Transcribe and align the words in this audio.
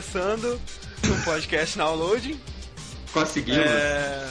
começando 0.00 0.58
um 1.04 1.22
podcast 1.24 1.76
na 1.76 1.84
Downloading. 1.84 2.40
Conseguimos. 3.12 3.60
É, 3.60 4.30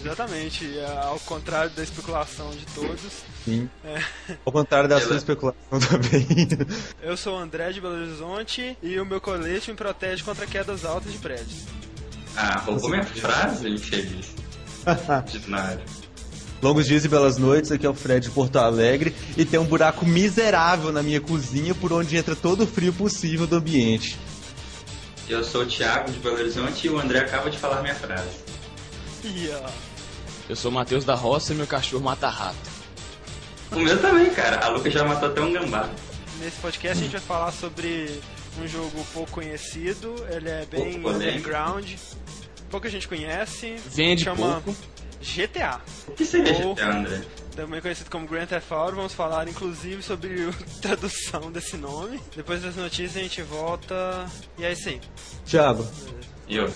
exatamente, 0.00 0.78
é, 0.78 0.86
ao 1.02 1.18
contrário 1.18 1.68
da 1.70 1.82
especulação 1.82 2.48
de 2.52 2.64
todos. 2.66 3.24
Sim. 3.44 3.68
Ao 4.44 4.52
contrário 4.52 4.88
da 4.88 5.00
sua 5.00 5.16
especulação 5.16 5.80
também. 5.80 6.26
Eu 7.02 7.16
sou 7.16 7.34
o 7.34 7.38
André 7.38 7.72
de 7.72 7.80
Belo 7.80 7.94
Horizonte 7.94 8.78
e 8.80 9.00
o 9.00 9.04
meu 9.04 9.20
colete 9.20 9.72
me 9.72 9.76
protege 9.76 10.22
contra 10.22 10.46
quedas 10.46 10.84
altas 10.84 11.12
de 11.12 11.18
prédios. 11.18 11.64
Ah, 12.36 12.58
roubou 12.60 12.90
minha 12.90 13.02
frase, 13.02 13.68
infeliz. 13.68 14.32
Dito 15.26 15.50
na 15.50 15.60
área. 15.60 15.84
Longos 16.62 16.86
dias 16.86 17.04
e 17.04 17.08
belas 17.08 17.36
noites, 17.36 17.72
aqui 17.72 17.84
é 17.84 17.90
o 17.90 17.94
Fred 17.94 18.28
de 18.28 18.32
Porto 18.32 18.56
Alegre 18.60 19.12
e 19.36 19.44
tem 19.44 19.58
um 19.58 19.64
buraco 19.64 20.06
miserável 20.06 20.92
na 20.92 21.02
minha 21.02 21.20
cozinha 21.20 21.74
por 21.74 21.92
onde 21.92 22.16
entra 22.16 22.36
todo 22.36 22.62
o 22.62 22.66
frio 22.66 22.92
possível 22.92 23.46
do 23.46 23.56
ambiente. 23.56 24.16
Eu 25.30 25.44
sou 25.44 25.62
o 25.62 25.66
Thiago 25.66 26.10
de 26.10 26.18
Belo 26.18 26.36
Horizonte 26.36 26.86
e 26.86 26.90
o 26.90 26.98
André 26.98 27.20
acaba 27.20 27.48
de 27.48 27.56
falar 27.56 27.82
minha 27.82 27.94
frase. 27.94 28.30
Eu 30.48 30.56
sou 30.56 30.70
o 30.70 30.74
Matheus 30.74 31.04
da 31.04 31.14
Roça 31.14 31.52
e 31.52 31.56
meu 31.56 31.66
cachorro 31.66 32.02
mata 32.02 32.28
rato. 32.28 32.56
O 33.70 33.78
meu 33.78 34.00
também, 34.00 34.28
cara. 34.30 34.58
A 34.64 34.68
Luca 34.68 34.90
já 34.90 35.04
matou 35.04 35.28
até 35.28 35.40
um 35.40 35.52
gambá. 35.52 35.88
nesse 36.40 36.56
podcast 36.60 36.98
a 36.98 37.02
gente 37.04 37.12
vai 37.12 37.20
falar 37.20 37.52
sobre 37.52 38.20
um 38.60 38.66
jogo 38.66 39.06
pouco 39.14 39.30
conhecido, 39.30 40.14
ele 40.30 40.48
é 40.48 40.66
bem 40.66 41.00
Pouco 41.00 41.16
underground, 41.16 41.88
pouca 42.68 42.88
gente 42.90 43.06
conhece, 43.06 43.76
Vende 43.86 44.24
chama 44.24 44.60
pouco. 44.60 44.76
GTA. 45.22 45.80
O 46.08 46.12
que 46.12 46.24
seria 46.24 46.66
Ou- 46.66 46.74
GTA, 46.74 46.90
André? 46.90 47.20
Também 47.54 47.80
conhecido 47.80 48.10
como 48.10 48.26
Grand 48.26 48.46
Theft 48.46 48.70
Auto. 48.72 48.96
Vamos 48.96 49.12
falar 49.14 49.48
inclusive 49.48 50.02
sobre 50.02 50.48
a 50.48 50.52
tradução 50.80 51.50
desse 51.50 51.76
nome. 51.76 52.20
Depois 52.34 52.62
das 52.62 52.76
notícias 52.76 53.16
a 53.16 53.20
gente 53.20 53.42
volta. 53.42 54.26
E 54.58 54.64
é 54.64 54.72
isso 54.72 54.88
aí. 54.88 55.00
Thiago, 55.46 55.86
E 56.48 56.56
eu? 56.56 56.72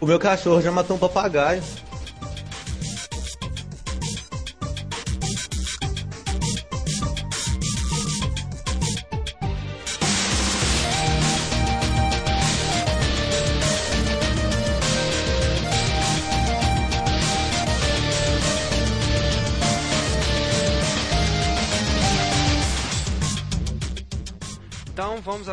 o 0.00 0.06
meu 0.06 0.18
cachorro 0.18 0.60
já 0.60 0.70
matou 0.72 0.96
um 0.96 0.98
papagaio. 0.98 1.62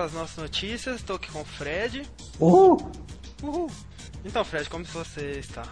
Às 0.01 0.13
nossas 0.13 0.37
notícias. 0.37 0.95
Estou 0.95 1.15
aqui 1.15 1.31
com 1.31 1.41
o 1.41 1.45
Fred. 1.45 2.03
Uhul! 2.39 2.91
Uhul. 3.43 3.69
Então, 4.25 4.43
Fred, 4.43 4.69
como 4.69 4.83
você 4.85 5.39
está? 5.39 5.63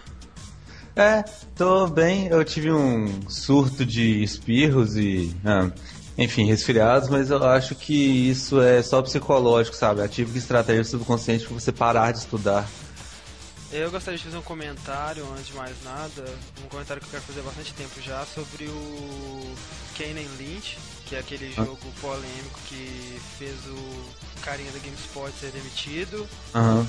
É, 0.95 1.23
tô 1.55 1.87
bem. 1.87 2.27
Eu 2.27 2.43
tive 2.43 2.71
um 2.71 3.27
surto 3.29 3.85
de 3.85 4.21
espirros 4.21 4.95
e, 4.95 5.35
ah, 5.45 5.71
enfim, 6.17 6.45
resfriados, 6.45 7.09
mas 7.09 7.31
eu 7.31 7.43
acho 7.43 7.73
que 7.73 8.29
isso 8.29 8.61
é 8.61 8.83
só 8.83 9.01
psicológico, 9.01 9.75
sabe? 9.75 10.01
Ativo 10.01 10.31
que 10.31 10.37
estratégia 10.37 10.83
subconsciente 10.83 11.45
pra 11.45 11.53
você 11.53 11.71
parar 11.71 12.11
de 12.11 12.19
estudar. 12.19 12.67
Eu 13.71 13.91
gostaria 13.91 14.17
de 14.17 14.23
fazer 14.23 14.37
um 14.37 14.41
comentário, 14.41 15.23
antes 15.31 15.47
de 15.47 15.53
mais 15.53 15.75
nada, 15.83 16.25
um 16.63 16.67
comentário 16.69 16.99
que 16.99 17.07
eu 17.07 17.11
quero 17.11 17.23
fazer 17.23 17.41
há 17.41 17.43
bastante 17.43 17.71
tempo 17.75 18.01
já, 18.01 18.25
sobre 18.25 18.65
o 18.65 19.55
Kanan 19.95 20.27
Lynch, 20.39 20.75
que 21.05 21.15
é 21.15 21.19
aquele 21.19 21.53
Ah. 21.55 21.63
jogo 21.65 21.77
polêmico 22.01 22.59
que 22.67 23.19
fez 23.37 23.55
o 23.67 24.09
carinha 24.41 24.71
da 24.71 24.79
GameSpot 24.79 25.31
ser 25.39 25.51
demitido. 25.51 26.27
Aham. 26.55 26.87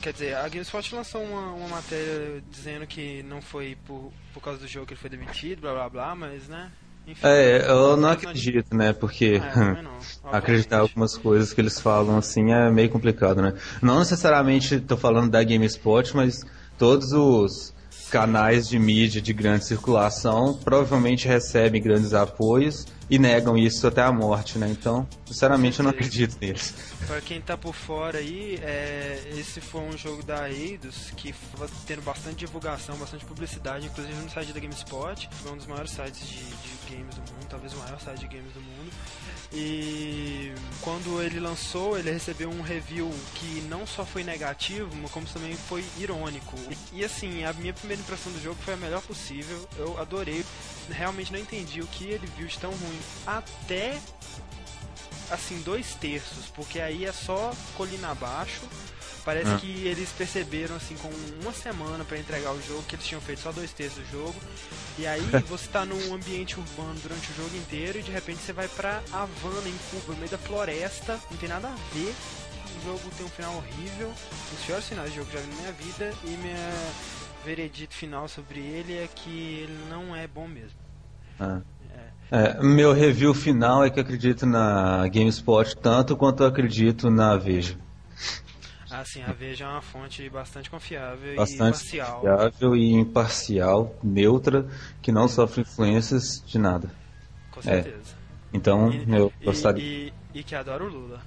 Quer 0.00 0.12
dizer, 0.14 0.36
a 0.36 0.48
GameSpot 0.48 0.94
lançou 0.94 1.22
uma, 1.22 1.52
uma 1.52 1.68
matéria 1.68 2.42
dizendo 2.50 2.86
que 2.86 3.22
não 3.24 3.42
foi 3.42 3.76
por, 3.86 4.10
por 4.32 4.40
causa 4.42 4.58
do 4.58 4.66
jogo 4.66 4.86
que 4.86 4.94
ele 4.94 5.00
foi 5.00 5.10
demitido, 5.10 5.60
blá 5.60 5.72
blá 5.74 5.88
blá, 5.90 6.14
mas 6.14 6.48
né. 6.48 6.72
Enfim. 7.06 7.20
É, 7.22 7.70
eu 7.70 7.96
não 7.96 8.10
acredito, 8.10 8.74
né? 8.74 8.92
Porque 8.92 9.40
É, 9.42 9.82
não, 9.82 9.92
acreditar 10.32 10.80
algumas 10.80 11.16
coisas 11.16 11.52
que 11.52 11.60
eles 11.60 11.78
falam 11.80 12.16
assim 12.16 12.52
é 12.52 12.70
meio 12.70 12.88
complicado, 12.88 13.42
né? 13.42 13.52
Não 13.82 13.98
necessariamente 13.98 14.80
tô 14.80 14.96
falando 14.96 15.30
da 15.30 15.42
GameSpot, 15.42 16.16
mas 16.16 16.44
todos 16.78 17.12
os 17.12 17.73
canais 18.14 18.68
de 18.68 18.78
mídia 18.78 19.20
de 19.20 19.32
grande 19.32 19.64
circulação 19.64 20.56
provavelmente 20.62 21.26
recebem 21.26 21.82
grandes 21.82 22.14
apoios 22.14 22.86
e 23.10 23.18
negam 23.18 23.58
isso 23.58 23.88
até 23.88 24.02
a 24.02 24.12
morte, 24.12 24.56
né? 24.56 24.68
Então, 24.70 25.04
sinceramente, 25.26 25.80
eu 25.80 25.82
não 25.82 25.90
acredito 25.90 26.36
neles. 26.40 26.72
Pra 27.08 27.20
quem 27.20 27.40
tá 27.40 27.56
por 27.56 27.74
fora 27.74 28.18
aí, 28.18 28.56
é, 28.62 29.20
esse 29.36 29.60
foi 29.60 29.80
um 29.80 29.98
jogo 29.98 30.22
da 30.22 30.48
Eidos 30.48 31.10
que 31.16 31.30
estava 31.30 31.68
tendo 31.88 32.02
bastante 32.02 32.36
divulgação, 32.36 32.96
bastante 32.96 33.24
publicidade, 33.24 33.86
inclusive 33.86 34.14
no 34.14 34.30
site 34.30 34.52
da 34.52 34.60
GameSpot, 34.60 35.28
foi 35.32 35.52
um 35.52 35.56
dos 35.56 35.66
maiores 35.66 35.90
sites 35.90 36.28
de, 36.28 36.36
de 36.36 36.96
games 36.96 37.16
do 37.16 37.20
mundo, 37.20 37.46
talvez 37.50 37.74
o 37.74 37.78
maior 37.78 37.98
site 37.98 38.20
de 38.20 38.28
games 38.28 38.52
do 38.52 38.60
mundo. 38.60 38.92
E 39.54 40.52
quando 40.80 41.22
ele 41.22 41.38
lançou, 41.38 41.96
ele 41.96 42.10
recebeu 42.10 42.50
um 42.50 42.60
review 42.60 43.08
que 43.36 43.60
não 43.68 43.86
só 43.86 44.04
foi 44.04 44.24
negativo, 44.24 44.90
como 45.10 45.26
também 45.26 45.54
foi 45.54 45.84
irônico. 45.96 46.56
E 46.92 47.04
assim, 47.04 47.44
a 47.44 47.52
minha 47.52 47.72
primeira 47.72 48.02
impressão 48.02 48.32
do 48.32 48.42
jogo 48.42 48.58
foi 48.64 48.74
a 48.74 48.76
melhor 48.76 49.00
possível. 49.02 49.68
Eu 49.76 49.98
adorei. 50.00 50.44
Realmente 50.90 51.32
não 51.32 51.38
entendi 51.38 51.80
o 51.80 51.86
que 51.86 52.04
ele 52.06 52.26
viu 52.36 52.46
de 52.48 52.58
tão 52.58 52.70
ruim. 52.70 53.00
Até 53.26 54.00
assim, 55.30 55.60
dois 55.62 55.94
terços, 55.94 56.46
porque 56.46 56.80
aí 56.80 57.04
é 57.04 57.12
só 57.12 57.52
colina 57.76 58.10
abaixo. 58.10 58.62
Parece 59.24 59.50
Ah. 59.52 59.56
que 59.56 59.86
eles 59.86 60.10
perceberam, 60.10 60.76
assim, 60.76 60.94
com 60.96 61.08
uma 61.42 61.52
semana 61.52 62.04
pra 62.04 62.18
entregar 62.18 62.52
o 62.52 62.60
jogo, 62.60 62.82
que 62.82 62.94
eles 62.94 63.06
tinham 63.06 63.20
feito 63.22 63.40
só 63.40 63.52
dois 63.52 63.72
terços 63.72 64.04
do 64.04 64.10
jogo. 64.10 64.34
E 64.98 65.06
aí 65.06 65.20
você 65.48 65.66
tá 65.68 65.84
num 65.84 66.14
ambiente 66.14 66.58
urbano 66.58 66.94
durante 67.02 67.30
o 67.30 67.34
jogo 67.34 67.56
inteiro 67.56 67.98
e 67.98 68.02
de 68.02 68.10
repente 68.10 68.40
você 68.40 68.52
vai 68.52 68.68
pra 68.68 69.02
Havana, 69.12 69.68
em 69.68 69.76
Cuba, 69.90 70.12
no 70.12 70.18
meio 70.18 70.30
da 70.30 70.38
floresta, 70.38 71.18
não 71.30 71.38
tem 71.38 71.48
nada 71.48 71.68
a 71.68 71.94
ver. 71.94 72.14
O 72.80 72.86
jogo 72.86 73.00
tem 73.16 73.24
um 73.24 73.30
final 73.30 73.54
horrível, 73.56 74.08
um 74.08 74.54
dos 74.54 74.64
piores 74.66 74.86
finais 74.86 75.10
de 75.10 75.16
jogo 75.16 75.30
que 75.30 75.36
eu 75.36 75.40
já 75.40 75.46
vi 75.46 75.54
na 75.54 75.60
minha 75.62 75.72
vida, 75.72 76.12
e 76.24 76.28
minha 76.28 76.72
veredito 77.44 77.94
final 77.94 78.28
sobre 78.28 78.60
ele 78.60 78.94
é 78.94 79.08
que 79.14 79.30
ele 79.62 79.78
não 79.88 80.14
é 80.14 80.26
bom 80.26 80.46
mesmo. 80.46 80.78
Ah. 81.40 81.60
É, 82.30 82.60
meu 82.62 82.92
review 82.92 83.32
final 83.32 83.84
é 83.84 83.90
que 83.90 83.98
eu 83.98 84.02
acredito 84.02 84.44
na 84.44 85.06
GameSpot 85.08 85.76
tanto 85.76 86.16
quanto 86.16 86.42
eu 86.42 86.48
acredito 86.48 87.08
na 87.10 87.36
Veja. 87.36 87.78
Assim, 89.04 89.20
a 89.22 89.32
Veja 89.32 89.64
é 89.64 89.68
uma 89.68 89.82
fonte 89.82 90.26
bastante 90.30 90.70
confiável 90.70 91.36
Bastante 91.36 91.60
e 91.60 91.98
imparcial. 91.98 92.20
confiável 92.22 92.74
e 92.76 92.92
imparcial, 92.94 93.98
neutra, 94.02 94.66
que 95.02 95.12
não 95.12 95.28
sofre 95.28 95.60
influências 95.60 96.42
de 96.46 96.58
nada. 96.58 96.88
Com 97.50 97.60
certeza. 97.60 98.14
Então, 98.50 98.90
E- 98.90 99.14
eu 99.14 99.30
e, 99.42 99.44
gostaria. 99.44 99.84
e, 99.84 100.12
e 100.32 100.42
que 100.42 100.54
adora 100.54 100.82
o 100.84 100.88
Lula. 100.88 101.20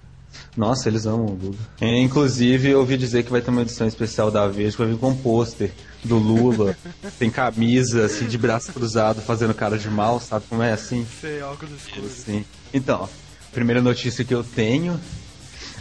Nossa, 0.56 0.90
eles 0.90 1.06
amam 1.06 1.28
o 1.28 1.36
Lula. 1.36 1.58
É, 1.80 2.00
Inclusive, 2.00 2.70
eu 2.72 2.80
ouvi 2.80 2.98
dizer 2.98 3.22
que 3.24 3.30
vai 3.30 3.42
ter 3.42 3.52
uma 3.52 3.62
edição 3.62 3.86
especial 3.86 4.32
da 4.32 4.48
Veja 4.48 4.72
que 4.72 4.82
vai 4.82 4.88
vir 4.92 4.98
com 4.98 5.10
um 5.10 5.16
pôster 5.16 5.72
do 6.04 6.18
Lula. 6.18 6.76
tem 7.20 7.30
camisa, 7.30 8.06
assim, 8.06 8.26
de 8.26 8.40
braço 8.40 8.74
cruzado, 8.74 9.22
fazendo 9.22 9.54
cara 9.54 9.78
de 9.78 9.88
mal, 9.88 10.20
sabe 10.20 10.46
como 10.50 10.64
é 10.64 10.72
assim? 10.74 11.06
Sei, 11.22 11.44
óculos 11.44 11.76
escuros. 11.86 12.12
Sim. 12.12 12.44
Então, 12.74 13.04
a 13.04 13.52
primeira 13.54 13.84
notícia 13.84 14.26
que 14.26 14.34
eu 14.34 14.44
tenho 14.44 15.00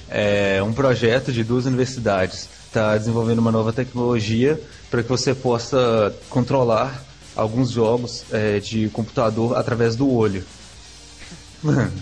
é 0.09 0.63
um 0.63 0.73
projeto 0.73 1.33
de 1.33 1.43
duas 1.45 1.67
universidades. 1.67 2.49
Está 2.67 2.97
desenvolvendo 2.97 3.39
uma 3.39 3.51
nova 3.53 3.73
tecnologia 3.73 4.61
para 4.91 5.03
que 5.03 5.09
você 5.09 5.35
possa 5.35 6.15
controlar 6.29 7.03
alguns 7.35 7.71
jogos 7.71 8.25
é, 8.33 8.59
de 8.61 8.89
computador 8.91 9.57
através 9.57 9.97
do 9.97 10.11
olho. 10.11 10.45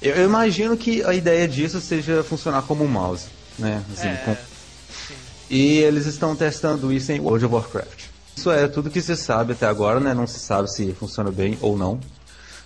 Eu, 0.00 0.24
imagino 0.24 0.76
que 0.76 1.02
a 1.02 1.14
ideia 1.14 1.48
disso 1.48 1.80
seja 1.80 2.22
funcionar 2.22 2.62
como 2.62 2.84
um 2.84 2.88
mouse, 2.88 3.26
né? 3.58 3.82
Assim, 3.92 4.08
É, 4.08 4.16
com- 4.24 4.36
e 5.48 5.78
eles 5.78 6.06
estão 6.06 6.36
testando 6.36 6.92
isso 6.92 7.10
em 7.12 7.20
World 7.20 7.46
of 7.46 7.54
Warcraft. 7.54 8.04
Isso 8.36 8.50
é 8.50 8.68
tudo 8.68 8.90
que 8.90 9.00
se 9.00 9.16
sabe 9.16 9.54
até 9.54 9.66
agora, 9.66 9.98
né? 9.98 10.12
Não 10.12 10.26
se 10.26 10.38
sabe 10.38 10.70
se 10.70 10.92
funciona 10.92 11.30
bem 11.30 11.56
ou 11.60 11.76
não. 11.78 11.98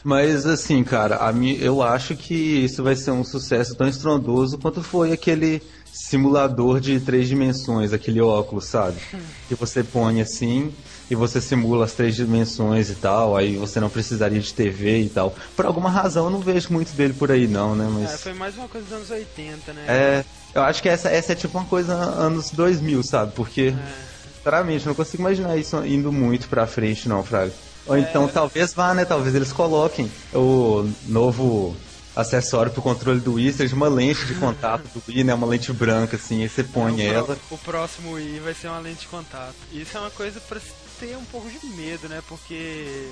Mas 0.02 0.46
assim, 0.46 0.82
cara, 0.82 1.16
a 1.16 1.32
mim, 1.32 1.56
eu 1.60 1.82
acho 1.82 2.16
que 2.16 2.34
isso 2.34 2.82
vai 2.82 2.96
ser 2.96 3.10
um 3.10 3.24
sucesso 3.24 3.76
tão 3.76 3.86
estrondoso 3.86 4.58
quanto 4.58 4.82
foi 4.82 5.12
aquele 5.12 5.62
simulador 5.92 6.80
de 6.80 6.98
três 7.00 7.28
dimensões, 7.28 7.92
aquele 7.92 8.20
óculos, 8.20 8.68
sabe? 8.68 9.00
Que 9.48 9.54
você 9.54 9.82
põe 9.82 10.20
assim 10.20 10.72
e 11.10 11.14
você 11.14 11.40
simula 11.40 11.84
as 11.84 11.92
três 11.92 12.14
dimensões 12.14 12.88
e 12.88 12.94
tal, 12.94 13.36
aí 13.36 13.56
você 13.56 13.80
não 13.80 13.90
precisaria 13.90 14.40
de 14.40 14.54
TV 14.54 15.02
e 15.02 15.08
tal. 15.10 15.34
Por 15.54 15.66
alguma 15.66 15.90
razão 15.90 16.26
eu 16.26 16.30
não 16.30 16.40
vejo 16.40 16.72
muito 16.72 16.94
dele 16.94 17.12
por 17.12 17.30
aí 17.30 17.46
não, 17.46 17.74
né? 17.74 17.86
Mas 17.92 18.14
É, 18.14 18.18
foi 18.18 18.32
mais 18.32 18.56
uma 18.56 18.68
coisa 18.68 18.86
dos 18.86 18.96
anos 18.96 19.10
80, 19.10 19.72
né? 19.72 19.84
é, 19.88 20.24
eu 20.54 20.62
acho 20.62 20.82
que 20.82 20.88
essa, 20.88 21.10
essa 21.10 21.32
é 21.32 21.34
tipo 21.34 21.58
uma 21.58 21.66
coisa 21.66 21.94
anos 21.94 22.50
2000, 22.52 23.02
sabe? 23.02 23.32
Porque, 23.34 23.74
sinceramente, 24.36 24.86
eu 24.86 24.90
não 24.90 24.94
consigo 24.96 25.22
imaginar 25.22 25.56
isso 25.56 25.76
indo 25.84 26.10
muito 26.10 26.48
pra 26.48 26.66
frente, 26.66 27.08
não, 27.08 27.22
Fraga. 27.22 27.52
Ou 27.90 27.98
então, 27.98 28.28
talvez 28.28 28.72
vá, 28.72 28.94
né? 28.94 29.04
Talvez 29.04 29.34
eles 29.34 29.52
coloquem 29.52 30.10
o 30.32 30.88
novo 31.06 31.76
acessório 32.14 32.70
pro 32.70 32.82
controle 32.82 33.20
do 33.20 33.34
Wii 33.34 33.52
seja 33.52 33.74
uma 33.74 33.88
lente 33.88 34.24
de 34.26 34.34
contato 34.34 34.84
do 34.94 35.02
Wii, 35.08 35.24
né? 35.24 35.34
Uma 35.34 35.46
lente 35.46 35.72
branca, 35.72 36.16
assim, 36.16 36.42
aí 36.42 36.48
você 36.48 36.62
põe 36.62 36.94
o, 36.94 37.00
ela. 37.00 37.38
o 37.50 37.58
próximo 37.58 38.12
Wii 38.12 38.40
vai 38.40 38.54
ser 38.54 38.68
uma 38.68 38.78
lente 38.78 39.00
de 39.00 39.06
contato. 39.08 39.54
Isso 39.72 39.96
é 39.96 40.00
uma 40.00 40.10
coisa 40.10 40.40
pra 40.40 40.60
ter 41.00 41.16
um 41.16 41.24
pouco 41.24 41.48
de 41.50 41.66
medo, 41.66 42.08
né? 42.08 42.22
Porque 42.28 43.08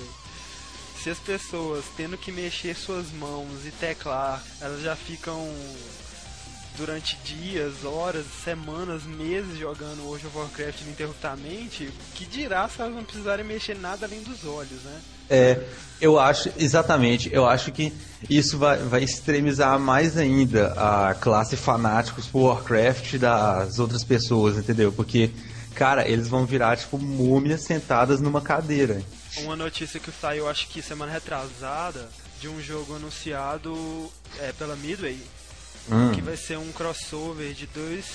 se 1.03 1.09
as 1.09 1.19
pessoas 1.19 1.83
tendo 1.97 2.17
que 2.17 2.31
mexer 2.31 2.75
suas 2.75 3.11
mãos 3.11 3.65
e 3.65 3.71
teclar, 3.71 4.41
elas 4.61 4.81
já 4.81 4.95
ficam 4.95 5.49
durante 6.79 7.17
dias, 7.25 7.83
horas, 7.83 8.25
semanas, 8.41 9.03
meses 9.03 9.59
jogando 9.59 10.01
World 10.05 10.25
of 10.27 10.37
Warcraft 10.37 10.81
ininterruptamente, 10.81 11.91
que 12.15 12.25
dirá 12.25 12.69
se 12.69 12.79
elas 12.79 12.95
não 12.95 13.03
precisarem 13.03 13.45
mexer 13.45 13.77
nada 13.77 14.05
além 14.05 14.23
dos 14.23 14.45
olhos, 14.45 14.81
né? 14.83 15.01
É, 15.29 15.61
eu 15.99 16.17
acho, 16.17 16.49
exatamente, 16.57 17.29
eu 17.33 17.45
acho 17.45 17.73
que 17.73 17.93
isso 18.29 18.57
vai, 18.57 18.77
vai 18.77 19.03
extremizar 19.03 19.77
mais 19.77 20.17
ainda 20.17 20.73
a 20.73 21.13
classe 21.13 21.57
fanáticos 21.57 22.27
por 22.27 22.43
Warcraft 22.43 23.17
das 23.17 23.77
outras 23.77 24.03
pessoas, 24.05 24.57
entendeu? 24.57 24.89
Porque, 24.91 25.29
cara, 25.75 26.07
eles 26.07 26.29
vão 26.29 26.45
virar, 26.45 26.77
tipo, 26.77 26.97
múmias 26.97 27.65
sentadas 27.65 28.21
numa 28.21 28.41
cadeira. 28.41 29.03
Uma 29.39 29.57
notícia 29.57 29.99
que 29.99 30.11
saiu, 30.11 30.47
acho 30.49 30.69
que 30.69 30.81
semana 30.81 31.11
retrasada, 31.11 32.09
de 32.39 32.47
um 32.47 32.61
jogo 32.61 32.95
anunciado 32.95 34.09
é, 34.39 34.53
pela 34.53 34.77
Midway, 34.77 35.19
Hum. 35.91 36.11
que 36.13 36.21
vai 36.21 36.37
ser 36.37 36.57
um 36.57 36.71
crossover 36.71 37.53
de 37.53 37.65
dois 37.67 38.05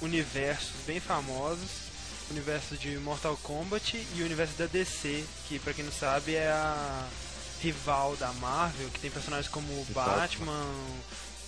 universos 0.00 0.72
bem 0.86 1.00
famosos, 1.00 1.86
o 2.28 2.32
universo 2.32 2.76
de 2.76 2.96
Mortal 2.98 3.38
Kombat 3.42 3.96
e 4.16 4.22
o 4.22 4.24
universo 4.24 4.54
da 4.58 4.66
DC, 4.66 5.24
que 5.48 5.58
pra 5.58 5.72
quem 5.72 5.84
não 5.84 5.92
sabe 5.92 6.34
é 6.34 6.48
a 6.48 7.06
rival 7.62 8.16
da 8.16 8.32
Marvel, 8.34 8.88
que 8.92 9.00
tem 9.00 9.10
personagens 9.10 9.48
como 9.48 9.66
Batman, 9.90 10.66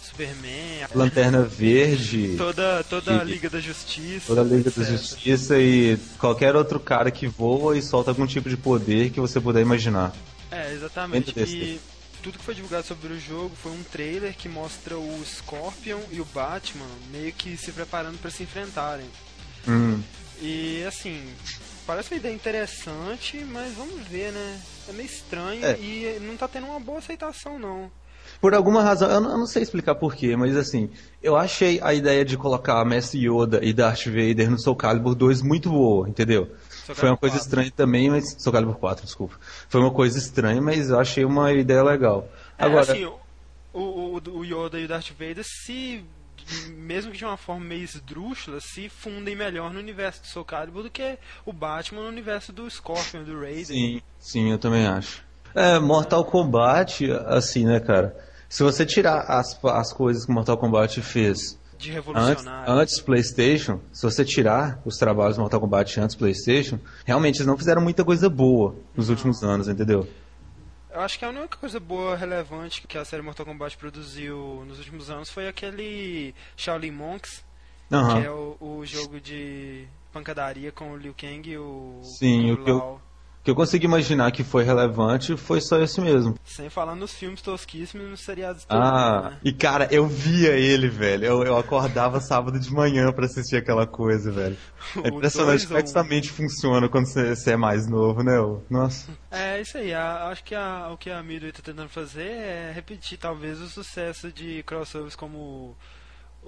Superman, 0.02 0.86
Lanterna 0.94 1.42
Verde, 1.42 2.34
toda, 2.36 2.82
toda 2.84 3.20
a 3.20 3.24
Liga 3.24 3.50
da 3.50 3.60
Justiça. 3.60 4.26
toda 4.26 4.40
a 4.40 4.44
Liga 4.44 4.70
da 4.70 4.82
etc. 4.82 4.92
Justiça 4.92 5.58
e 5.58 5.98
qualquer 6.18 6.56
outro 6.56 6.80
cara 6.80 7.10
que 7.10 7.26
voa 7.26 7.76
e 7.76 7.82
solta 7.82 8.10
algum 8.10 8.26
tipo 8.26 8.48
de 8.48 8.56
poder 8.56 9.10
que 9.10 9.20
você 9.20 9.40
puder 9.40 9.60
imaginar. 9.60 10.12
É, 10.50 10.72
exatamente. 10.72 11.38
E 11.38 11.78
tudo 12.28 12.38
que 12.38 12.44
foi 12.44 12.54
divulgado 12.54 12.86
sobre 12.86 13.10
o 13.10 13.18
jogo 13.18 13.56
foi 13.56 13.72
um 13.72 13.82
trailer 13.82 14.36
que 14.36 14.50
mostra 14.50 14.98
o 14.98 15.22
Scorpion 15.24 16.00
e 16.10 16.20
o 16.20 16.26
Batman 16.26 16.84
meio 17.10 17.32
que 17.32 17.56
se 17.56 17.72
preparando 17.72 18.18
para 18.18 18.30
se 18.30 18.42
enfrentarem. 18.42 19.06
Hum. 19.66 20.02
E 20.38 20.84
assim, 20.86 21.22
parece 21.86 22.12
uma 22.12 22.18
ideia 22.18 22.34
interessante, 22.34 23.42
mas 23.50 23.72
vamos 23.72 24.06
ver, 24.06 24.32
né? 24.32 24.60
É 24.90 24.92
meio 24.92 25.06
estranho 25.06 25.64
É. 25.64 25.78
e 25.78 26.18
não 26.20 26.36
tá 26.36 26.46
tendo 26.46 26.66
uma 26.66 26.78
boa 26.78 26.98
aceitação, 26.98 27.58
não. 27.58 27.90
Por 28.42 28.52
alguma 28.54 28.82
razão, 28.82 29.10
eu 29.10 29.20
não, 29.22 29.30
eu 29.30 29.38
não 29.38 29.46
sei 29.46 29.62
explicar 29.62 29.94
porquê, 29.94 30.36
mas 30.36 30.54
assim, 30.54 30.90
eu 31.22 31.34
achei 31.34 31.80
a 31.82 31.94
ideia 31.94 32.26
de 32.26 32.36
colocar 32.36 32.84
Mestre 32.84 33.26
Yoda 33.26 33.64
e 33.64 33.72
Darth 33.72 34.04
Vader 34.04 34.50
no 34.50 34.58
Soul 34.58 34.76
Calibur 34.76 35.14
2 35.14 35.40
muito 35.40 35.70
boa, 35.70 36.06
entendeu? 36.06 36.50
Soul 36.94 36.96
Foi 36.96 37.08
uma 37.08 37.16
Calibur 37.16 37.20
coisa 37.20 37.36
4. 37.36 37.46
estranha 37.46 37.72
também, 37.74 38.10
mas. 38.10 38.36
Soul 38.42 38.52
Calibur 38.52 38.76
4, 38.76 39.04
desculpa. 39.04 39.34
Foi 39.68 39.80
uma 39.80 39.90
coisa 39.90 40.18
estranha, 40.18 40.60
mas 40.60 40.90
eu 40.90 40.98
achei 40.98 41.24
uma 41.24 41.52
ideia 41.52 41.82
legal. 41.82 42.28
É, 42.58 42.64
Agora, 42.64 42.80
assim, 42.92 43.04
o, 43.04 43.18
o, 43.72 44.20
o 44.30 44.44
Yoda 44.44 44.78
e 44.78 44.84
o 44.84 44.88
Darth 44.88 45.10
Vader 45.10 45.44
se. 45.44 46.04
Mesmo 46.70 47.12
que 47.12 47.18
de 47.18 47.24
uma 47.26 47.36
forma 47.36 47.62
meio 47.64 47.82
esdrúxula, 47.84 48.58
se 48.60 48.88
fundem 48.88 49.36
melhor 49.36 49.70
no 49.70 49.78
universo 49.78 50.22
do 50.22 50.26
Soul 50.28 50.46
Calibur 50.46 50.82
do 50.84 50.90
que 50.90 51.18
o 51.44 51.52
Batman 51.52 52.02
no 52.02 52.08
universo 52.08 52.52
do 52.52 52.70
Scorpion, 52.70 53.22
do 53.22 53.38
Raiden. 53.38 53.64
sim, 53.66 54.02
sim, 54.18 54.50
eu 54.50 54.58
também 54.58 54.86
acho. 54.86 55.22
É, 55.54 55.78
Mortal 55.78 56.24
Kombat, 56.24 57.10
assim, 57.26 57.66
né, 57.66 57.80
cara? 57.80 58.16
Se 58.48 58.62
você 58.62 58.86
tirar 58.86 59.20
as, 59.28 59.62
as 59.62 59.92
coisas 59.92 60.24
que 60.24 60.32
Mortal 60.32 60.56
Kombat 60.56 61.02
fez 61.02 61.58
De 61.78 61.90
Antes, 61.90 61.94
revolucionário. 61.94 62.72
antes 62.72 63.00
PlayStation, 63.00 63.80
se 63.92 64.02
você 64.02 64.24
tirar 64.24 64.80
os 64.84 64.96
trabalhos 64.96 65.36
do 65.36 65.40
Mortal 65.42 65.60
Kombat 65.60 66.00
antes 66.00 66.16
PlayStation, 66.16 66.78
realmente 67.06 67.36
eles 67.36 67.46
não 67.46 67.56
fizeram 67.56 67.80
muita 67.80 68.04
coisa 68.04 68.28
boa 68.28 68.74
nos 68.96 69.08
últimos 69.08 69.42
anos, 69.44 69.68
entendeu? 69.68 70.08
Eu 70.90 71.00
acho 71.00 71.18
que 71.18 71.24
a 71.24 71.28
única 71.28 71.56
coisa 71.56 71.78
boa, 71.78 72.16
relevante 72.16 72.82
que 72.86 72.98
a 72.98 73.04
série 73.04 73.22
Mortal 73.22 73.46
Kombat 73.46 73.76
produziu 73.76 74.64
nos 74.66 74.78
últimos 74.78 75.08
anos 75.10 75.30
foi 75.30 75.46
aquele 75.46 76.34
Shaolin 76.56 76.90
Monks, 76.90 77.44
Aham. 77.92 78.20
que 78.20 78.26
é 78.26 78.30
o, 78.30 78.56
o 78.60 78.84
jogo 78.84 79.20
de 79.20 79.86
pancadaria 80.12 80.72
com 80.72 80.90
o 80.92 80.96
Liu 80.96 81.14
Kang 81.16 81.48
e 81.48 81.56
o, 81.56 82.00
Sim, 82.02 82.50
o 82.50 82.54
o 82.54 82.64
que 82.64 82.70
eu- 82.70 83.00
que 83.48 83.52
eu 83.52 83.56
consegui 83.56 83.86
imaginar 83.86 84.30
que 84.30 84.44
foi 84.44 84.62
relevante 84.62 85.34
foi 85.34 85.58
só 85.62 85.80
esse 85.80 86.02
mesmo. 86.02 86.34
Sem 86.44 86.68
falar 86.68 86.94
nos 86.94 87.14
filmes 87.14 87.40
tosquíssimos 87.40 88.06
e 88.06 88.10
nos 88.10 88.20
seriados 88.20 88.66
Ah, 88.68 89.30
né? 89.30 89.38
e 89.42 89.50
cara, 89.54 89.88
eu 89.90 90.06
via 90.06 90.50
ele, 90.50 90.86
velho. 90.86 91.24
Eu, 91.24 91.42
eu 91.42 91.56
acordava 91.56 92.20
sábado 92.20 92.60
de 92.60 92.70
manhã 92.70 93.10
pra 93.10 93.24
assistir 93.24 93.56
aquela 93.56 93.86
coisa, 93.86 94.30
velho. 94.30 94.54
É 95.02 95.08
impressionante 95.08 95.66
como 95.66 95.78
é 95.78 95.82
que 95.82 95.88
sua 95.88 96.04
mente 96.04 96.30
funciona 96.30 96.90
quando 96.90 97.06
você, 97.06 97.34
você 97.34 97.52
é 97.52 97.56
mais 97.56 97.88
novo, 97.88 98.22
né? 98.22 98.34
Nossa. 98.68 99.10
É 99.30 99.58
isso 99.62 99.78
aí, 99.78 99.94
a- 99.94 100.28
acho 100.28 100.44
que 100.44 100.54
a- 100.54 100.90
o 100.92 100.98
que 100.98 101.08
a 101.10 101.22
Midway 101.22 101.50
tá 101.50 101.60
tentando 101.64 101.88
fazer 101.88 102.28
é 102.28 102.72
repetir 102.74 103.16
talvez 103.16 103.58
o 103.62 103.68
sucesso 103.68 104.30
de 104.30 104.62
crossovers 104.64 105.16
como 105.16 105.74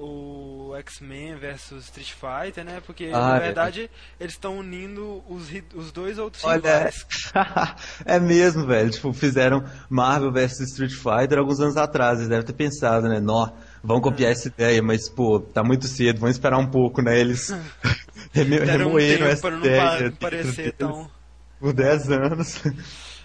o 0.02 0.74
X-Men 0.78 1.36
versus 1.36 1.84
Street 1.84 2.12
Fighter, 2.12 2.64
né? 2.64 2.80
Porque 2.86 3.10
Ah, 3.12 3.30
na 3.30 3.36
é. 3.36 3.40
verdade 3.40 3.90
eles 4.18 4.32
estão 4.32 4.58
unindo 4.58 5.22
os, 5.28 5.48
os 5.74 5.92
dois 5.92 6.18
outros 6.18 6.42
Olha, 6.44 6.90
é 8.06 8.18
mesmo, 8.18 8.66
velho. 8.66 8.90
Tipo, 8.90 9.12
fizeram 9.12 9.62
Marvel 9.88 10.32
vs 10.32 10.60
Street 10.60 10.92
Fighter 10.92 11.38
alguns 11.38 11.60
anos 11.60 11.76
atrás. 11.76 12.18
Eles 12.18 12.28
devem 12.28 12.44
ter 12.46 12.52
pensado, 12.54 13.08
né? 13.08 13.20
Nó, 13.20 13.48
vão 13.82 14.00
copiar 14.00 14.32
essa 14.32 14.48
ideia, 14.48 14.82
mas, 14.82 15.08
pô, 15.08 15.38
tá 15.40 15.62
muito 15.62 15.86
cedo, 15.86 16.18
vamos 16.20 16.36
esperar 16.36 16.58
um 16.58 16.66
pouco, 16.70 17.02
né? 17.02 17.18
Eles 17.18 17.50
remo- 18.32 18.56
um 18.56 18.64
remoeram 18.64 19.18
tempo 19.18 19.24
essa 19.26 19.42
para 19.42 19.56
não 19.56 19.58
ideia 19.66 19.98
dentro 19.98 20.18
parecer 20.18 20.72
tão. 20.72 21.10
por 21.58 21.72
10 21.72 22.10
anos. 22.10 22.62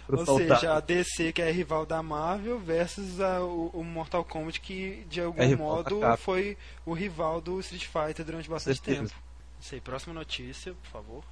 Ou 0.10 0.26
soltar. 0.26 0.60
seja, 0.60 0.74
a 0.76 0.80
DC 0.80 1.32
que 1.34 1.42
é 1.42 1.52
rival 1.52 1.86
da 1.86 2.02
Marvel 2.04 2.60
versus 2.60 3.20
a- 3.20 3.42
o, 3.42 3.72
o 3.74 3.84
Mortal 3.84 4.24
Kombat 4.24 4.60
que 4.62 5.06
de 5.10 5.22
algum 5.22 5.42
É 5.42 5.56
modo 5.56 6.00
foi 6.18 6.58
o 6.86 6.94
rival 6.94 7.42
do 7.42 7.60
Street 7.60 7.86
Fighter 7.86 8.26
durante 8.26 8.50
bastante 8.50 8.76
certeza. 8.84 9.02
tempo. 9.10 9.14
Isso 9.62 9.74
aí, 9.76 9.82
próxima 9.82 10.14
notícia, 10.14 10.74
por 10.84 10.90
favor. 10.92 11.24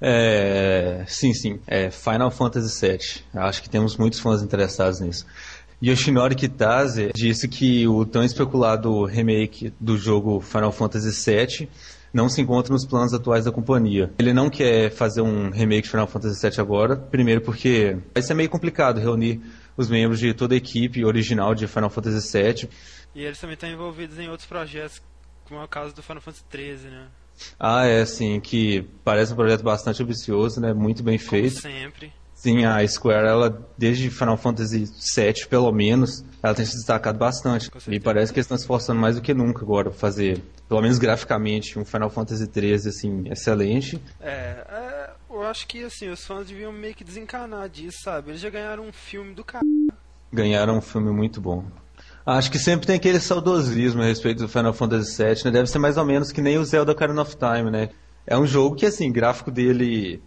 É, 0.00 1.04
sim, 1.06 1.32
sim. 1.32 1.60
É 1.66 1.90
Final 1.90 2.30
Fantasy 2.30 2.86
VII. 2.86 2.98
Acho 3.34 3.62
que 3.62 3.70
temos 3.70 3.96
muitos 3.96 4.18
fãs 4.20 4.42
interessados 4.42 5.00
nisso. 5.00 5.24
Yoshinori 5.82 6.34
Kitase 6.34 7.10
disse 7.14 7.48
que 7.48 7.86
o 7.88 8.04
tão 8.04 8.22
especulado 8.22 9.04
remake 9.04 9.72
do 9.80 9.96
jogo 9.96 10.40
Final 10.40 10.70
Fantasy 10.72 11.10
VII 11.10 11.68
não 12.12 12.28
se 12.28 12.40
encontra 12.40 12.72
nos 12.72 12.84
planos 12.86 13.14
atuais 13.14 13.44
da 13.44 13.52
companhia. 13.52 14.12
Ele 14.18 14.32
não 14.32 14.50
quer 14.50 14.90
fazer 14.90 15.22
um 15.22 15.50
remake 15.50 15.82
de 15.82 15.90
Final 15.90 16.06
Fantasy 16.06 16.40
VII 16.48 16.60
agora, 16.60 16.96
primeiro 16.96 17.40
porque 17.40 17.96
vai 18.14 18.22
ser 18.22 18.34
meio 18.34 18.50
complicado 18.50 19.00
reunir 19.00 19.40
os 19.76 19.88
membros 19.88 20.18
de 20.20 20.34
toda 20.34 20.54
a 20.54 20.56
equipe 20.56 21.04
original 21.04 21.54
de 21.54 21.66
Final 21.66 21.88
Fantasy 21.90 22.38
VII. 22.42 22.68
E 23.14 23.22
eles 23.24 23.38
também 23.40 23.54
estão 23.54 23.68
envolvidos 23.70 24.18
em 24.18 24.28
outros 24.28 24.46
projetos, 24.48 25.00
como 25.44 25.60
é 25.60 25.64
o 25.64 25.68
caso 25.68 25.94
do 25.94 26.02
Final 26.02 26.20
Fantasy 26.20 26.44
XIII, 26.50 26.90
né? 26.90 27.06
Ah, 27.58 27.86
é 27.86 28.02
assim, 28.02 28.38
que 28.40 28.86
parece 29.02 29.32
um 29.32 29.36
projeto 29.36 29.62
bastante 29.62 30.02
ambicioso, 30.02 30.60
né? 30.60 30.72
Muito 30.72 31.02
bem 31.02 31.18
Como 31.18 31.30
feito. 31.30 31.60
sempre. 31.60 32.12
Sim, 32.34 32.64
a 32.64 32.86
Square, 32.86 33.26
ela, 33.28 33.68
desde 33.78 34.10
Final 34.10 34.36
Fantasy 34.36 34.84
VII, 35.16 35.46
pelo 35.48 35.70
menos, 35.70 36.24
ela 36.42 36.54
tem 36.54 36.64
se 36.64 36.74
destacado 36.76 37.16
bastante. 37.16 37.70
E 37.88 38.00
parece 38.00 38.32
que 38.32 38.38
eles 38.40 38.46
estão 38.46 38.56
se 38.56 38.64
esforçando 38.64 39.00
mais 39.00 39.14
do 39.14 39.22
que 39.22 39.32
nunca 39.32 39.62
agora 39.62 39.90
pra 39.90 39.98
fazer, 39.98 40.42
pelo 40.72 40.80
menos 40.80 40.98
graficamente, 40.98 41.78
um 41.78 41.84
Final 41.84 42.08
Fantasy 42.08 42.46
XIII, 42.50 42.88
assim, 42.88 43.24
excelente. 43.26 44.00
É, 44.18 44.30
é, 44.30 45.10
eu 45.28 45.42
acho 45.42 45.66
que 45.66 45.84
assim, 45.84 46.08
os 46.08 46.24
fãs 46.24 46.46
deviam 46.46 46.72
meio 46.72 46.94
que 46.94 47.04
desencanar 47.04 47.68
disso, 47.68 47.98
sabe? 48.02 48.30
Eles 48.30 48.40
já 48.40 48.48
ganharam 48.48 48.84
um 48.84 48.92
filme 48.92 49.34
do 49.34 49.44
cara. 49.44 49.62
Ganharam 50.32 50.78
um 50.78 50.80
filme 50.80 51.12
muito 51.12 51.42
bom. 51.42 51.62
Acho 52.24 52.50
que 52.50 52.58
sempre 52.58 52.86
tem 52.86 52.96
aquele 52.96 53.20
saudosismo 53.20 54.00
a 54.00 54.06
respeito 54.06 54.38
do 54.38 54.48
Final 54.48 54.72
Fantasy 54.72 55.22
VII, 55.22 55.44
né? 55.44 55.50
Deve 55.50 55.66
ser 55.66 55.78
mais 55.78 55.98
ou 55.98 56.06
menos 56.06 56.32
que 56.32 56.40
nem 56.40 56.56
o 56.56 56.64
Zelda 56.64 56.92
Ocarina 56.92 57.20
of 57.20 57.36
Time, 57.36 57.70
né? 57.70 57.90
É 58.26 58.38
um 58.38 58.46
jogo 58.46 58.74
que, 58.74 58.86
assim, 58.86 59.10
o 59.10 59.12
gráfico 59.12 59.50
dele 59.50 60.22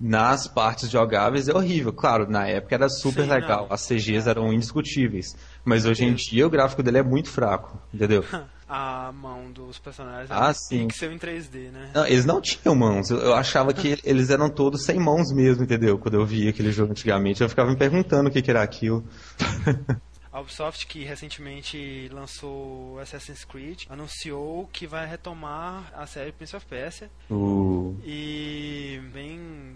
nas 0.00 0.46
partes 0.46 0.88
jogáveis 0.88 1.48
é 1.48 1.52
horrível. 1.52 1.92
Claro, 1.92 2.30
na 2.30 2.46
época 2.46 2.76
era 2.76 2.88
super 2.88 3.24
Sim, 3.24 3.30
legal, 3.30 3.66
não. 3.66 3.74
as 3.74 3.86
CGs 3.86 4.28
eram 4.28 4.52
indiscutíveis. 4.52 5.36
Mas 5.64 5.84
hoje 5.84 6.04
em 6.04 6.14
dia 6.14 6.46
o 6.46 6.50
gráfico 6.50 6.80
dele 6.80 6.98
é 6.98 7.02
muito 7.02 7.28
fraco, 7.28 7.76
entendeu? 7.92 8.24
A 8.72 9.10
mão 9.10 9.50
dos 9.50 9.80
personagens 9.80 10.30
Ah, 10.30 10.50
é 10.50 10.52
sim. 10.52 10.86
pixel 10.86 11.10
em 11.10 11.18
3D, 11.18 11.72
né? 11.72 11.90
Não, 11.92 12.06
eles 12.06 12.24
não 12.24 12.40
tinham 12.40 12.72
mãos. 12.74 13.10
Eu, 13.10 13.34
achava 13.34 13.74
que 13.74 13.98
eles 14.04 14.30
eram 14.30 14.48
todos 14.48 14.84
sem 14.84 14.96
mãos 15.00 15.32
mesmo, 15.32 15.64
entendeu? 15.64 15.98
Quando 15.98 16.14
eu 16.14 16.24
via 16.24 16.50
aquele 16.50 16.70
jogo 16.70 16.92
antigamente, 16.92 17.42
eu 17.42 17.48
ficava 17.48 17.68
me 17.68 17.76
perguntando 17.76 18.28
o 18.28 18.32
que, 18.32 18.40
que 18.40 18.48
era 18.50 18.62
aquilo. 18.62 19.04
A 20.32 20.38
Ubisoft, 20.38 20.86
que 20.86 21.02
recentemente 21.02 22.08
lançou 22.12 23.00
Assassin's 23.00 23.44
Creed, 23.44 23.86
anunciou 23.90 24.68
que 24.72 24.86
vai 24.86 25.04
retomar 25.04 25.90
a 25.92 26.06
série 26.06 26.30
Prince 26.30 26.54
of 26.54 26.64
Persia 26.66 27.10
O... 27.28 27.96
e 28.04 29.00
bem 29.12 29.74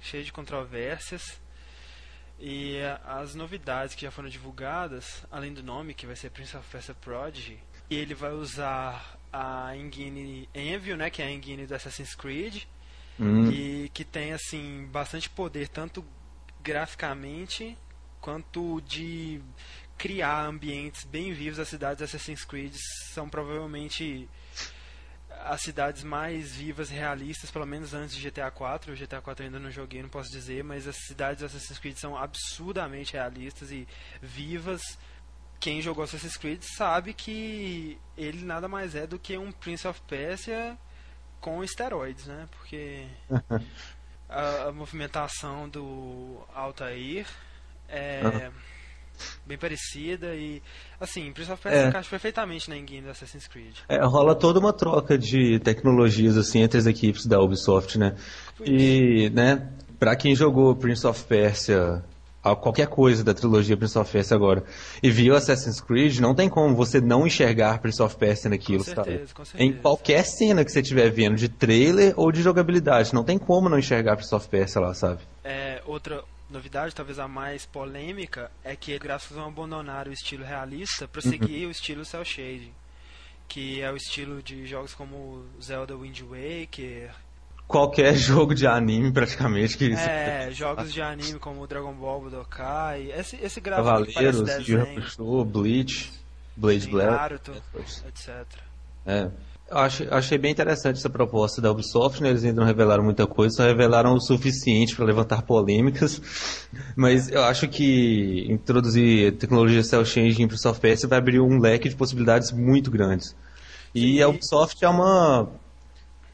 cheio 0.00 0.24
de 0.24 0.32
controvérsias. 0.32 1.38
E 2.38 2.78
as 3.04 3.34
novidades 3.34 3.94
que 3.94 4.00
já 4.00 4.10
foram 4.10 4.30
divulgadas, 4.30 5.22
além 5.30 5.52
do 5.52 5.62
nome, 5.62 5.92
que 5.92 6.06
vai 6.06 6.16
ser 6.16 6.30
Prince 6.30 6.56
of 6.56 6.66
Persia 6.72 6.94
Prodigy, 6.94 7.58
e 7.90 7.96
ele 7.96 8.14
vai 8.14 8.30
usar 8.32 9.18
a 9.32 9.76
engine 9.76 10.48
Envil, 10.54 10.96
né, 10.96 11.10
que 11.10 11.20
é 11.20 11.26
a 11.26 11.30
engine 11.30 11.66
do 11.66 11.74
Assassin's 11.74 12.14
Creed, 12.14 12.64
Hum. 13.18 13.50
e 13.50 13.90
que 13.92 14.02
tem 14.02 14.32
assim 14.32 14.88
bastante 14.90 15.28
poder 15.28 15.68
tanto 15.68 16.02
graficamente 16.62 17.76
quanto 18.18 18.80
de 18.80 19.42
criar 19.98 20.46
ambientes 20.46 21.04
bem 21.04 21.30
vivos. 21.32 21.58
As 21.58 21.68
cidades 21.68 21.98
de 21.98 22.04
Assassin's 22.04 22.44
Creed 22.44 22.72
são 23.12 23.28
provavelmente 23.28 24.26
as 25.44 25.60
cidades 25.60 26.02
mais 26.02 26.52
vivas 26.54 26.90
e 26.90 26.94
realistas, 26.94 27.50
pelo 27.50 27.66
menos 27.66 27.92
antes 27.92 28.16
de 28.16 28.30
GTA 28.30 28.50
4. 28.50 28.92
O 28.92 28.96
GTA 28.96 29.20
4 29.20 29.42
eu 29.42 29.46
ainda 29.48 29.58
não 29.58 29.70
joguei, 29.70 30.02
não 30.02 30.08
posso 30.08 30.30
dizer, 30.30 30.64
mas 30.64 30.86
as 30.86 30.96
cidades 30.96 31.40
de 31.40 31.44
Assassin's 31.44 31.78
Creed 31.78 31.96
são 31.96 32.16
absurdamente 32.16 33.12
realistas 33.12 33.70
e 33.70 33.86
vivas. 34.22 34.80
Quem 35.60 35.82
jogou 35.82 36.02
Assassin's 36.04 36.36
Creed 36.38 36.62
sabe 36.62 37.12
que 37.12 37.98
ele 38.16 38.44
nada 38.44 38.66
mais 38.66 38.94
é 38.94 39.06
do 39.06 39.18
que 39.18 39.36
um 39.36 39.52
Prince 39.52 39.86
of 39.86 40.00
Persia 40.08 40.76
com 41.40 41.62
esteroides, 41.62 42.26
né? 42.26 42.48
Porque 42.50 43.04
a, 44.28 44.68
a 44.68 44.72
movimentação 44.72 45.68
do 45.68 46.38
Altair 46.54 47.26
é 47.88 48.22
Aham. 48.24 48.52
bem 49.44 49.58
parecida 49.58 50.34
e 50.34 50.62
assim, 50.98 51.30
Prince 51.32 51.52
of 51.52 51.62
Persia 51.62 51.84
É. 51.84 51.88
encaixa 51.88 52.08
perfeitamente 52.08 52.70
na 52.70 52.76
engine 52.76 53.02
do 53.02 53.10
Assassin's 53.10 53.46
Creed. 53.46 53.74
É, 53.88 54.02
rola 54.02 54.34
toda 54.34 54.58
uma 54.58 54.72
troca 54.72 55.18
de 55.18 55.58
tecnologias 55.60 56.38
assim 56.38 56.60
entre 56.60 56.78
as 56.78 56.86
equipes 56.86 57.26
da 57.26 57.38
Ubisoft, 57.40 57.98
né? 57.98 58.16
E, 58.64 59.28
né, 59.30 59.70
pra 59.98 60.16
quem 60.16 60.34
jogou 60.34 60.74
Prince 60.74 61.06
of 61.06 61.22
Persia, 61.24 62.02
a- 62.42 62.56
qualquer 62.56 62.86
coisa 62.88 63.22
da 63.22 63.34
trilogia 63.34 63.76
Prince 63.76 63.98
of 63.98 64.10
Persia 64.10 64.36
agora, 64.36 64.64
e 65.02 65.10
viu 65.10 65.34
Assassin's 65.36 65.80
Creed, 65.80 66.18
não 66.18 66.34
tem 66.34 66.48
como 66.48 66.74
você 66.74 67.00
não 67.00 67.26
enxergar 67.26 67.78
Prince 67.80 68.02
of 68.02 68.16
Persia 68.16 68.48
naquilo, 68.50 68.84
Com 68.84 68.94
sabe? 68.94 69.10
certeza, 69.10 69.34
com 69.34 69.44
certeza. 69.44 69.64
Em 69.64 69.72
qualquer 69.80 70.24
cena 70.24 70.64
que 70.64 70.72
você 70.72 70.80
estiver 70.80 71.10
vendo, 71.10 71.36
de 71.36 71.48
trailer 71.48 72.14
ou 72.16 72.32
de 72.32 72.42
jogabilidade, 72.42 73.12
não 73.14 73.24
tem 73.24 73.38
como 73.38 73.68
não 73.68 73.78
enxergar 73.78 74.16
Prince 74.16 74.34
of 74.34 74.48
Persia 74.48 74.80
lá, 74.80 74.94
sabe? 74.94 75.20
É, 75.44 75.82
outra 75.86 76.22
novidade, 76.50 76.94
talvez 76.94 77.18
a 77.18 77.28
mais 77.28 77.64
polêmica, 77.66 78.50
é 78.64 78.74
que 78.74 78.98
gráficos 78.98 79.36
vão 79.36 79.46
abandonar 79.48 80.08
o 80.08 80.12
estilo 80.12 80.44
realista 80.44 81.06
para 81.06 81.22
Uhum. 81.24 81.30
seguir 81.30 81.66
o 81.66 81.70
estilo 81.70 82.04
cel 82.04 82.24
shading, 82.24 82.72
que 83.46 83.80
é 83.80 83.90
o 83.92 83.96
estilo 83.96 84.42
de 84.42 84.66
jogos 84.66 84.94
como 84.94 85.44
Zelda 85.62 85.96
Wind 85.96 86.20
Waker, 86.22 87.10
Qualquer 87.70 88.14
jogo 88.18 88.52
de 88.52 88.66
anime, 88.66 89.12
praticamente, 89.12 89.78
que 89.78 89.92
é, 89.92 90.50
jogos 90.52 90.92
de 90.92 91.00
anime 91.00 91.38
como 91.38 91.64
Dragon 91.68 91.92
Ball 91.92 92.20
Budokai, 92.20 93.12
esse, 93.12 93.36
esse 93.40 93.60
gráfico 93.60 94.04
que 94.06 94.12
Cavaleiros, 94.12 94.50
Hakusho, 94.50 95.44
Bleach, 95.44 96.12
Blade 96.56 96.88
Blade. 96.88 97.10
Naruto, 97.10 97.52
etc. 97.78 98.44
É. 99.06 99.30
Eu 99.70 99.78
achei, 99.78 100.08
achei 100.10 100.36
bem 100.36 100.50
interessante 100.50 100.96
essa 100.96 101.08
proposta 101.08 101.62
da 101.62 101.70
Ubisoft, 101.70 102.20
né? 102.20 102.30
Eles 102.30 102.42
ainda 102.42 102.60
não 102.60 102.66
revelaram 102.66 103.04
muita 103.04 103.24
coisa, 103.24 103.54
só 103.54 103.62
revelaram 103.62 104.14
o 104.14 104.20
suficiente 104.20 104.96
para 104.96 105.04
levantar 105.04 105.42
polêmicas. 105.46 106.20
Mas 106.96 107.30
eu 107.30 107.44
acho 107.44 107.68
que 107.68 108.46
introduzir 108.50 109.36
tecnologia 109.36 109.84
cel 109.84 110.04
shading 110.04 110.48
para 110.48 110.56
o 110.56 110.58
Soft 110.58 110.80
PS 110.80 111.04
vai 111.04 111.18
abrir 111.18 111.40
um 111.40 111.60
leque 111.60 111.88
de 111.88 111.94
possibilidades 111.94 112.50
muito 112.50 112.90
grandes. 112.90 113.36
E 113.94 114.16
Sim. 114.16 114.22
a 114.22 114.28
Ubisoft 114.28 114.84
é 114.84 114.88
uma, 114.88 115.48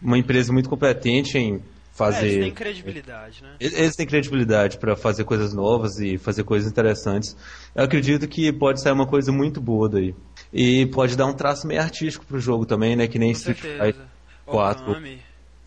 uma 0.07 0.17
empresa 0.17 0.53
muito 0.53 0.69
competente 0.69 1.37
em 1.37 1.57
É, 1.57 1.61
fazer. 1.93 2.27
eles 2.27 2.45
têm 2.45 2.55
credibilidade, 2.55 3.43
né? 3.43 3.51
Eles 3.59 3.97
têm 3.97 4.07
credibilidade 4.07 4.79
para 4.79 4.95
fazer 4.95 5.25
coisas 5.25 5.53
novas 5.53 5.99
e 5.99 6.17
fazer 6.17 6.45
coisas 6.45 6.71
interessantes. 6.71 7.37
Eu 7.75 7.83
acredito 7.85 8.29
que 8.29 8.53
pode 8.53 8.81
sair 8.81 8.93
uma 8.93 9.07
coisa 9.07 9.33
muito 9.33 9.61
boa 9.61 9.89
daí. 9.89 10.15
E 10.53 10.87
pode 10.87 11.17
dar 11.17 11.27
um 11.27 11.33
traço 11.35 11.67
meio 11.67 11.81
artístico 11.81 12.25
pro 12.25 12.39
jogo 12.39 12.65
também, 12.65 12.95
né? 12.95 13.09
Que 13.09 13.19
nem 13.19 13.33
Com 13.33 13.39
Street 13.39 13.59
Fighter 13.59 13.83
certeza. 13.85 14.09
4 14.45 14.91
Okami, 14.93 15.19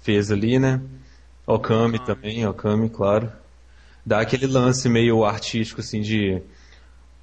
fez 0.01 0.31
ali, 0.31 0.57
né? 0.57 0.81
Okami 1.45 1.97
Okami. 1.97 1.99
também, 1.99 2.47
Okami, 2.47 2.89
claro. 2.89 3.31
Dá 4.05 4.21
aquele 4.21 4.47
lance 4.47 4.87
meio 4.87 5.25
artístico, 5.25 5.81
assim, 5.81 5.99
de 6.01 6.41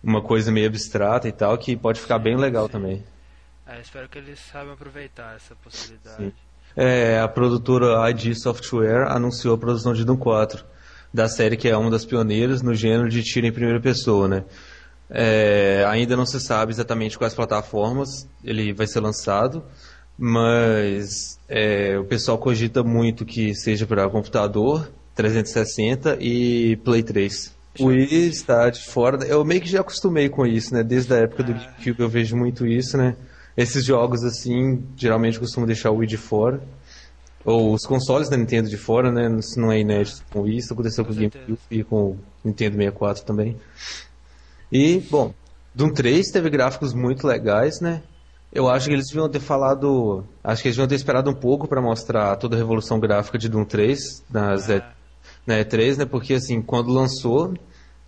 uma 0.03 0.21
coisa 0.21 0.53
meio 0.53 0.67
abstrata 0.67 1.27
e 1.29 1.33
tal, 1.33 1.57
que 1.57 1.77
pode 1.77 1.99
ficar 2.01 2.19
bem 2.19 2.37
legal 2.37 2.69
também. 2.69 3.03
É, 3.67 3.81
espero 3.81 4.09
que 4.09 4.19
eles 4.19 4.39
saibam 4.39 4.75
aproveitar 4.75 5.35
essa 5.35 5.55
possibilidade. 5.57 6.25
Sim. 6.25 6.33
É, 6.77 7.19
a 7.19 7.27
produtora 7.27 8.09
ID 8.11 8.35
Software 8.35 9.07
anunciou 9.09 9.55
a 9.55 9.59
produção 9.59 9.95
de 9.95 10.05
Doom 10.05 10.17
4, 10.19 10.63
da 11.13 11.29
série 11.29 11.57
que 11.57 11.69
é 11.69 11.77
uma 11.77 11.91
das 11.91 12.05
pioneiras 12.05 12.61
no 12.61 12.75
gênero 12.75 13.09
de 13.09 13.23
tiro 13.23 13.47
em 13.47 13.53
primeira 13.53 13.81
pessoa, 13.81 14.29
né? 14.29 14.45
É, 15.09 15.85
ainda 15.89 16.17
não 16.17 16.27
se 16.27 16.39
sabe 16.41 16.73
exatamente 16.73 17.17
quais 17.17 17.33
plataformas 17.33 18.29
ele 18.45 18.73
vai 18.73 18.87
ser 18.87 19.01
lançado, 19.01 19.65
mas 20.19 21.39
é, 21.49 21.99
o 21.99 22.05
pessoal 22.05 22.37
cogita 22.39 22.83
muito 22.83 23.25
que 23.25 23.55
seja 23.55 23.87
para 23.87 24.09
computador 24.11 24.91
360 25.15 26.19
e 26.21 26.77
Play 26.77 27.03
3. 27.03 27.57
O 27.79 27.87
Wii 27.87 28.29
está 28.29 28.71
de 28.71 28.83
fora. 28.85 29.25
Eu 29.27 29.45
meio 29.45 29.61
que 29.61 29.69
já 29.69 29.81
acostumei 29.81 30.29
com 30.29 30.47
isso, 30.47 30.75
né? 30.75 30.83
Desde 30.83 31.13
a 31.13 31.19
época 31.19 31.43
do 31.43 31.53
Ah. 31.53 31.55
GameCube 31.55 32.01
eu 32.01 32.09
vejo 32.09 32.37
muito 32.37 32.67
isso, 32.67 32.97
né? 32.97 33.17
Esses 33.57 33.85
jogos 33.85 34.23
assim, 34.23 34.85
geralmente 34.97 35.39
costumam 35.39 35.67
deixar 35.67 35.91
o 35.91 35.97
Wii 35.97 36.09
de 36.09 36.17
fora. 36.17 36.63
Ou 37.45 37.73
os 37.73 37.87
consoles 37.87 38.29
da 38.29 38.37
Nintendo 38.37 38.69
de 38.69 38.77
fora, 38.77 39.11
né? 39.11 39.31
Isso 39.39 39.59
não 39.61 39.71
é 39.71 39.79
inédito 39.81 40.25
com 40.31 40.41
o 40.41 40.43
Wii, 40.43 40.59
isso 40.59 40.73
aconteceu 40.73 41.05
com, 41.05 41.13
Com 41.13 41.17
o. 41.17 41.21
GameCube 41.21 41.59
e 41.71 41.85
com 41.85 41.97
o 41.97 42.19
Nintendo 42.45 42.77
64 42.77 43.25
também. 43.25 43.57
E, 44.71 44.99
bom, 45.11 45.33
Doom 45.75 45.91
3 45.91 46.31
teve 46.31 46.51
gráficos 46.51 46.93
muito 46.93 47.27
legais, 47.27 47.81
né? 47.81 48.03
Eu 48.53 48.69
acho 48.69 48.89
que 48.89 48.95
eles 48.95 49.07
deviam 49.09 49.29
ter 49.29 49.41
falado. 49.41 50.25
Acho 50.43 50.63
que 50.63 50.69
eles 50.69 50.77
deviam 50.77 50.89
ter 50.89 50.95
esperado 50.97 51.31
um 51.31 51.35
pouco 51.35 51.69
para 51.69 51.81
mostrar 51.81 52.37
toda 52.37 52.57
a 52.57 52.59
revolução 52.59 52.99
gráfica 52.99 53.39
de 53.39 53.49
Doom 53.49 53.65
3 53.65 54.25
nas, 54.31 54.69
na 55.47 55.55
E3, 55.59 55.99
né? 55.99 56.05
Porque, 56.05 56.35
assim, 56.35 56.61
quando 56.61 56.91
lançou, 56.91 57.55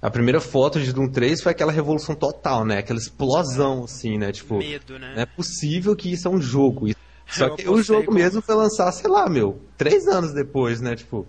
a 0.00 0.10
primeira 0.10 0.40
foto 0.40 0.80
de 0.80 0.92
Doom 0.92 1.08
3 1.08 1.42
foi 1.42 1.52
aquela 1.52 1.72
revolução 1.72 2.14
total, 2.14 2.64
né? 2.64 2.78
Aquela 2.78 2.98
explosão, 2.98 3.84
assim, 3.84 4.16
né? 4.18 4.30
Tipo, 4.32 4.58
Medo, 4.58 4.98
né? 4.98 5.12
não 5.14 5.22
é 5.22 5.26
possível 5.26 5.94
que 5.96 6.12
isso 6.12 6.28
é 6.28 6.30
um 6.30 6.40
jogo. 6.40 6.88
Só 7.30 7.46
Eu 7.46 7.56
que 7.56 7.68
o 7.68 7.82
jogo 7.82 8.06
com- 8.06 8.12
mesmo 8.14 8.40
foi 8.40 8.54
lançar, 8.54 8.90
sei 8.92 9.10
lá, 9.10 9.28
meu, 9.28 9.60
três 9.76 10.06
anos 10.06 10.32
depois, 10.32 10.80
né? 10.80 10.94
Tipo, 10.96 11.26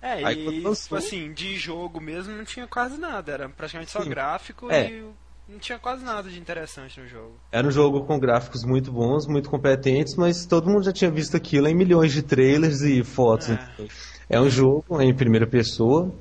É, 0.00 0.24
Aí 0.24 0.40
e 0.40 0.44
quando 0.44 0.54
tipo 0.56 0.68
lançou- 0.68 0.98
assim, 0.98 1.32
de 1.32 1.56
jogo 1.56 2.00
mesmo 2.00 2.32
não 2.36 2.44
tinha 2.44 2.66
quase 2.68 2.98
nada, 3.00 3.32
era 3.32 3.48
praticamente 3.48 3.90
só 3.90 4.00
Sim. 4.02 4.10
gráfico 4.10 4.70
É. 4.70 4.90
e 4.90 5.02
não 5.48 5.58
tinha 5.58 5.76
quase 5.78 6.04
nada 6.04 6.28
de 6.30 6.38
interessante 6.38 7.00
no 7.00 7.06
jogo. 7.08 7.32
Era 7.50 7.66
um 7.66 7.70
jogo 7.70 8.04
com 8.04 8.16
gráficos 8.18 8.62
muito 8.64 8.92
bons, 8.92 9.26
muito 9.26 9.50
competentes, 9.50 10.14
mas 10.16 10.46
todo 10.46 10.68
mundo 10.70 10.84
já 10.84 10.92
tinha 10.92 11.10
visto 11.10 11.36
aquilo 11.36 11.66
em 11.66 11.74
milhões 11.74 12.12
de 12.12 12.22
trailers 12.22 12.80
e 12.82 13.02
fotos. 13.02 13.48
É. 13.48 13.54
entendeu? 13.54 13.88
É 14.28 14.40
um 14.40 14.48
jogo 14.50 15.00
em 15.00 15.12
primeira 15.14 15.46
pessoa, 15.48 16.12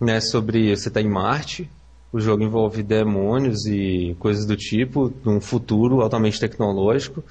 né, 0.00 0.20
sobre 0.20 0.74
você 0.74 0.90
tá 0.90 1.00
em 1.00 1.08
Marte. 1.08 1.70
O 2.12 2.20
jogo 2.20 2.42
envolve 2.42 2.82
demônios 2.82 3.66
e 3.66 4.16
coisas 4.18 4.46
do 4.46 4.56
tipo, 4.56 5.12
num 5.24 5.40
futuro 5.40 6.00
altamente 6.00 6.40
tecnológico. 6.40 7.22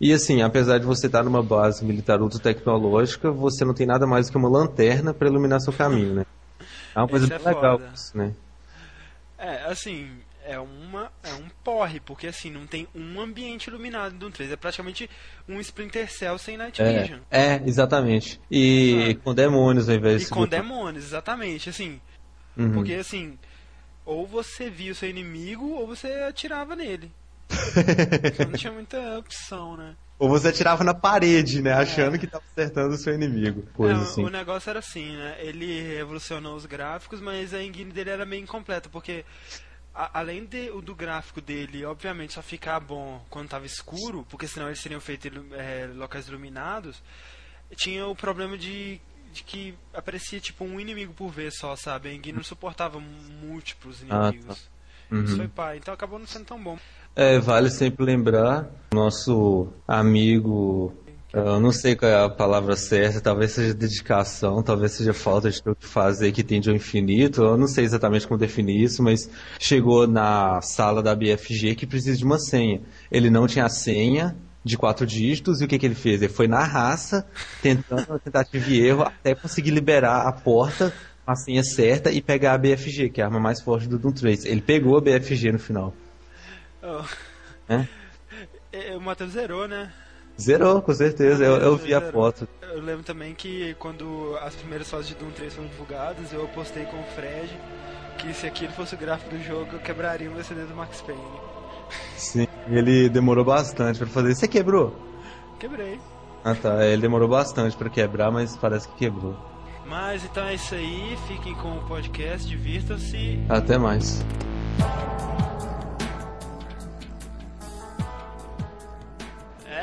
E 0.00 0.12
assim, 0.12 0.42
apesar 0.42 0.78
de 0.78 0.86
você 0.86 1.06
estar 1.06 1.22
numa 1.22 1.42
base 1.42 1.84
militar 1.84 2.20
ultra 2.20 2.40
tecnológica, 2.40 3.30
você 3.30 3.64
não 3.64 3.74
tem 3.74 3.86
nada 3.86 4.06
mais 4.06 4.26
do 4.26 4.32
que 4.32 4.38
uma 4.38 4.48
lanterna 4.48 5.12
para 5.12 5.28
iluminar 5.28 5.60
seu 5.60 5.72
caminho, 5.72 6.14
né? 6.14 6.26
É 6.94 6.98
uma 6.98 7.08
coisa 7.08 7.26
Isso 7.26 7.34
é 7.34 7.38
bem 7.38 7.46
legal 7.46 7.78
foda. 7.78 7.90
isso, 7.94 8.18
né? 8.18 8.32
É, 9.38 9.64
assim, 9.70 10.08
é 10.52 10.58
uma 10.58 11.10
é 11.22 11.32
um 11.34 11.48
porre, 11.64 12.00
porque 12.00 12.26
assim, 12.26 12.50
não 12.50 12.66
tem 12.66 12.86
um 12.94 13.20
ambiente 13.20 13.68
iluminado 13.68 14.14
no 14.14 14.30
3, 14.30 14.52
é 14.52 14.56
praticamente 14.56 15.08
um 15.48 15.58
Splinter 15.60 16.10
Cell 16.10 16.38
sem 16.38 16.56
Night 16.56 16.80
É, 16.80 17.00
Vision. 17.02 17.20
é, 17.30 17.62
exatamente. 17.66 18.40
E 18.50 18.90
Sabe? 19.00 19.14
com 19.16 19.34
demônios 19.34 19.88
ao 19.88 19.94
invés 19.96 20.22
E 20.22 20.24
de 20.24 20.30
com 20.30 20.40
botar- 20.40 20.56
demônios, 20.58 21.04
exatamente, 21.04 21.68
assim, 21.70 22.00
Uhum. 22.56 22.72
porque 22.72 22.94
assim, 22.94 23.38
ou 24.04 24.26
você 24.26 24.68
via 24.68 24.92
o 24.92 24.94
seu 24.94 25.08
inimigo 25.08 25.70
ou 25.72 25.86
você 25.86 26.08
atirava 26.28 26.76
nele. 26.76 27.10
Então 28.32 28.46
não 28.48 28.58
tinha 28.58 28.72
muita 28.72 29.18
opção, 29.18 29.76
né? 29.76 29.94
Ou 30.18 30.28
você 30.28 30.48
atirava 30.48 30.84
na 30.84 30.94
parede, 30.94 31.60
né? 31.60 31.72
Achando 31.72 32.18
que 32.18 32.26
tava 32.28 32.44
acertando 32.52 32.94
o 32.94 32.98
seu 32.98 33.12
inimigo. 33.14 33.62
Coisa 33.74 34.00
É, 34.00 34.02
assim. 34.02 34.24
O 34.24 34.28
negócio 34.30 34.70
era 34.70 34.78
assim, 34.78 35.16
né? 35.16 35.36
Ele 35.40 35.82
revolucionou 35.96 36.54
os 36.54 36.64
gráficos, 36.64 37.20
mas 37.20 37.52
a 37.52 37.62
engine 37.62 37.90
dele 37.92 38.10
era 38.10 38.24
meio 38.24 38.42
incompleta, 38.42 38.88
porque 38.88 39.24
a- 39.94 40.18
além 40.20 40.44
de- 40.44 40.70
do 40.80 40.94
gráfico 40.94 41.40
dele, 41.40 41.84
obviamente, 41.84 42.32
só 42.34 42.42
ficar 42.42 42.80
bom 42.80 43.24
quando 43.28 43.48
tava 43.48 43.66
escuro, 43.66 44.26
porque 44.28 44.48
senão 44.48 44.66
eles 44.68 44.82
teriam 44.82 45.00
feito 45.00 45.26
ilu- 45.26 45.54
é, 45.54 45.86
locais 45.94 46.28
iluminados, 46.28 47.02
tinha 47.76 48.06
o 48.06 48.14
problema 48.16 48.56
de, 48.56 49.00
de 49.32 49.42
que 49.42 49.74
aparecia 49.94 50.40
tipo 50.40 50.64
um 50.64 50.78
inimigo 50.80 51.12
por 51.14 51.30
vez 51.30 51.56
só, 51.58 51.74
sabe? 51.76 52.08
A 52.08 52.12
não 52.32 52.42
suportava 52.42 52.98
múltiplos 53.00 54.02
Ah, 54.08 54.28
inimigos. 54.28 54.46
tá. 55.10 55.16
Isso 55.16 55.32
Uhum. 55.32 55.36
foi 55.36 55.48
pá, 55.48 55.76
então 55.76 55.92
acabou 55.92 56.18
não 56.18 56.26
sendo 56.26 56.46
tão 56.46 56.62
bom. 56.62 56.78
É, 57.14 57.38
vale 57.38 57.68
sempre 57.70 58.04
lembrar, 58.06 58.70
nosso 58.94 59.70
amigo 59.86 60.94
Eu 61.32 61.58
não 61.58 61.72
sei 61.72 61.96
qual 61.96 62.10
é 62.10 62.24
a 62.24 62.28
palavra 62.28 62.76
certa, 62.76 63.18
talvez 63.18 63.52
seja 63.52 63.72
dedicação, 63.72 64.62
talvez 64.62 64.92
seja 64.92 65.14
falta 65.14 65.50
de 65.50 65.62
ter 65.62 65.70
o 65.70 65.74
que 65.74 65.86
fazer 65.86 66.30
que 66.30 66.42
tende 66.42 66.68
ao 66.68 66.76
infinito. 66.76 67.42
Eu 67.42 67.56
não 67.56 67.66
sei 67.66 67.84
exatamente 67.84 68.28
como 68.28 68.38
definir 68.38 68.82
isso, 68.82 69.02
mas 69.02 69.30
chegou 69.58 70.06
na 70.06 70.60
sala 70.60 71.02
da 71.02 71.14
BFG 71.14 71.74
que 71.74 71.86
precisa 71.86 72.18
de 72.18 72.24
uma 72.24 72.38
senha. 72.38 72.82
Ele 73.10 73.30
não 73.30 73.46
tinha 73.46 73.64
a 73.64 73.70
senha 73.70 74.36
de 74.62 74.76
quatro 74.76 75.06
dígitos 75.06 75.60
e 75.60 75.64
o 75.64 75.68
que, 75.68 75.78
que 75.78 75.86
ele 75.86 75.94
fez? 75.94 76.20
Ele 76.20 76.32
foi 76.32 76.46
na 76.46 76.62
raça, 76.64 77.26
tentando 77.62 78.18
tentativa 78.18 78.70
e 78.70 78.86
erro 78.86 79.02
até 79.02 79.34
conseguir 79.34 79.70
liberar 79.70 80.28
a 80.28 80.32
porta, 80.32 80.92
a 81.26 81.34
senha 81.34 81.64
certa 81.64 82.10
e 82.10 82.20
pegar 82.20 82.52
a 82.52 82.58
BFG, 82.58 83.08
que 83.08 83.22
é 83.22 83.24
a 83.24 83.28
arma 83.28 83.40
mais 83.40 83.58
forte 83.60 83.88
do 83.88 83.98
Doom 83.98 84.12
3. 84.12 84.44
Ele 84.44 84.60
pegou 84.60 84.98
a 84.98 85.00
BFG 85.00 85.52
no 85.52 85.58
final. 85.58 85.94
Oh. 86.82 87.04
É? 87.68 87.88
É, 88.70 88.96
O 88.96 89.00
Matheus 89.00 89.32
zerou, 89.32 89.66
né? 89.66 89.90
Zerou, 90.40 90.82
com 90.82 90.92
certeza. 90.92 91.44
Eu, 91.44 91.56
eu 91.56 91.76
vi 91.76 91.94
a 91.94 91.98
Zerou. 92.00 92.12
foto. 92.12 92.48
Eu 92.62 92.80
lembro 92.80 93.02
também 93.02 93.34
que 93.34 93.74
quando 93.78 94.36
as 94.42 94.54
primeiras 94.54 94.88
fases 94.88 95.08
de 95.08 95.14
Doom 95.14 95.30
3 95.30 95.54
foram 95.54 95.68
divulgadas, 95.68 96.32
eu 96.32 96.44
apostei 96.44 96.84
com 96.84 96.98
o 96.98 97.04
Fred 97.14 97.50
que 98.18 98.32
se 98.34 98.46
aquilo 98.46 98.72
fosse 98.72 98.94
o 98.94 98.98
gráfico 98.98 99.30
do 99.30 99.42
jogo, 99.42 99.68
eu 99.72 99.78
quebraria 99.80 100.30
um 100.30 100.42
CD 100.44 100.64
do 100.64 100.74
Max 100.74 101.00
Payne. 101.02 101.20
Sim, 102.16 102.46
ele 102.68 103.08
demorou 103.08 103.44
bastante 103.44 103.98
pra 103.98 104.06
fazer. 104.08 104.34
Você 104.34 104.46
quebrou? 104.46 104.94
Quebrei. 105.58 105.98
Ah 106.44 106.54
tá, 106.54 106.84
ele 106.86 107.02
demorou 107.02 107.28
bastante 107.28 107.76
pra 107.76 107.88
quebrar, 107.88 108.30
mas 108.30 108.56
parece 108.56 108.88
que 108.88 108.94
quebrou. 108.96 109.36
Mas 109.86 110.24
então 110.24 110.44
é 110.44 110.54
isso 110.54 110.74
aí, 110.74 111.16
fiquem 111.28 111.54
com 111.54 111.76
o 111.78 111.84
podcast, 111.86 112.48
divirtam-se. 112.48 113.40
Até 113.48 113.76
mais. 113.76 114.24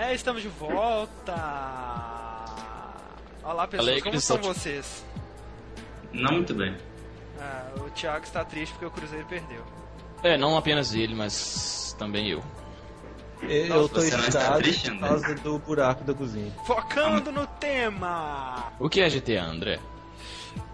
É, 0.09 0.15
estamos 0.15 0.41
de 0.41 0.47
volta! 0.47 1.35
Olá 3.43 3.67
que 3.67 3.77
como 4.01 4.15
estão 4.15 4.41
são- 4.41 4.53
vocês? 4.53 5.05
Não 6.11 6.31
muito 6.31 6.55
bem. 6.55 6.75
Ah, 7.39 7.69
o 7.75 7.91
Thiago 7.91 8.25
está 8.25 8.43
triste 8.43 8.71
porque 8.71 8.87
o 8.87 8.89
Cruzeiro 8.89 9.27
perdeu. 9.27 9.63
É, 10.23 10.35
não 10.35 10.57
apenas 10.57 10.95
ele, 10.95 11.13
mas 11.13 11.95
também 11.99 12.27
eu. 12.27 12.43
Eu 13.43 13.87
tô 13.87 14.01
você 14.01 14.17
não 14.17 14.23
está 14.25 14.39
irritado 14.39 14.63
triste, 14.63 14.89
por 14.89 14.99
causa 14.99 15.35
do 15.35 15.59
buraco 15.59 16.03
da 16.03 16.13
cozinha. 16.15 16.51
Focando 16.65 17.31
no 17.31 17.45
tema! 17.45 18.73
O 18.79 18.89
que 18.89 19.01
é 19.01 19.09
GTA, 19.11 19.43
André? 19.43 19.79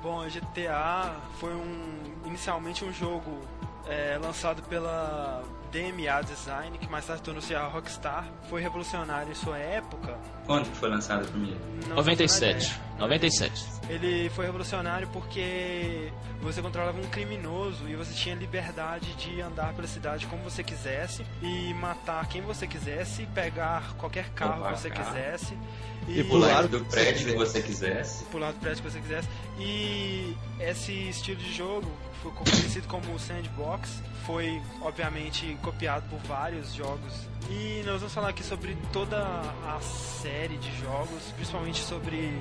Bom, 0.01 0.25
GTA 0.29 1.13
foi 1.41 1.53
um 1.53 2.15
inicialmente 2.25 2.85
um 2.85 2.93
jogo 2.93 3.45
é, 3.85 4.17
lançado 4.17 4.63
pela 4.63 5.43
DMA 5.75 6.21
Design, 6.23 6.77
que 6.77 6.87
mais 6.89 7.05
tarde 7.05 7.21
tornou-se 7.21 7.53
a 7.53 7.67
Rockstar. 7.67 8.25
Foi 8.49 8.61
revolucionário 8.61 9.29
em 9.29 9.35
sua 9.35 9.57
época. 9.57 10.17
Quando 10.45 10.69
que 10.69 10.77
foi 10.77 10.89
lançado 10.89 11.27
primeiro? 11.27 11.59
Não 11.89 11.97
97. 11.97 12.69
faço 12.69 12.81
97. 12.97 13.61
ideia. 13.61 13.75
Ele 13.89 14.29
foi 14.29 14.45
revolucionário 14.45 15.09
porque 15.09 16.13
você 16.39 16.61
controlava 16.61 16.97
um 16.97 17.07
criminoso 17.09 17.89
e 17.89 17.95
você 17.95 18.13
tinha 18.13 18.35
liberdade 18.35 19.13
de 19.15 19.41
andar 19.41 19.73
pela 19.73 19.87
cidade 19.87 20.25
como 20.27 20.43
você 20.43 20.63
quisesse 20.63 21.25
e 21.41 21.73
matar 21.73 22.25
quem 22.29 22.41
você 22.41 22.65
quisesse, 22.65 23.25
pegar 23.27 23.95
qualquer 23.97 24.29
carro 24.29 24.63
que 24.63 24.79
você 24.79 24.89
carro. 24.89 25.13
quisesse 25.13 25.57
E 26.07 26.23
Pular 26.23 26.67
do 26.67 26.85
prédio 26.85 27.27
que 27.27 27.33
você 27.35 27.61
quisesse. 27.61 28.23
pular 28.25 28.51
do 28.51 28.59
prédio 28.59 28.83
que 28.83 28.89
você 28.91 28.99
quisesse. 28.99 29.27
E 29.59 30.35
esse 30.59 30.91
estilo 31.09 31.37
de 31.37 31.53
jogo 31.53 31.91
foi 32.21 32.31
conhecido 32.31 32.87
como 32.87 33.17
sandbox, 33.19 34.01
foi 34.25 34.61
obviamente 34.81 35.57
copiado 35.61 36.07
por 36.09 36.19
vários 36.27 36.73
jogos. 36.73 37.13
E 37.49 37.83
nós 37.85 37.99
vamos 37.99 38.13
falar 38.13 38.29
aqui 38.29 38.43
sobre 38.43 38.77
toda 38.91 39.17
a 39.19 39.79
série 39.81 40.57
de 40.57 40.79
jogos, 40.79 41.23
principalmente 41.35 41.81
sobre 41.81 42.33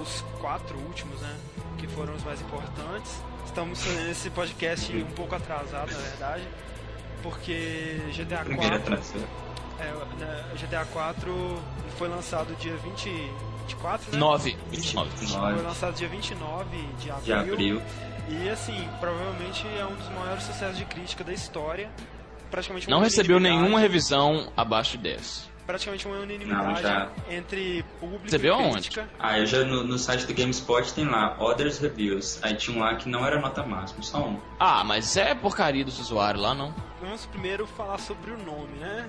os 0.00 0.22
quatro 0.40 0.76
últimos, 0.78 1.20
né? 1.20 1.36
Que 1.78 1.86
foram 1.88 2.14
os 2.14 2.24
mais 2.24 2.40
importantes. 2.40 3.12
Estamos 3.46 3.82
fazendo 3.82 4.10
esse 4.10 4.30
podcast 4.30 4.96
um 4.96 5.12
pouco 5.12 5.34
atrasado, 5.34 5.90
na 5.90 5.98
verdade, 5.98 6.44
porque 7.22 8.00
GTA 8.16 8.44
Primeira 8.44 8.78
4 8.78 8.94
atração. 8.94 9.49
É, 9.80 10.24
né, 10.24 10.44
GTA 10.60 10.84
4 10.92 11.62
foi 11.98 12.08
lançado 12.08 12.54
dia 12.56 12.76
20, 12.76 13.08
24, 13.66 14.12
né? 14.12 14.18
9. 14.18 14.56
29. 14.70 15.10
Foi 15.10 15.36
Nove 15.38 15.62
lançado 15.62 15.94
dia 15.94 16.08
29 16.08 16.78
de 16.98 17.10
abril. 17.10 17.24
de 17.24 17.32
abril. 17.52 17.82
E 18.28 18.48
assim, 18.48 18.88
provavelmente 19.00 19.66
é 19.78 19.84
um 19.84 19.94
dos 19.94 20.08
maiores 20.10 20.44
sucessos 20.44 20.76
de 20.78 20.84
crítica 20.84 21.24
da 21.24 21.32
história. 21.32 21.90
Praticamente 22.50 22.86
uma 22.88 22.96
Não 22.96 23.02
recebeu 23.02 23.38
nenhuma 23.40 23.78
revisão 23.80 24.52
abaixo 24.56 24.92
de 24.92 24.98
10. 25.04 25.50
Praticamente 25.66 26.04
uma 26.06 26.16
Não, 26.16 26.22
unanimidade 26.24 26.82
já. 26.82 27.08
entre 27.28 27.84
público 28.00 28.24
Recebeu 28.24 28.54
e 28.54 28.56
aonde? 28.56 28.72
crítica. 28.90 29.08
Ah, 29.20 29.38
eu 29.38 29.46
já 29.46 29.64
no, 29.64 29.84
no 29.84 29.98
site 29.98 30.26
do 30.26 30.34
GameSpot 30.34 30.92
tem 30.94 31.04
lá, 31.08 31.36
Others 31.38 31.78
Reviews. 31.78 32.40
Aí 32.42 32.54
tinha 32.56 32.76
um 32.76 32.80
lá 32.80 32.96
que 32.96 33.08
não 33.08 33.24
era 33.24 33.38
nota 33.40 33.62
máxima, 33.62 34.02
só 34.02 34.18
um. 34.26 34.40
Ah, 34.58 34.82
mas 34.82 35.16
é 35.16 35.32
porcaria 35.32 35.84
dos 35.84 36.00
usuários 36.00 36.42
lá, 36.42 36.54
não? 36.54 36.74
Vamos 37.00 37.24
primeiro 37.26 37.66
falar 37.68 37.98
sobre 37.98 38.32
o 38.32 38.38
nome, 38.38 38.72
né? 38.80 39.08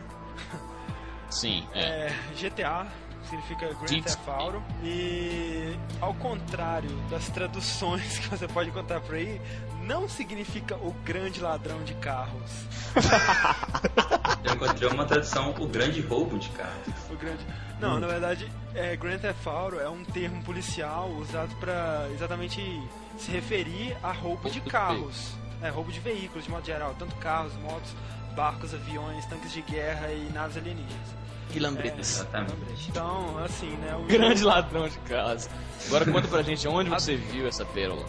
Sim, 1.30 1.68
é. 1.74 2.08
É, 2.08 2.14
GTA 2.36 2.88
significa 3.32 3.68
Grand. 3.68 4.02
Theft 4.02 4.28
Auto 4.28 4.64
e 4.84 5.78
ao 6.02 6.14
contrário 6.16 6.90
das 7.10 7.30
traduções 7.30 8.20
que 8.20 8.28
você 8.28 8.48
pode 8.48 8.70
encontrar 8.70 9.00
por 9.02 9.16
aí, 9.16 9.42
não 9.84 10.08
significa 10.10 10.76
o 10.76 10.92
grande 11.06 11.40
ladrão 11.40 11.82
de 11.84 11.94
carros. 11.96 12.52
Eu 14.44 14.56
encontrei 14.56 14.90
uma 14.90 15.06
tradução, 15.06 15.52
o 15.60 15.68
grande 15.68 16.02
roubo 16.02 16.38
de 16.38 16.50
carro. 16.50 16.82
O 17.10 17.16
grande. 17.16 17.46
Não, 17.80 18.00
na 18.00 18.08
verdade, 18.08 18.52
é, 18.76 18.96
Grand 18.96 19.18
Theft 19.18 19.48
Auto 19.48 19.80
é 19.80 19.90
um 19.90 20.04
termo 20.04 20.44
policial 20.44 21.10
usado 21.12 21.56
para 21.56 22.08
exatamente 22.14 22.62
se 23.18 23.32
referir 23.32 23.96
a 24.04 24.12
Roubo 24.12 24.50
de 24.50 24.62
carros. 24.62 25.34
É, 25.62 25.70
roubo 25.70 25.92
de 25.92 26.00
veículos, 26.00 26.46
de 26.46 26.50
modo 26.50 26.66
geral, 26.66 26.96
tanto 26.98 27.16
carros, 27.18 27.54
motos, 27.58 27.94
barcos, 28.32 28.74
aviões, 28.74 29.26
tanques 29.26 29.52
de 29.54 29.62
guerra 29.62 30.08
e 30.12 30.30
naves 30.34 30.58
alienígenas. 30.58 31.22
Que 31.50 31.60
lambretas. 31.60 32.16
Exatamente. 32.20 32.90
Então, 32.90 33.38
assim, 33.44 33.70
né? 33.78 33.96
O 33.96 34.04
Grande 34.08 34.44
ladrão 34.44 34.88
de 34.88 34.98
casa. 35.00 35.50
Agora 35.88 36.06
conta 36.06 36.28
pra 36.28 36.42
gente 36.42 36.66
onde 36.68 36.90
você 36.90 37.16
viu 37.16 37.48
essa 37.48 37.66
pérola. 37.66 38.06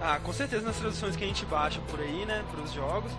Ah, 0.00 0.18
com 0.22 0.32
certeza 0.32 0.64
nas 0.66 0.76
traduções 0.76 1.14
que 1.14 1.22
a 1.22 1.26
gente 1.26 1.44
baixa 1.44 1.78
por 1.90 2.00
aí, 2.00 2.24
né, 2.26 2.42
pros 2.50 2.72
jogos. 2.72 3.12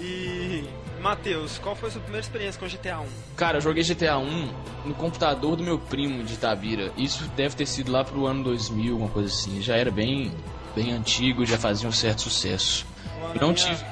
E 0.00 0.64
Matheus, 1.00 1.58
qual 1.58 1.74
foi 1.74 1.88
a 1.88 1.92
sua 1.92 2.00
primeira 2.00 2.24
experiência 2.24 2.58
com 2.60 2.66
GTA 2.68 3.00
1? 3.00 3.06
Cara, 3.36 3.56
eu 3.58 3.60
joguei 3.60 3.82
GTA 3.82 4.16
1 4.18 4.48
no 4.84 4.94
computador 4.94 5.56
do 5.56 5.62
meu 5.64 5.78
primo 5.78 6.22
de 6.22 6.34
Itabira. 6.34 6.92
Isso 6.96 7.24
deve 7.36 7.56
ter 7.56 7.66
sido 7.66 7.90
lá 7.90 8.04
pro 8.04 8.24
ano 8.26 8.44
2000, 8.44 8.92
alguma 8.92 9.10
coisa 9.10 9.28
assim. 9.28 9.60
Já 9.60 9.76
era 9.76 9.90
bem, 9.90 10.32
bem 10.76 10.92
antigo, 10.92 11.44
já 11.44 11.58
fazia 11.58 11.88
um 11.88 11.92
certo 11.92 12.22
sucesso. 12.22 12.86
Eu 13.34 13.40
não 13.40 13.52
minha- 13.52 13.54
tive, 13.54 13.84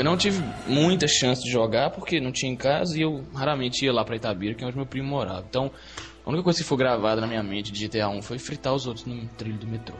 eu 0.00 0.04
não 0.04 0.16
tive 0.16 0.42
muita 0.66 1.06
chance 1.08 1.42
de 1.42 1.50
jogar 1.50 1.90
porque 1.90 2.20
não 2.20 2.32
tinha 2.32 2.50
em 2.50 2.56
casa 2.56 2.96
e 2.96 3.02
eu 3.02 3.24
raramente 3.34 3.84
ia 3.84 3.92
lá 3.92 4.04
pra 4.04 4.16
Itabira, 4.16 4.54
que 4.54 4.64
é 4.64 4.66
onde 4.66 4.76
meu 4.76 4.86
primo 4.86 5.08
morava. 5.08 5.44
Então, 5.48 5.70
a 6.24 6.28
única 6.28 6.44
coisa 6.44 6.58
que 6.58 6.64
foi 6.64 6.78
gravada 6.78 7.20
na 7.20 7.26
minha 7.26 7.42
mente 7.42 7.72
de 7.72 7.86
GTA 7.86 8.08
1 8.08 8.22
foi 8.22 8.38
fritar 8.38 8.74
os 8.74 8.86
outros 8.86 9.06
no 9.06 9.26
trilho 9.36 9.58
do 9.58 9.66
metrô. 9.66 9.96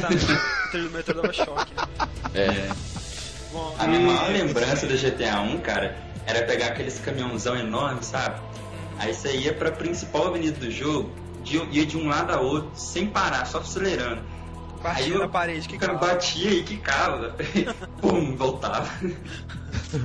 tá, 0.00 0.08
o 0.08 0.70
trilho 0.70 0.88
do 0.88 0.94
metrô 0.94 1.14
dava 1.14 1.32
choque, 1.32 1.74
né? 1.74 1.82
É, 2.34 2.68
Bom, 3.52 3.74
A 3.78 3.86
minha 3.86 4.00
maior 4.00 4.30
lembrança 4.30 4.86
do 4.86 4.94
GTA 4.94 5.40
1, 5.40 5.58
cara, 5.60 5.96
era 6.26 6.44
pegar 6.44 6.66
aqueles 6.66 6.98
caminhãozão 6.98 7.56
enormes, 7.56 8.06
sabe? 8.06 8.40
Aí 8.98 9.14
você 9.14 9.36
ia 9.36 9.54
pra 9.54 9.72
principal 9.72 10.26
avenida 10.26 10.58
do 10.58 10.70
jogo, 10.70 11.10
de, 11.42 11.56
ia 11.72 11.86
de 11.86 11.96
um 11.96 12.08
lado 12.08 12.32
a 12.32 12.40
outro, 12.40 12.70
sem 12.74 13.06
parar, 13.06 13.46
só 13.46 13.58
acelerando. 13.58 14.22
Aí 14.84 14.94
batia 14.94 15.14
eu- 15.14 15.18
na 15.20 15.28
parede, 15.28 15.68
que 15.68 15.76
O 15.76 15.78
cara 15.78 15.94
batia 15.94 16.50
e 16.50 16.62
quicava. 16.64 17.34
Pum, 18.00 18.36
voltava. 18.36 18.88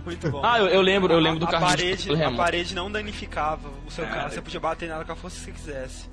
Muito 0.06 0.30
bom. 0.32 0.42
Ah, 0.44 0.60
eu, 0.60 0.68
eu 0.68 0.82
lembro, 0.82 1.12
eu 1.14 1.20
lembro 1.20 1.40
do 1.40 1.46
a 1.46 1.52
carrinho 1.52 1.70
de 1.72 1.78
parede, 1.78 2.08
controle 2.10 2.24
a 2.24 2.38
parede 2.38 2.76
não 2.76 2.92
danificava 2.92 3.70
o 3.86 3.92
seu 3.92 4.04
Cara. 4.06 4.16
carro, 4.18 4.32
você 4.32 4.42
podia 4.42 4.60
bater 4.60 4.90
nela 4.90 5.06
com 5.06 5.12
a 5.12 5.16
força 5.16 5.38
que 5.38 5.44
você 5.46 5.52
quisesse. 5.52 6.10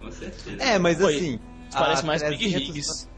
Com 0.00 0.10
certeza. 0.10 0.62
É, 0.62 0.78
mas 0.78 1.00
Oi, 1.00 1.16
assim. 1.16 1.40
Parece 1.72 2.04
mais 2.04 2.22
Big 2.22 2.36
300 2.38 2.66
Rigs. 2.68 3.08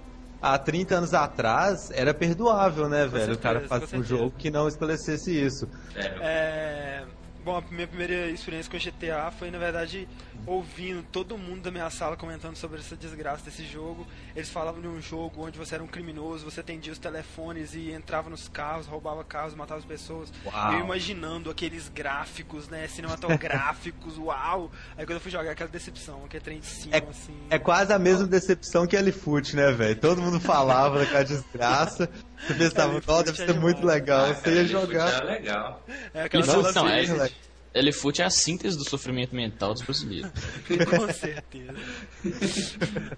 Há 0.40 0.59
30 0.59 0.94
anos 0.96 1.14
atrás 1.14 1.90
era 1.92 2.12
perdoável, 2.14 2.88
né, 2.88 3.07
velho? 3.07 3.35
o 3.35 3.38
cara 3.38 3.61
certeza, 3.61 3.68
fazer 3.68 3.85
um 3.85 3.88
certeza. 4.03 4.09
jogo 4.16 4.35
que 4.38 4.51
não 4.51 4.68
estabelecesse 4.68 5.44
isso. 5.44 5.68
Sério. 5.92 6.18
É... 6.22 7.05
Bom, 7.46 7.59
a 7.59 7.62
minha 7.72 7.87
primeira 7.87 8.28
experiência 8.28 8.68
com 8.68 8.76
GTA 8.76 9.30
foi, 9.30 9.52
na 9.52 9.59
verdade, 9.59 10.09
ouvindo 10.44 11.04
todo 11.12 11.38
mundo 11.38 11.62
da 11.62 11.70
minha 11.70 11.88
sala 11.90 12.16
comentando 12.16 12.56
sobre 12.56 12.80
essa 12.80 12.96
desgraça 12.96 13.44
desse 13.44 13.64
jogo. 13.64 14.04
Eles 14.35 14.50
falavam 14.50 14.80
de 14.80 14.88
um 14.88 15.00
jogo 15.00 15.46
onde 15.46 15.56
você 15.56 15.76
era 15.76 15.85
um 15.85 15.87
criminoso, 15.87 16.44
você 16.44 16.59
atendia 16.59 16.92
os 16.92 16.98
telefones 16.98 17.72
e 17.72 17.92
entrava 17.92 18.28
nos 18.28 18.48
carros, 18.48 18.88
roubava 18.88 19.22
carros, 19.22 19.54
matava 19.54 19.78
as 19.78 19.87
pessoas. 19.87 20.32
Uau. 20.44 20.72
Eu 20.72 20.80
imaginando 20.80 21.48
aqueles 21.48 21.88
gráficos, 21.88 22.68
né, 22.68 22.88
cinematográficos, 22.88 24.18
uau! 24.18 24.72
Aí 24.98 25.06
quando 25.06 25.18
eu 25.18 25.20
fui 25.20 25.30
jogar, 25.30 25.52
aquela 25.52 25.70
decepção, 25.70 26.24
aquele 26.24 26.42
trem 26.42 26.59
de 26.59 26.66
cima, 26.66 26.96
É, 26.96 26.98
assim... 26.98 27.37
é 27.48 27.61
quase 27.61 27.92
a 27.92 27.98
mesma 27.98 28.26
decepção 28.26 28.88
que 28.88 28.96
L-Foot, 28.96 29.54
né, 29.54 29.70
velho? 29.70 29.94
Todo 30.00 30.20
mundo 30.20 30.40
falava 30.40 30.98
daquela 30.98 31.22
desgraça. 31.22 32.11
Você 32.40 32.55
pensava, 32.55 33.03
ó, 33.07 33.22
deve 33.22 33.42
é 33.42 33.46
ser 33.46 33.55
muito 33.55 33.81
demais. 33.81 34.01
legal. 34.01 34.35
Você 34.35 34.51
ia 34.51 34.61
ele 34.61 34.68
jogar. 34.68 35.09
Era 35.09 35.25
legal. 35.25 35.85
É 36.14 36.22
aquela 36.22 36.46
não, 36.46 36.88
é- 36.88 37.05
verde. 37.05 37.37
Elefute 37.75 38.22
é 38.22 38.25
a 38.25 38.31
síntese 38.31 38.75
do 38.79 38.88
sofrimento 38.88 39.35
mental 39.35 39.75
dos 39.75 39.83
brasileiros. 39.83 40.31
Com 40.88 41.12
certeza. 41.12 41.75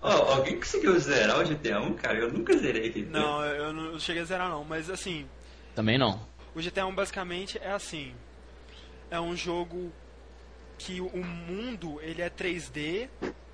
Ó, 0.02 0.34
alguém 0.34 0.56
conseguiu 0.56 0.98
zerar 0.98 1.38
o 1.38 1.44
GTA 1.44 1.80
1, 1.80 1.94
cara? 1.94 2.18
Eu 2.18 2.32
nunca 2.32 2.56
zerei 2.58 2.88
aqui. 2.88 3.02
Não, 3.02 3.44
eu 3.44 3.72
não 3.72 4.00
cheguei 4.00 4.22
a 4.22 4.24
zerar 4.24 4.48
não, 4.48 4.64
mas 4.64 4.90
assim, 4.90 5.26
Também 5.76 5.96
não. 5.96 6.20
o 6.56 6.60
GTA 6.60 6.86
1 6.86 6.94
basicamente 6.94 7.56
é 7.62 7.70
assim. 7.70 8.12
É 9.10 9.20
um 9.20 9.36
jogo 9.36 9.92
que 10.76 11.00
o 11.00 11.24
mundo 11.24 12.00
ele 12.02 12.20
é 12.20 12.28
3D 12.28 13.08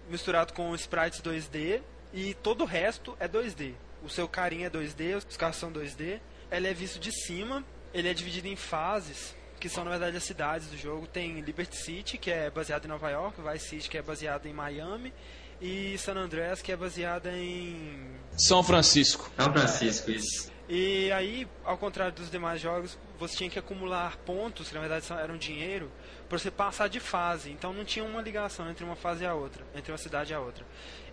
misturado 0.08 0.54
com 0.54 0.74
sprites 0.74 1.20
2D 1.20 1.82
e 2.14 2.34
todo 2.34 2.62
o 2.62 2.66
resto 2.66 3.14
é 3.20 3.28
2D. 3.28 3.74
O 4.04 4.08
seu 4.08 4.28
carinha 4.28 4.66
é 4.66 4.70
2D, 4.70 5.16
os 5.16 5.36
carros 5.36 5.56
são 5.56 5.72
2D. 5.72 6.20
Ele 6.50 6.68
é 6.68 6.74
visto 6.74 7.00
de 7.00 7.10
cima, 7.10 7.64
ele 7.92 8.08
é 8.08 8.14
dividido 8.14 8.46
em 8.46 8.56
fases, 8.56 9.34
que 9.58 9.68
são 9.68 9.82
na 9.82 9.90
verdade 9.90 10.16
as 10.16 10.24
cidades 10.24 10.68
do 10.68 10.76
jogo. 10.76 11.06
Tem 11.06 11.40
Liberty 11.40 11.76
City, 11.76 12.18
que 12.18 12.30
é 12.30 12.50
baseado 12.50 12.84
em 12.84 12.88
Nova 12.88 13.10
York, 13.10 13.40
Vice 13.40 13.66
City, 13.66 13.88
que 13.88 13.96
é 13.96 14.02
baseado 14.02 14.46
em 14.46 14.52
Miami, 14.52 15.12
e 15.60 15.96
San 15.98 16.14
Andreas, 16.14 16.60
que 16.60 16.70
é 16.70 16.76
baseada 16.76 17.32
em 17.32 18.06
São 18.36 18.62
Francisco. 18.62 19.30
São 19.36 19.52
Francisco, 19.52 20.10
isso. 20.10 20.53
E 20.68 21.12
aí, 21.12 21.46
ao 21.64 21.76
contrário 21.76 22.12
dos 22.14 22.30
demais 22.30 22.60
jogos, 22.60 22.96
você 23.18 23.36
tinha 23.36 23.50
que 23.50 23.58
acumular 23.58 24.16
pontos, 24.24 24.68
que 24.68 24.74
na 24.74 24.80
verdade 24.80 25.04
eram 25.12 25.36
dinheiro, 25.36 25.90
para 26.28 26.38
você 26.38 26.50
passar 26.50 26.88
de 26.88 27.00
fase. 27.00 27.50
Então 27.50 27.72
não 27.72 27.84
tinha 27.84 28.04
uma 28.04 28.22
ligação 28.22 28.70
entre 28.70 28.82
uma 28.84 28.96
fase 28.96 29.24
e 29.24 29.26
a 29.26 29.34
outra, 29.34 29.62
entre 29.74 29.92
uma 29.92 29.98
cidade 29.98 30.32
e 30.32 30.34
a 30.34 30.40
outra. 30.40 30.64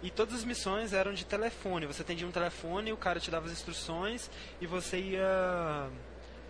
E 0.01 0.09
todas 0.09 0.35
as 0.35 0.43
missões 0.43 0.93
eram 0.93 1.13
de 1.13 1.25
telefone. 1.25 1.85
Você 1.85 2.01
atendia 2.01 2.25
um 2.27 2.31
telefone, 2.31 2.91
o 2.93 2.97
cara 2.97 3.19
te 3.19 3.29
dava 3.29 3.45
as 3.45 3.51
instruções 3.51 4.31
e 4.61 4.65
você 4.65 4.97
ia 4.99 5.89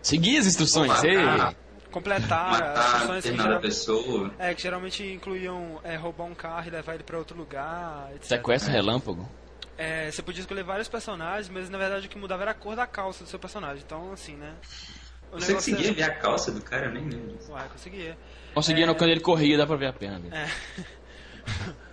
Seguir 0.01 0.37
as 0.37 0.45
instruções. 0.47 0.89
Matar, 0.91 1.55
completar 1.91 2.53
as 2.53 2.59
matar 2.59 2.85
instruções 2.95 3.23
que, 3.25 3.37
geral- 3.37 3.61
pessoa. 3.61 4.31
é, 4.39 4.53
que 4.55 4.61
geralmente 4.61 5.03
incluíam 5.03 5.79
é, 5.83 5.95
roubar 5.95 6.25
um 6.25 6.33
carro 6.35 6.67
e 6.67 6.69
levar 6.71 6.93
ele 6.95 7.03
para 7.03 7.17
outro 7.17 7.37
lugar, 7.37 8.09
etc. 8.15 8.23
Sequestro 8.29 8.71
relâmpago. 8.71 9.29
É, 9.77 10.11
você 10.11 10.21
podia 10.21 10.41
escolher 10.41 10.63
vários 10.63 10.87
personagens, 10.87 11.49
mas 11.49 11.69
na 11.69 11.77
verdade 11.77 12.05
o 12.05 12.09
que 12.09 12.17
mudava 12.17 12.43
era 12.43 12.51
a 12.51 12.53
cor 12.53 12.75
da 12.75 12.85
calça 12.85 13.23
do 13.23 13.29
seu 13.29 13.39
personagem. 13.39 13.83
Então, 13.85 14.11
assim, 14.13 14.35
né? 14.35 14.53
O 15.31 15.39
Você 15.39 15.53
conseguia 15.53 15.87
era- 15.87 15.93
ver 15.95 16.03
a 16.03 16.13
calça 16.15 16.51
do 16.51 16.61
cara? 16.61 16.87
Eu 16.87 16.91
nem 16.91 17.03
lembro. 17.07 17.37
Ué, 17.49 17.63
conseguia. 17.71 18.17
Conseguia 18.53 18.85
no- 18.85 18.95
quando 18.95 19.09
ele 19.11 19.21
corria, 19.21 19.57
dá 19.57 19.65
pra 19.65 19.75
ver 19.77 19.87
a 19.87 19.93
perna 19.93 20.19
dele. 20.19 20.35
É. 20.35 20.47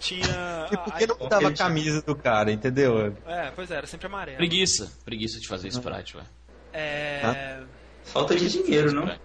Tinha. 0.00 0.68
E 0.70 0.76
por 0.76 0.94
que 0.94 1.06
não 1.06 1.16
mudava 1.18 1.48
a 1.48 1.52
camisa 1.54 2.02
do 2.02 2.14
cara, 2.14 2.52
entendeu? 2.52 3.14
É, 3.26 3.50
pois 3.54 3.70
é, 3.70 3.76
era 3.76 3.86
sempre 3.86 4.06
amarelo. 4.06 4.36
Preguiça. 4.36 4.92
Preguiça 5.04 5.40
de 5.40 5.48
fazer 5.48 5.68
sprite, 5.68 6.16
ué. 6.16 6.24
É. 6.72 7.62
Falta 8.04 8.34
de 8.36 8.48
dinheiro, 8.50 8.92
não? 8.92 9.18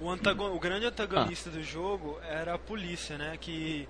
O, 0.00 0.10
antagon... 0.10 0.54
o 0.54 0.58
grande 0.58 0.86
antagonista 0.86 1.50
do 1.50 1.62
jogo 1.62 2.18
era 2.26 2.54
a 2.54 2.58
polícia, 2.58 3.18
né? 3.18 3.36
Que 3.38 3.86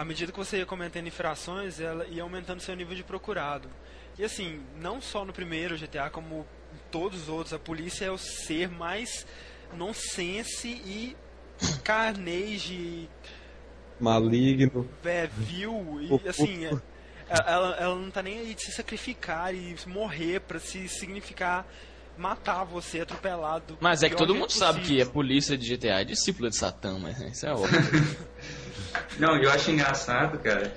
à 0.00 0.04
medida 0.04 0.32
que 0.32 0.38
você 0.38 0.56
ia 0.56 0.64
cometendo 0.66 1.06
infrações, 1.08 1.78
ela 1.78 2.06
ia 2.06 2.22
aumentando 2.22 2.60
seu 2.62 2.74
nível 2.74 2.96
de 2.96 3.02
procurado. 3.04 3.68
E 4.18 4.24
assim, 4.24 4.60
não 4.80 4.98
só 4.98 5.26
no 5.26 5.32
primeiro 5.32 5.76
GTA, 5.76 6.08
como 6.08 6.46
em 6.72 6.78
todos 6.90 7.22
os 7.24 7.28
outros, 7.28 7.52
a 7.52 7.58
polícia 7.58 8.06
é 8.06 8.10
o 8.10 8.16
ser 8.16 8.70
mais 8.70 9.26
nonsense 9.76 10.68
e 10.68 11.14
carnage, 11.84 13.10
Maligno. 14.00 14.88
é, 15.04 15.26
vil 15.36 15.98
e 16.00 16.28
assim, 16.28 16.64
é- 16.64 16.70
ela, 17.28 17.76
ela 17.76 17.94
não 17.94 18.10
tá 18.10 18.22
nem 18.22 18.38
aí 18.38 18.54
de 18.54 18.62
se 18.64 18.72
sacrificar 18.72 19.54
e 19.54 19.76
morrer 19.86 20.40
pra 20.40 20.58
se 20.58 20.88
significar 20.88 21.66
matar 22.16 22.64
você 22.64 23.00
atropelado. 23.02 23.76
Mas 23.80 24.02
é 24.02 24.08
que 24.08 24.14
do 24.14 24.18
todo 24.18 24.34
mundo 24.34 24.48
jeito 24.50 24.58
sabe 24.58 24.78
que 24.80 24.84
possível. 24.86 25.06
a 25.06 25.10
polícia 25.10 25.58
de 25.58 25.68
GTA 25.76 26.00
é 26.00 26.04
discípula 26.04 26.48
de 26.48 26.56
Satã, 26.56 26.98
mas 26.98 27.20
isso 27.20 27.46
é 27.46 27.52
óbvio. 27.54 28.16
Não, 29.18 29.36
eu 29.36 29.50
acho 29.50 29.70
engraçado, 29.70 30.38
cara. 30.38 30.74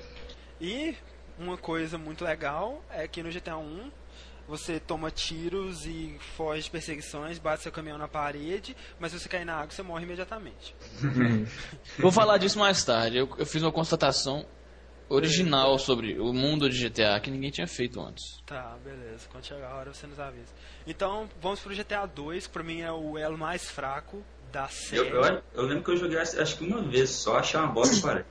E 0.60 0.94
uma 1.38 1.56
coisa 1.56 1.98
muito 1.98 2.24
legal 2.24 2.82
é 2.90 3.06
que 3.08 3.22
no 3.22 3.30
GTA 3.30 3.56
1 3.56 3.90
você 4.46 4.78
toma 4.78 5.10
tiros 5.10 5.86
e 5.86 6.16
foge 6.36 6.64
de 6.64 6.70
perseguições, 6.70 7.38
bate 7.38 7.62
seu 7.62 7.72
caminhão 7.72 7.96
na 7.96 8.06
parede, 8.06 8.76
mas 8.98 9.12
se 9.12 9.18
você 9.18 9.28
cair 9.28 9.44
na 9.44 9.54
água 9.54 9.70
você 9.70 9.82
morre 9.82 10.04
imediatamente. 10.04 10.74
Vou 11.98 12.12
falar 12.12 12.38
disso 12.38 12.58
mais 12.58 12.84
tarde. 12.84 13.16
Eu, 13.16 13.28
eu 13.38 13.46
fiz 13.46 13.62
uma 13.62 13.72
constatação 13.72 14.46
original 15.08 15.78
sobre 15.78 16.18
o 16.18 16.32
mundo 16.32 16.68
de 16.68 16.88
GTA 16.88 17.18
que 17.20 17.30
ninguém 17.30 17.50
tinha 17.50 17.66
feito 17.66 18.00
antes. 18.00 18.40
Tá, 18.46 18.76
beleza. 18.84 19.26
Quando 19.30 19.44
chegar 19.44 19.70
a 19.70 19.76
hora 19.76 19.94
você 19.94 20.06
nos 20.06 20.20
avisa. 20.20 20.52
Então 20.86 21.28
vamos 21.40 21.60
pro 21.60 21.74
GTA 21.74 22.06
2, 22.06 22.46
que 22.46 22.52
pra 22.52 22.62
mim 22.62 22.80
é 22.80 22.92
o 22.92 23.16
elo 23.16 23.38
mais 23.38 23.70
fraco 23.70 24.22
da 24.54 24.68
série. 24.68 25.08
Eu, 25.08 25.24
eu, 25.24 25.42
eu 25.52 25.62
lembro 25.64 25.82
que 25.82 25.90
eu 25.90 25.96
joguei 25.96 26.16
acho 26.16 26.56
que 26.56 26.64
uma 26.64 26.80
vez 26.80 27.10
só, 27.10 27.38
achei 27.38 27.58
uma 27.58 27.66
bosta, 27.66 28.00
cara. 28.06 28.26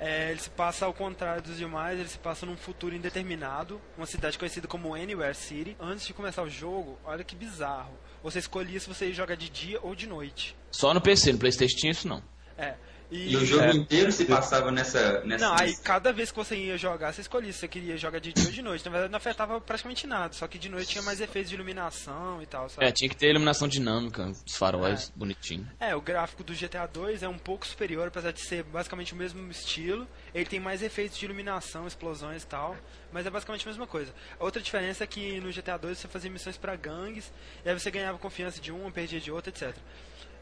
É, 0.00 0.30
ele 0.30 0.40
se 0.40 0.50
passa 0.50 0.86
ao 0.86 0.94
contrário 0.94 1.42
dos 1.42 1.58
demais, 1.58 1.98
ele 2.00 2.08
se 2.08 2.18
passa 2.18 2.46
num 2.46 2.56
futuro 2.56 2.94
indeterminado, 2.94 3.80
uma 3.96 4.06
cidade 4.06 4.38
conhecida 4.38 4.66
como 4.66 4.94
Anywhere 4.94 5.34
City. 5.34 5.76
Antes 5.78 6.06
de 6.06 6.14
começar 6.14 6.42
o 6.42 6.48
jogo, 6.48 6.98
olha 7.04 7.22
que 7.22 7.36
bizarro. 7.36 7.92
Você 8.22 8.38
escolhia 8.38 8.80
se 8.80 8.88
você 8.88 9.08
ia 9.08 9.14
jogar 9.14 9.36
de 9.36 9.48
dia 9.48 9.78
ou 9.82 9.94
de 9.94 10.06
noite. 10.06 10.56
Só 10.70 10.92
no 10.92 11.00
PC, 11.00 11.32
no 11.32 11.38
Playstation 11.38 11.76
tinha 11.76 11.92
isso 11.92 12.08
não. 12.08 12.22
É. 12.56 12.74
E 13.10 13.36
o 13.36 13.44
jogo 13.44 13.76
inteiro 13.76 14.12
se 14.12 14.24
passava 14.24 14.70
nessa. 14.70 15.20
nessa 15.24 15.44
Não, 15.44 15.56
aí 15.58 15.76
cada 15.76 16.12
vez 16.12 16.30
que 16.30 16.36
você 16.36 16.54
ia 16.56 16.78
jogar, 16.78 17.12
você 17.12 17.20
escolhia 17.20 17.52
se 17.52 17.58
você 17.58 17.68
queria 17.68 17.96
jogar 17.96 18.20
de 18.20 18.32
dia 18.32 18.46
ou 18.46 18.52
de 18.52 18.62
noite. 18.62 18.84
Na 18.84 18.90
verdade, 18.90 19.10
não 19.10 19.16
afetava 19.16 19.60
praticamente 19.60 20.06
nada, 20.06 20.32
só 20.32 20.46
que 20.46 20.58
de 20.58 20.68
noite 20.68 20.90
tinha 20.90 21.02
mais 21.02 21.20
efeitos 21.20 21.50
de 21.50 21.56
iluminação 21.56 22.40
e 22.40 22.46
tal, 22.46 22.68
sabe? 22.68 22.86
É, 22.86 22.92
tinha 22.92 23.08
que 23.08 23.16
ter 23.16 23.30
iluminação 23.30 23.66
dinâmica, 23.66 24.30
os 24.46 24.56
faróis 24.56 25.12
bonitinho. 25.14 25.68
É, 25.80 25.94
o 25.94 26.00
gráfico 26.00 26.44
do 26.44 26.54
GTA 26.54 26.86
2 26.86 27.22
é 27.22 27.28
um 27.28 27.38
pouco 27.38 27.66
superior, 27.66 28.08
apesar 28.08 28.32
de 28.32 28.40
ser 28.40 28.62
basicamente 28.62 29.12
o 29.12 29.16
mesmo 29.16 29.50
estilo. 29.50 30.06
Ele 30.32 30.46
tem 30.46 30.60
mais 30.60 30.82
efeitos 30.82 31.18
de 31.18 31.24
iluminação, 31.24 31.86
explosões 31.86 32.44
e 32.44 32.46
tal, 32.46 32.76
mas 33.12 33.26
é 33.26 33.30
basicamente 33.30 33.66
a 33.66 33.70
mesma 33.70 33.86
coisa. 33.86 34.14
A 34.38 34.44
outra 34.44 34.62
diferença 34.62 35.02
é 35.02 35.06
que 35.06 35.40
no 35.40 35.52
GTA 35.52 35.76
2 35.76 35.98
você 35.98 36.06
fazia 36.08 36.30
missões 36.30 36.56
pra 36.56 36.76
gangues, 36.76 37.32
e 37.64 37.68
aí 37.68 37.78
você 37.78 37.90
ganhava 37.90 38.18
confiança 38.18 38.60
de 38.60 38.70
um, 38.70 38.90
perdia 38.90 39.20
de 39.20 39.32
outro, 39.32 39.50
etc. 39.50 39.74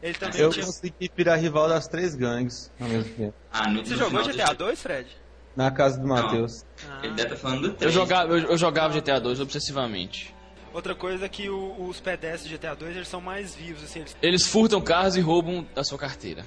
Ele 0.01 0.13
também 0.13 0.39
Eu 0.41 0.49
tinha... 0.49 0.65
consegui 0.65 1.11
virar 1.15 1.35
rival 1.35 1.67
das 1.67 1.87
três 1.87 2.15
gangues 2.15 2.71
ao 2.79 2.87
mesmo 2.87 3.13
tempo. 3.15 3.33
Ah, 3.51 3.69
no, 3.69 3.83
Você 3.85 3.93
no 3.93 3.97
jogou 3.99 4.23
GTA 4.23 4.53
2, 4.53 4.81
Fred? 4.81 5.07
Na 5.55 5.69
casa 5.71 5.99
do 5.99 6.07
Matheus. 6.07 6.63
Ah. 6.89 6.99
Ele 7.03 7.13
deve 7.15 7.33
estar 7.33 7.35
falando 7.35 7.61
do 7.61 7.67
Eu 7.67 7.73
3. 7.75 7.93
jogava, 7.93 8.33
eu, 8.33 8.51
eu 8.51 8.57
jogava 8.57 8.93
GTA 8.93 9.19
2 9.19 9.39
obsessivamente. 9.41 10.33
Outra 10.73 10.93
coisa 10.95 11.25
é 11.25 11.29
que 11.29 11.49
o- 11.49 11.87
os 11.89 11.99
pedestres 11.99 12.43
de 12.49 12.55
GTA 12.57 12.75
2 12.75 12.95
eles 12.95 13.07
são 13.07 13.19
mais 13.19 13.55
vivos, 13.55 13.83
assim, 13.83 13.99
eles, 13.99 14.17
Eles 14.21 14.47
furtam 14.47 14.79
carros 14.79 15.15
e 15.17 15.19
roubam 15.21 15.65
da 15.75 15.83
sua 15.83 15.97
carteira. 15.97 16.45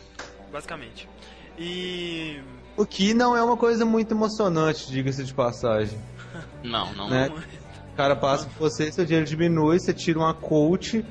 basicamente. 0.50 1.08
E 1.58 2.40
O 2.76 2.86
que 2.86 3.12
não 3.12 3.36
é 3.36 3.42
uma 3.42 3.56
coisa 3.56 3.84
muito 3.84 4.14
emocionante, 4.14 4.90
diga-se 4.90 5.24
de 5.24 5.34
passagem. 5.34 5.98
Não, 6.62 6.92
não. 6.94 7.10
Né? 7.10 7.28
O 7.92 7.96
cara 7.96 8.16
passa 8.16 8.46
por 8.46 8.70
você, 8.70 8.90
seu 8.90 9.04
dinheiro 9.04 9.26
diminui, 9.26 9.78
você 9.78 9.92
tira 9.92 10.18
uma 10.18 10.32
coach 10.32 11.04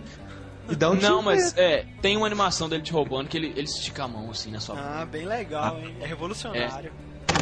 e 0.71 0.75
dá 0.75 0.89
um 0.89 0.97
tiro 0.97 1.09
Não, 1.11 1.21
mas 1.21 1.53
nele. 1.53 1.67
é, 1.67 1.85
tem 2.01 2.17
uma 2.17 2.25
animação 2.25 2.67
dele 2.69 2.81
te 2.83 2.91
roubando 2.91 3.27
que 3.27 3.37
ele, 3.37 3.47
ele 3.55 3.63
estica 3.63 4.03
a 4.03 4.07
mão 4.07 4.29
assim 4.31 4.51
na 4.51 4.59
sua 4.59 4.75
mão. 4.75 4.83
Ah, 4.85 5.05
bem 5.05 5.25
legal, 5.25 5.79
hein? 5.79 5.95
É 5.99 6.05
revolucionário. 6.05 6.91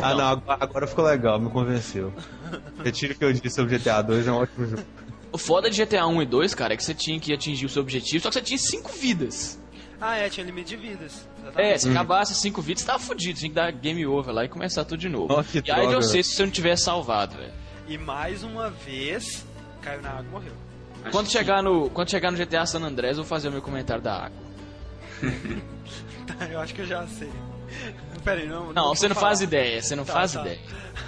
Ah, 0.02 0.14
não, 0.14 0.28
agora, 0.28 0.58
agora 0.64 0.88
ficou 0.88 1.06
legal, 1.06 1.40
me 1.40 1.50
convenceu. 1.50 2.14
Retiro 2.84 3.14
o 3.14 3.18
que 3.18 3.26
eu 3.26 3.34
disse 3.34 3.50
sobre 3.52 3.78
GTA 3.78 4.02
2, 4.02 4.28
é 4.28 4.32
um 4.32 4.36
ótimo 4.38 4.66
jogo. 4.68 4.84
O 5.32 5.38
foda 5.38 5.70
de 5.70 5.84
GTA 5.84 6.08
1 6.08 6.22
e 6.24 6.26
2, 6.26 6.56
cara, 6.56 6.74
é 6.74 6.78
que 6.78 6.84
você 6.84 6.94
tinha 6.94 7.20
que 7.20 7.32
atingir 7.34 7.66
o 7.66 7.70
seu 7.70 7.82
objetivo, 7.82 8.24
só 8.24 8.30
que 8.30 8.36
você 8.36 8.42
tinha 8.42 8.58
5 8.58 8.92
vidas. 8.94 9.60
Ah, 10.02 10.16
é, 10.18 10.30
tinha 10.30 10.46
limite 10.46 10.70
de 10.70 10.78
vidas. 10.78 11.28
É, 11.56 11.78
se 11.78 11.90
acabasse 11.90 12.34
5 12.34 12.62
vidas, 12.62 12.82
você 12.82 12.88
tava 12.88 13.00
fudido, 13.00 13.38
tinha 13.38 13.50
que 13.50 13.56
dar 13.56 13.72
game 13.72 14.06
over 14.08 14.34
lá 14.34 14.46
e 14.46 14.48
começar 14.48 14.86
tudo 14.86 14.98
de 15.00 15.10
novo. 15.10 15.28
Nossa, 15.28 15.62
que 15.62 15.68
e 15.68 15.72
aí 15.72 15.82
droga, 15.82 16.02
você 16.02 16.12
velho. 16.14 16.24
se 16.24 16.32
você 16.36 16.44
não 16.44 16.52
tivesse 16.52 16.84
salvado, 16.86 17.36
velho. 17.38 17.52
E 17.88 17.98
mais 17.98 18.44
uma 18.44 18.70
vez, 18.70 19.46
caiu 19.82 20.02
na 20.02 20.10
água 20.12 20.24
e 20.26 20.30
morreu. 20.30 20.54
Acho 21.04 21.12
Quando 21.12 21.28
que- 21.28 21.32
chegar, 21.34 21.62
no, 21.64 21.90
quando 21.90 22.10
chegar 22.10 22.32
no 22.32 22.38
GTA 22.38 22.66
San 22.66 22.82
Andreas, 22.82 23.18
eu 23.18 23.24
vou 23.24 23.30
fazer 23.30 23.48
o 23.48 23.52
meu 23.52 23.62
comentário 23.62 24.02
da 24.04 24.26
água. 24.26 24.38
Tá, 26.28 26.46
eu 26.52 26.60
acho 26.60 26.74
que 26.74 26.82
eu 26.82 26.86
já 26.88 27.06
sei. 27.08 27.32
Pera 28.24 28.42
aí, 28.42 28.48
não. 28.48 28.74
Não, 28.74 28.90
você 28.96 29.08
não 29.08 29.16
falar. 29.16 29.28
faz 29.28 29.42
ideia, 29.42 29.82
você 29.82 29.96
não 29.96 30.04
Tá, 30.06 30.14
faz 30.14 30.34
tá. 30.34 30.42
ideia. 30.42 30.60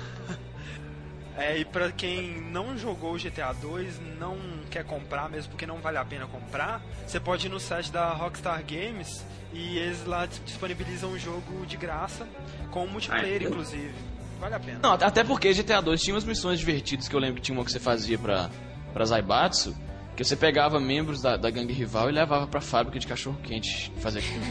É, 1.37 1.57
e 1.57 1.65
pra 1.65 1.91
quem 1.91 2.39
não 2.51 2.77
jogou 2.77 3.13
o 3.15 3.17
GTA 3.17 3.51
2, 3.53 3.99
não 4.19 4.37
quer 4.69 4.83
comprar, 4.83 5.27
mesmo 5.29 5.49
porque 5.49 5.65
não 5.65 5.77
vale 5.79 5.97
a 5.97 6.05
pena 6.05 6.27
comprar, 6.27 6.81
você 7.07 7.19
pode 7.19 7.47
ir 7.47 7.49
no 7.49 7.59
site 7.59 7.91
da 7.91 8.09
Rockstar 8.13 8.61
Games 8.63 9.25
e 9.51 9.77
eles 9.79 10.05
lá 10.05 10.27
disponibilizam 10.27 11.09
um 11.09 11.17
jogo 11.17 11.65
de 11.65 11.77
graça, 11.77 12.27
com 12.69 12.85
multiplayer, 12.85 13.41
inclusive. 13.43 13.91
Vale 14.39 14.53
a 14.55 14.59
pena. 14.59 14.79
Não, 14.83 14.91
até 14.93 15.23
porque 15.23 15.51
GTA 15.53 15.81
2 15.81 16.01
tinha 16.01 16.13
umas 16.13 16.25
missões 16.25 16.59
divertidas 16.59 17.07
que 17.07 17.15
eu 17.15 17.19
lembro 17.19 17.37
que 17.37 17.41
tinha 17.41 17.57
uma 17.57 17.63
que 17.65 17.71
você 17.71 17.79
fazia 17.79 18.19
pra, 18.19 18.49
pra 18.91 19.05
Zaibatsu, 19.05 19.75
que 20.15 20.23
você 20.23 20.35
pegava 20.35 20.79
membros 20.79 21.21
da, 21.21 21.37
da 21.37 21.49
gangue 21.49 21.73
rival 21.73 22.09
e 22.09 22.13
levava 22.13 22.47
pra 22.47 22.61
fábrica 22.61 22.99
de 22.99 23.07
cachorro-quente 23.07 23.91
fazer 23.97 24.19
aquilo. 24.19 24.45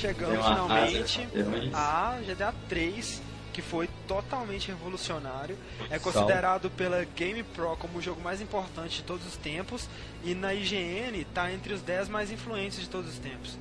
chegamos 0.00 0.46
finalmente 0.46 1.28
a 1.74 2.18
GTA 2.26 2.54
3, 2.68 3.22
que 3.52 3.62
foi 3.62 3.88
totalmente 4.06 4.68
revolucionário. 4.68 5.56
É 5.90 5.98
considerado 5.98 6.70
pela 6.70 7.04
Game 7.16 7.42
Pro 7.42 7.76
como 7.76 7.98
o 7.98 8.02
jogo 8.02 8.20
mais 8.20 8.40
importante 8.40 8.96
de 8.96 9.02
todos 9.02 9.26
os 9.26 9.36
tempos 9.36 9.88
e 10.24 10.34
na 10.34 10.54
IGN 10.54 11.24
tá 11.34 11.52
entre 11.52 11.74
os 11.74 11.82
10 11.82 12.08
mais 12.08 12.30
influentes 12.30 12.80
de 12.80 12.88
todos 12.88 13.10
os 13.10 13.18
tempos. 13.18 13.58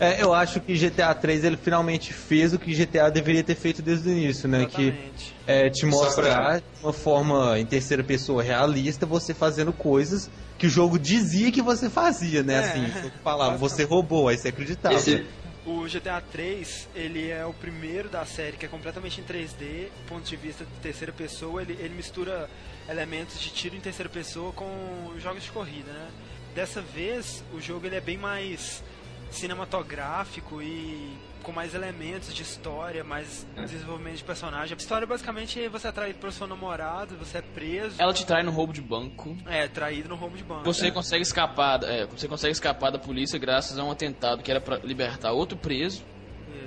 É, 0.00 0.20
eu 0.20 0.34
acho 0.34 0.60
que 0.60 0.74
GTA 0.74 1.14
3 1.14 1.44
ele 1.44 1.56
finalmente 1.56 2.12
fez 2.12 2.52
o 2.52 2.58
que 2.58 2.74
GTA 2.74 3.10
deveria 3.10 3.44
ter 3.44 3.54
feito 3.54 3.80
desde 3.80 4.08
o 4.08 4.12
início, 4.12 4.48
né? 4.48 4.66
Que 4.66 4.88
Exatamente. 4.88 5.34
é 5.46 5.70
te 5.70 5.86
mostrar 5.86 6.58
de 6.58 6.64
uma 6.82 6.92
forma 6.92 7.58
em 7.58 7.66
terceira 7.66 8.02
pessoa 8.02 8.42
realista 8.42 9.06
você 9.06 9.32
fazendo 9.32 9.72
coisas 9.72 10.28
que 10.58 10.66
o 10.66 10.70
jogo 10.70 10.98
dizia 10.98 11.52
que 11.52 11.62
você 11.62 11.88
fazia, 11.90 12.42
né? 12.42 12.54
É. 12.54 12.58
Assim, 12.58 13.10
falava, 13.22 13.56
você 13.56 13.84
roubou, 13.84 14.28
aí 14.28 14.36
você 14.36 14.48
acreditava. 14.48 14.94
Esse, 14.94 15.24
O 15.64 15.84
GTA 15.84 16.20
3, 16.20 16.88
ele 16.92 17.30
é 17.30 17.46
o 17.46 17.52
primeiro 17.52 18.08
da 18.08 18.26
série 18.26 18.56
que 18.56 18.66
é 18.66 18.68
completamente 18.68 19.20
em 19.20 19.24
3D, 19.24 19.88
ponto 20.08 20.28
de 20.28 20.34
vista 20.34 20.64
de 20.64 20.70
terceira 20.80 21.12
pessoa, 21.12 21.62
ele, 21.62 21.74
ele 21.74 21.94
mistura 21.94 22.50
elementos 22.88 23.38
de 23.38 23.50
tiro 23.50 23.76
em 23.76 23.80
terceira 23.80 24.08
pessoa 24.08 24.52
com 24.52 25.14
jogos 25.20 25.44
de 25.44 25.52
corrida, 25.52 25.92
né? 25.92 26.10
Dessa 26.52 26.82
vez, 26.82 27.44
o 27.54 27.60
jogo 27.60 27.86
ele 27.86 27.94
é 27.94 28.00
bem 28.00 28.18
mais 28.18 28.82
cinematográfico 29.30 30.60
e 30.60 31.16
com 31.42 31.52
mais 31.52 31.74
elementos 31.74 32.32
de 32.34 32.42
história, 32.42 33.02
mais 33.04 33.46
desenvolvimento 33.56 34.16
de 34.16 34.24
personagem. 34.24 34.74
A 34.74 34.78
história 34.78 35.06
basicamente 35.06 35.62
é 35.62 35.68
você 35.68 35.88
é 35.88 35.92
traído 35.92 36.18
pelo 36.18 36.32
seu 36.32 36.46
namorado, 36.46 37.16
você 37.16 37.38
é 37.38 37.42
preso, 37.42 37.96
Ela 37.98 38.12
te 38.12 38.24
trai 38.24 38.42
no 38.42 38.50
roubo 38.50 38.72
de 38.72 38.80
banco. 38.80 39.36
é 39.46 39.66
traído 39.68 40.08
no 40.08 40.14
roubo 40.16 40.36
de 40.36 40.44
banco. 40.44 40.64
Você 40.64 40.90
consegue 40.90 41.22
escapar, 41.22 41.82
é, 41.84 42.06
você 42.06 42.28
consegue 42.28 42.52
escapar 42.52 42.90
da 42.90 42.98
polícia 42.98 43.38
graças 43.38 43.78
a 43.78 43.84
um 43.84 43.90
atentado 43.90 44.42
que 44.42 44.50
era 44.50 44.60
pra 44.60 44.76
libertar 44.78 45.32
outro 45.32 45.56
preso, 45.56 46.02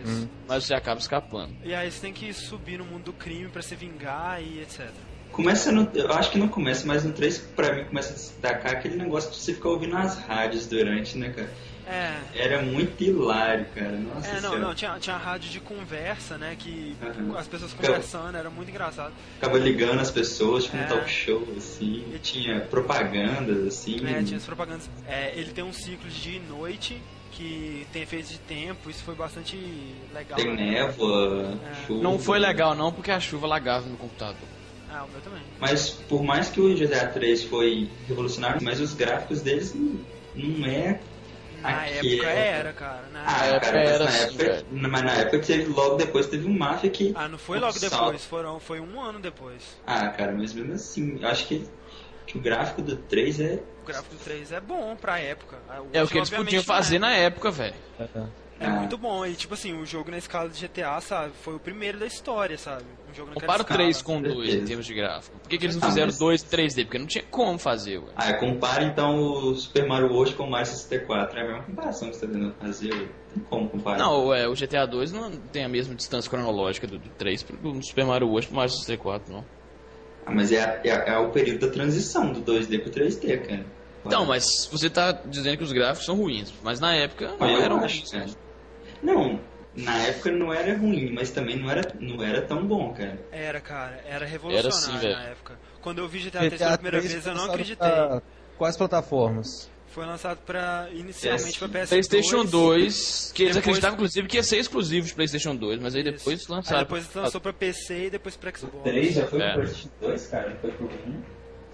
Isso. 0.03 0.29
mas 0.47 0.63
você 0.65 0.73
acaba 0.73 0.99
escapando. 0.99 1.55
E 1.63 1.73
aí 1.73 1.89
você 1.91 2.01
tem 2.01 2.13
que 2.13 2.33
subir 2.33 2.77
no 2.77 2.85
mundo 2.85 3.05
do 3.05 3.13
crime 3.13 3.49
pra 3.49 3.61
se 3.61 3.75
vingar 3.75 4.41
e 4.41 4.61
etc. 4.61 4.89
Começa 5.35 5.71
no. 5.71 5.89
Eu 5.93 6.11
acho 6.13 6.31
que 6.31 6.37
não 6.37 6.47
começa, 6.47 6.87
mas 6.87 7.03
no 7.03 7.11
3 7.11 7.37
pra 7.55 7.75
mim 7.75 7.83
começa 7.85 8.11
a 8.11 8.13
destacar 8.15 8.71
aquele 8.71 8.95
negócio 8.95 9.29
de 9.31 9.37
você 9.37 9.53
ficar 9.53 9.69
ouvindo 9.69 9.95
as 9.97 10.17
rádios 10.17 10.65
durante, 10.65 11.17
né, 11.17 11.29
cara? 11.29 11.49
É, 11.87 12.15
Era 12.33 12.61
muito 12.63 13.03
hilário, 13.03 13.65
cara. 13.75 13.91
Nossa 13.91 14.27
É, 14.27 14.33
não, 14.35 14.39
senhora. 14.39 14.59
não, 14.59 14.73
tinha, 14.73 14.97
tinha 14.99 15.17
rádio 15.17 15.51
de 15.51 15.59
conversa, 15.59 16.35
né? 16.37 16.55
Que 16.57 16.95
Aham. 17.03 17.37
as 17.37 17.47
pessoas 17.47 17.73
conversando, 17.73 18.35
era 18.37 18.49
muito 18.49 18.69
engraçado. 18.69 19.13
Ficava 19.35 19.59
ligando 19.59 19.99
as 19.99 20.09
pessoas, 20.09 20.63
tipo 20.63 20.77
É. 20.77 20.81
um 20.83 20.87
talk 20.87 21.07
show, 21.09 21.47
assim. 21.55 22.03
E 22.15 22.17
tinha 22.17 22.61
propagandas, 22.61 23.67
assim. 23.67 23.97
É, 24.07 24.23
tinha 24.23 24.37
as 24.37 24.45
propagandas. 24.45 24.89
É, 25.07 25.33
ele 25.35 25.51
tem 25.51 25.63
um 25.63 25.73
ciclo 25.73 26.09
de 26.09 26.19
dia 26.21 26.37
e 26.37 26.49
noite 26.49 26.99
que 27.31 27.85
tem 27.91 28.01
efeitos 28.03 28.31
de 28.31 28.39
tempo, 28.39 28.89
isso 28.89 29.03
foi 29.03 29.13
bastante 29.13 29.57
legal. 30.13 30.37
Tem 30.37 30.55
né? 30.55 30.71
névoa, 30.71 31.59
É. 31.71 31.85
chuva. 31.85 32.01
Não 32.01 32.17
foi 32.17 32.39
legal 32.39 32.73
não, 32.73 32.91
porque 32.93 33.11
a 33.11 33.19
chuva 33.19 33.45
lagava 33.45 33.85
no 33.87 33.97
computador. 33.97 34.54
Ah, 34.95 35.03
o 35.03 35.09
meu 35.09 35.21
também. 35.21 35.43
Mas 35.59 35.89
por 35.89 36.23
mais 36.23 36.49
que 36.49 36.61
o 36.61 36.73
GTA 36.75 37.07
3 37.07 37.43
foi 37.43 37.89
revolucionário, 38.07 38.63
mas 38.63 38.79
os 38.79 38.93
gráficos 38.93 39.41
deles 39.41 39.73
não, 39.73 39.99
não 40.35 40.65
é 40.65 40.99
Na 41.61 41.69
aquele. 41.81 42.15
época 42.15 42.29
era, 42.29 42.73
cara. 42.73 43.09
Na 43.09 43.25
Ah, 43.27 43.45
época 43.47 43.65
cara, 43.65 43.77
mas 43.79 43.89
era 43.89 44.03
na 44.05 44.09
assim, 44.09 44.37
época, 44.37 44.43
velho. 44.45 44.67
mas 44.71 45.03
na 45.03 45.11
época 45.13 45.39
teve 45.39 45.65
logo 45.65 45.95
depois 45.95 46.27
teve 46.27 46.45
um 46.47 46.57
Mafia 46.57 46.89
que. 46.89 47.13
Ah, 47.15 47.27
não 47.27 47.37
foi 47.37 47.59
logo 47.59 47.71
um 47.71 47.73
depois, 47.73 47.89
salto. 47.89 48.19
foram, 48.19 48.59
foi 48.59 48.79
um 48.79 49.01
ano 49.01 49.19
depois. 49.19 49.63
Ah, 49.85 50.09
cara, 50.09 50.31
mas 50.33 50.53
mesmo 50.53 50.73
assim, 50.73 51.17
eu 51.21 51.27
acho 51.27 51.47
que, 51.47 51.67
que 52.27 52.37
o 52.37 52.41
gráfico 52.41 52.81
do 52.81 52.95
3 52.97 53.39
é. 53.39 53.63
O 53.83 53.85
gráfico 53.87 54.15
do 54.15 54.23
3 54.23 54.51
é 54.51 54.59
bom 54.59 54.95
pra 54.95 55.19
época. 55.19 55.57
Ah, 55.69 55.81
É 55.93 56.03
o 56.03 56.07
que 56.07 56.17
eles 56.17 56.29
podiam 56.29 56.61
é. 56.61 56.65
fazer 56.65 56.99
na 56.99 57.11
época, 57.11 57.51
velho. 57.51 57.75
É 58.59 58.65
Ah. 58.67 58.69
muito 58.69 58.97
bom. 58.97 59.25
E 59.25 59.33
tipo 59.35 59.53
assim, 59.53 59.73
o 59.73 59.85
jogo 59.85 60.09
na 60.09 60.17
escala 60.17 60.47
de 60.47 60.57
GTA, 60.65 61.01
sabe? 61.01 61.33
Foi 61.41 61.55
o 61.55 61.59
primeiro 61.59 61.99
da 61.99 62.05
história, 62.05 62.57
sabe? 62.57 62.85
Um 63.11 63.13
jogo 63.13 63.33
Compara 63.33 63.59
o 63.59 63.61
escala. 63.63 63.77
3 63.79 64.01
com 64.01 64.17
o 64.19 64.21
2 64.21 64.53
em 64.53 64.63
termos 64.65 64.85
de 64.85 64.93
gráfico. 64.93 65.37
Por 65.39 65.49
que, 65.49 65.57
que 65.57 65.65
eles 65.65 65.75
não 65.75 65.83
Ah, 65.83 65.87
fizeram 65.87 66.07
mas- 66.07 66.17
2 66.17 66.41
3D? 66.43 66.85
Porque 66.85 66.97
não 66.97 67.05
tinha 67.05 67.23
como 67.29 67.57
fazer, 67.59 67.97
ué. 67.97 68.05
Ah, 68.15 68.33
compara 68.33 68.83
então 68.83 69.17
o 69.17 69.55
Super 69.55 69.85
Mario 69.85 70.09
World 70.11 70.35
com 70.35 70.43
o 70.43 70.49
Mario 70.49 70.67
64. 70.67 71.37
É 71.37 71.41
a 71.41 71.45
mesma 71.47 71.63
comparação 71.63 72.09
que 72.09 72.15
você 72.15 72.25
tá 72.27 72.31
tentando 72.33 72.55
fazer. 72.59 72.93
ué. 72.93 73.07
Tem 73.33 73.43
como 73.49 73.69
comparar. 73.69 73.97
Não, 73.97 74.33
é, 74.33 74.47
o 74.47 74.53
GTA 74.55 74.85
2 74.85 75.11
não 75.11 75.31
tem 75.31 75.65
a 75.65 75.69
mesma 75.69 75.93
distância 75.93 76.29
cronológica 76.31 76.87
do, 76.87 76.97
do 76.97 77.09
3 77.09 77.43
pro 77.43 77.83
Super 77.83 78.05
Mario 78.05 78.27
World 78.29 78.47
pro 78.47 78.55
Mario 78.55 78.71
64, 78.71 79.33
não. 79.33 79.45
Ah, 80.25 80.31
mas 80.31 80.51
é, 80.53 80.79
é, 80.85 80.89
é 81.13 81.17
o 81.17 81.29
período 81.29 81.67
da 81.67 81.71
transição 81.73 82.31
do 82.31 82.39
2D 82.41 82.79
pro 82.81 82.89
3D, 82.89 83.37
cara. 83.45 83.65
Então, 84.05 84.25
mas 84.25 84.45
você 84.71 84.87
tá 84.89 85.11
dizendo 85.11 85.57
que 85.57 85.63
os 85.63 85.71
gráficos 85.71 86.05
são 86.05 86.15
ruins, 86.15 86.53
mas 86.63 86.79
na 86.79 86.95
época 86.95 87.33
não 87.39 87.49
eu 87.49 87.59
eram 87.61 87.77
acho, 87.83 87.97
ruins. 87.97 88.11
cara. 88.11 88.25
né? 88.27 88.33
Não, 89.03 89.39
na 89.75 89.97
época 90.07 90.31
não 90.31 90.53
era 90.53 90.77
ruim, 90.77 91.11
mas 91.13 91.31
também 91.31 91.57
não 91.57 91.69
era, 91.69 91.81
não 91.99 92.23
era 92.23 92.41
tão 92.41 92.65
bom, 92.65 92.93
cara. 92.93 93.17
Era, 93.31 93.59
cara, 93.61 94.01
era 94.05 94.25
revolucionário 94.25 94.67
Era 94.67 94.71
sim, 94.71 95.23
na 95.23 95.29
época. 95.29 95.59
Quando 95.81 95.99
eu 95.99 96.07
vi 96.07 96.19
GTA 96.19 96.39
3 96.39 96.57
pela 96.57 96.77
primeira 96.77 97.01
vez, 97.01 97.25
eu 97.25 97.35
não 97.35 97.45
acreditei. 97.45 97.89
pra 97.89 98.21
Quais 98.57 98.77
plataformas? 98.77 99.69
Foi 99.87 100.05
lançado 100.05 100.39
pra, 100.45 100.89
inicialmente 100.91 101.57
pra 101.59 101.69
PS2. 101.69 101.87
PlayStation 101.89 102.43
2, 102.45 103.31
que 103.33 103.43
eles 103.43 103.55
Depois- 103.55 103.57
acreditavam 103.57 103.95
inclusive 103.95 104.27
que 104.27 104.35
ia 104.37 104.43
ser 104.43 104.57
exclusivo 104.57 105.07
de 105.07 105.13
PlayStation 105.13 105.55
2, 105.55 105.79
mas 105.79 105.95
aí 105.95 106.03
depois 106.03 106.41
Isso. 106.41 106.51
lançaram. 106.51 106.79
Aí 106.79 106.83
depois 106.83 107.13
lançou 107.15 107.39
pra 107.39 107.53
PC 107.53 108.07
e 108.07 108.09
depois 108.09 108.35
pra 108.35 108.51
Xbox. 108.53 108.73
já 109.13 109.25
foi 109.27 109.41
É. 109.41 109.53
pro 109.53 109.61
PlayStation 109.61 109.89
2, 110.01 110.27
cara? 110.27 110.49
Não 110.49 110.57
foi 110.57 110.71
pro 110.71 110.85
1? 110.87 111.21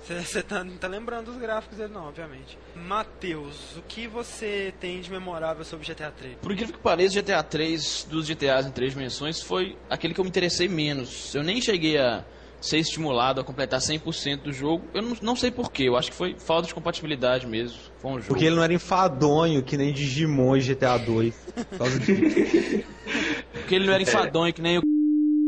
Você 0.08 0.42
tá, 0.42 0.64
não 0.64 0.78
tá 0.78 0.88
lembrando 0.88 1.26
dos 1.26 1.38
gráficos 1.38 1.78
dele, 1.78 1.94
não, 1.94 2.08
obviamente. 2.08 2.58
Matheus, 2.76 3.78
o 3.78 3.82
que 3.84 4.08
você 4.08 4.74
tem 4.80 5.00
de 5.00 5.12
memorável 5.12 5.64
sobre 5.64 5.86
GTA 5.86 6.12
3? 6.12 6.38
Por 6.42 6.52
incrível 6.52 6.74
que 6.74 6.82
pareça, 6.82 7.22
GTA 7.22 7.44
3 7.44 8.08
dos 8.10 8.28
GTAs 8.28 8.66
em 8.66 8.72
três 8.72 8.94
dimensões 8.94 9.42
foi 9.42 9.78
aquele 9.90 10.14
que 10.14 10.20
eu 10.20 10.24
me 10.24 10.30
interessei 10.30 10.68
menos. 10.68 11.34
Eu 11.36 11.44
nem 11.44 11.62
cheguei 11.62 11.98
a 11.98 12.26
ser 12.60 12.78
estimulado 12.78 13.42
a 13.42 13.44
completar 13.44 13.80
100% 13.80 14.44
do 14.44 14.54
jogo. 14.54 14.86
Eu 14.94 15.02
não, 15.02 15.18
não 15.22 15.36
sei 15.36 15.50
porquê, 15.50 15.84
eu 15.84 15.98
acho 15.98 16.12
que 16.12 16.18
foi 16.18 16.36
falta 16.38 16.68
de 16.68 16.74
compatibilidade 16.74 17.48
mesmo 17.48 17.78
com 18.02 18.14
o 18.14 18.20
jogo. 18.20 18.28
Porque 18.28 18.46
ele 18.46 18.56
não 18.56 18.64
era 18.64 18.74
enfadonho, 18.74 19.64
que 19.64 19.76
nem 19.76 19.92
Digimon 19.92 20.56
e 20.58 20.62
GTA 20.62 20.98
2. 20.98 21.36
Por 21.70 21.78
causa 21.78 22.00
disso. 22.00 22.86
Porque 23.52 23.76
ele 23.76 23.86
não 23.86 23.94
era 23.94 24.04
enfadonho 24.04 24.54
que 24.54 24.62
nem 24.62 24.76
eu 24.76 24.91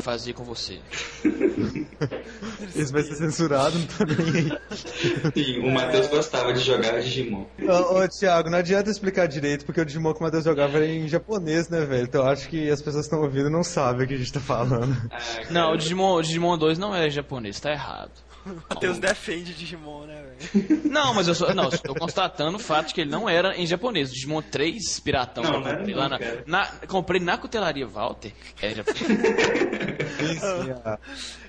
fazia 0.03 0.33
com 0.33 0.43
você. 0.43 0.79
Isso 2.75 2.91
vai 2.91 3.03
ser 3.03 3.15
censurado, 3.15 3.77
não 3.79 3.85
tô 3.87 4.03
nem 4.03 4.17
aí. 4.35 4.59
Sim, 5.33 5.59
o 5.59 5.71
Matheus 5.71 6.07
gostava 6.07 6.53
de 6.53 6.59
jogar 6.59 6.99
Digimon. 7.01 7.45
Ô, 7.61 7.99
ô, 7.99 8.07
Thiago, 8.07 8.49
não 8.49 8.57
adianta 8.57 8.89
explicar 8.89 9.27
direito, 9.27 9.65
porque 9.65 9.81
o 9.81 9.85
Digimon 9.85 10.13
que 10.13 10.19
o 10.19 10.23
Matheus 10.23 10.43
jogava 10.43 10.77
era 10.77 10.85
em 10.87 11.07
japonês, 11.07 11.69
né, 11.69 11.85
velho? 11.85 12.03
Então 12.03 12.23
eu 12.23 12.29
acho 12.29 12.49
que 12.49 12.69
as 12.69 12.81
pessoas 12.81 13.07
que 13.07 13.13
estão 13.13 13.21
ouvindo 13.25 13.49
não 13.49 13.63
sabem 13.63 14.05
o 14.05 14.07
que 14.07 14.13
a 14.13 14.17
gente 14.17 14.33
tá 14.33 14.39
falando. 14.39 14.95
Ah, 15.11 15.19
Não, 15.49 15.73
o 15.73 15.77
Digimon, 15.77 16.15
o 16.15 16.21
Digimon 16.21 16.57
2 16.57 16.77
não 16.77 16.93
é 16.93 17.09
japonês, 17.09 17.59
tá 17.59 17.71
errado. 17.71 18.11
Matheus 18.45 18.99
defende 18.99 19.53
Digimon, 19.53 20.05
né, 20.05 20.21
velho? 20.53 20.81
Não, 20.89 21.13
mas 21.13 21.27
eu 21.27 21.35
só, 21.35 21.53
não, 21.53 21.69
estou 21.69 21.95
constatando 21.95 22.57
o 22.57 22.59
fato 22.59 22.87
de 22.87 22.93
que 22.93 23.01
ele 23.01 23.09
não 23.09 23.29
era 23.29 23.55
em 23.57 23.65
japonês. 23.65 24.09
O 24.09 24.13
Digimon 24.13 24.41
3 24.41 24.99
piratão 24.99 25.43
Não, 25.43 25.53
eu 25.55 25.59
não 25.61 25.67
era 25.67 25.77
comprei 25.77 25.95
não, 25.95 26.01
lá 26.01 26.09
na, 26.09 26.19
na- 26.45 26.67
comprei 26.87 27.21
na 27.21 27.37
cutelaria 27.37 27.87
Walter, 27.87 28.31
é 28.61 28.69
sim, 28.73 30.71
ah. 30.85 30.99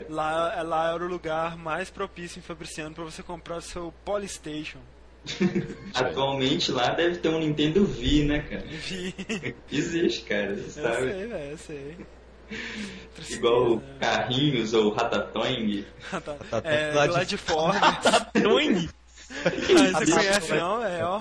Lá, 0.09 0.63
lá 0.63 0.95
era 0.95 1.05
o 1.05 1.09
lugar 1.09 1.57
mais 1.57 1.91
propício 1.91 2.39
em 2.39 2.43
Fabriciano 2.43 2.95
pra 2.95 3.05
você 3.05 3.23
comprar 3.23 3.57
o 3.57 3.63
seu 3.63 3.93
Polystation. 4.05 4.79
Atualmente 5.95 6.71
lá 6.71 6.91
deve 6.91 7.17
ter 7.17 7.29
um 7.29 7.39
Nintendo 7.39 7.83
Wii, 7.99 8.25
né, 8.25 8.41
cara? 8.41 8.65
Vi. 8.67 9.15
Existe, 9.73 10.23
cara, 10.23 10.55
você 10.55 10.81
Eu 10.81 10.85
sabe? 10.85 11.11
sei, 11.11 11.27
velho, 11.27 11.51
eu 11.51 11.59
sei. 11.59 11.97
Igual 13.31 13.73
o? 13.75 13.83
Carrinhos 14.01 14.75
ou 14.75 14.93
Ratatouille. 14.93 15.87
É, 16.65 16.93
Glad- 16.93 17.11
Gladiforme. 17.11 17.79
Ratatouille? 17.79 18.91
Ah, 19.47 19.99
você 19.99 20.13
conhece 20.13 20.53
não, 20.55 20.85
é, 20.85 21.05
ó. 21.05 21.17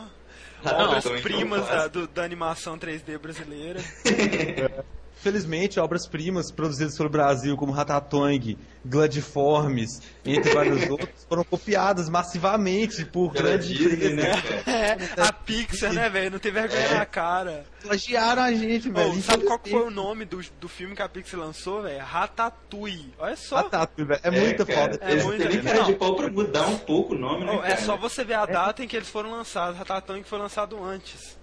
Obras 0.65 0.87
Ratatouille, 1.05 1.21
primas 1.21 1.63
então, 1.63 1.75
da, 1.77 1.87
do- 1.87 2.07
da 2.07 2.23
animação 2.23 2.77
3D 2.77 3.17
brasileira. 3.17 3.79
Felizmente, 5.23 5.79
obras-primas 5.79 6.51
produzidas 6.51 6.97
pelo 6.97 7.07
Brasil, 7.09 7.55
como 7.55 7.71
Ratatouille, 7.71 8.57
Gladiformes, 8.85 10.01
entre 10.25 10.53
vários 10.53 10.87
outros, 10.91 11.25
foram 11.29 11.45
copiadas 11.45 12.09
massivamente 12.09 13.05
por 13.05 13.31
grandes 13.31 13.69
Disney, 13.69 14.11
empresas. 14.11 14.65
né? 14.65 14.97
É, 15.15 15.21
a 15.21 15.31
Pixar, 15.31 15.93
né, 15.93 16.09
velho? 16.09 16.31
Não 16.31 16.39
tem 16.39 16.51
vergonha 16.51 16.81
É. 16.81 16.93
na 16.97 17.05
cara. 17.05 17.63
Plagiaram 17.81 18.41
a 18.41 18.51
gente, 18.51 18.89
velho. 18.89 19.21
Sabe 19.21 19.45
qual 19.45 19.59
foi 19.65 19.81
o 19.81 19.89
nome 19.89 20.25
do, 20.25 20.41
do 20.59 20.67
filme 20.67 20.93
que 20.93 21.01
a 21.01 21.07
Pixar 21.07 21.39
lançou, 21.39 21.83
velho? 21.83 22.03
Ratatouille. 22.03 23.13
Olha 23.17 23.35
só. 23.37 23.55
Ratatouille, 23.57 24.07
velho. 24.09 24.21
É, 24.23 24.29
muita 24.31 24.65
cara, 24.65 24.91
foda. 24.93 25.05
É 25.05 25.11
Eles 25.13 25.23
muito, 25.23 25.37
têm 25.39 25.47
nem 25.49 25.61
né? 25.63 25.71
cara 25.71 25.83
de 25.85 25.93
pau 25.93 26.15
pra 26.17 26.29
mudar 26.29 26.67
um 26.67 26.77
pouco 26.79 27.15
o 27.15 27.17
nome, 27.17 27.45
né, 27.45 27.51
Ô, 27.53 27.63
é 27.63 27.77
só 27.77 27.95
você 27.95 28.25
ver 28.25 28.33
a 28.33 28.45
data 28.45 28.83
em 28.83 28.87
que 28.89 28.97
eles 28.97 29.07
foram 29.09 29.31
lançados. 29.31 29.77
Ratatouille 29.77 30.21
que 30.23 30.29
foi 30.29 30.39
lançado 30.39 30.83
antes. 30.83 31.41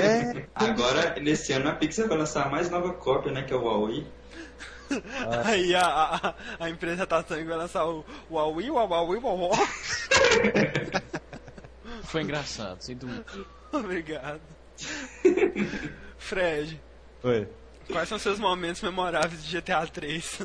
É, 0.00 0.46
Agora, 0.54 1.18
nesse 1.20 1.52
ano, 1.52 1.68
a 1.68 1.72
Pixar 1.72 2.08
vai 2.08 2.18
lançar 2.18 2.46
a 2.46 2.48
mais 2.48 2.70
nova 2.70 2.92
cópia, 2.94 3.32
né, 3.32 3.42
que 3.42 3.52
é 3.52 3.56
o 3.56 3.62
Huawei. 3.62 4.06
Aí 5.44 5.74
a, 5.74 5.86
a, 5.86 6.34
a 6.60 6.70
empresa 6.70 7.00
Ratatouille 7.00 7.44
vai 7.44 7.56
lançar 7.56 7.86
o 7.86 8.04
Huawei, 8.30 8.70
o 8.70 8.74
Huawei, 8.74 9.18
o 9.18 9.22
Huawei. 9.22 9.66
Foi 12.04 12.22
engraçado, 12.22 12.80
sinto 12.82 13.06
muito. 13.06 13.46
Obrigado. 13.72 14.40
Fred, 16.18 16.80
Oi. 17.22 17.48
Quais 17.90 18.08
são 18.08 18.18
seus 18.18 18.38
momentos 18.38 18.82
memoráveis 18.82 19.44
de 19.44 19.60
GTA 19.60 19.86
3? 19.86 20.42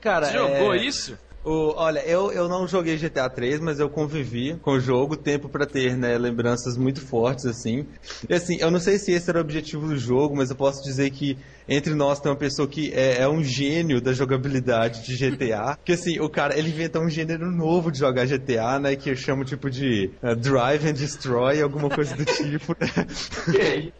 Cara, 0.00 0.26
Você 0.26 0.32
jogou 0.32 0.74
é... 0.74 0.78
isso? 0.78 1.18
O, 1.42 1.72
olha, 1.76 2.00
eu, 2.00 2.30
eu 2.32 2.48
não 2.48 2.68
joguei 2.68 2.98
GTA 2.98 3.28
3, 3.30 3.60
mas 3.60 3.80
eu 3.80 3.88
convivi 3.88 4.58
com 4.60 4.72
o 4.72 4.80
jogo, 4.80 5.16
tempo 5.16 5.48
pra 5.48 5.64
ter, 5.64 5.96
né, 5.96 6.18
lembranças 6.18 6.76
muito 6.76 7.00
fortes, 7.00 7.46
assim. 7.46 7.86
E 8.28 8.34
assim, 8.34 8.58
eu 8.60 8.70
não 8.70 8.78
sei 8.78 8.98
se 8.98 9.12
esse 9.12 9.30
era 9.30 9.38
o 9.38 9.42
objetivo 9.42 9.88
do 9.88 9.96
jogo, 9.96 10.36
mas 10.36 10.50
eu 10.50 10.56
posso 10.56 10.82
dizer 10.82 11.10
que 11.10 11.38
entre 11.66 11.94
nós 11.94 12.20
tem 12.20 12.30
uma 12.30 12.36
pessoa 12.36 12.68
que 12.68 12.92
é, 12.92 13.22
é 13.22 13.28
um 13.28 13.42
gênio 13.42 14.02
da 14.02 14.12
jogabilidade 14.12 15.02
de 15.02 15.16
GTA. 15.16 15.78
que 15.82 15.92
assim, 15.92 16.20
o 16.20 16.28
cara, 16.28 16.58
ele 16.58 16.68
inventou 16.68 17.02
um 17.02 17.08
gênero 17.08 17.50
novo 17.50 17.90
de 17.90 17.98
jogar 17.98 18.26
GTA, 18.26 18.78
né, 18.78 18.94
que 18.94 19.10
eu 19.10 19.16
chamo 19.16 19.42
tipo 19.42 19.70
de 19.70 20.10
uh, 20.22 20.36
Drive 20.36 20.86
and 20.86 20.94
Destroy, 20.94 21.62
alguma 21.62 21.88
coisa 21.88 22.14
do 22.14 22.24
tipo, 22.24 22.76
né? 22.80 23.90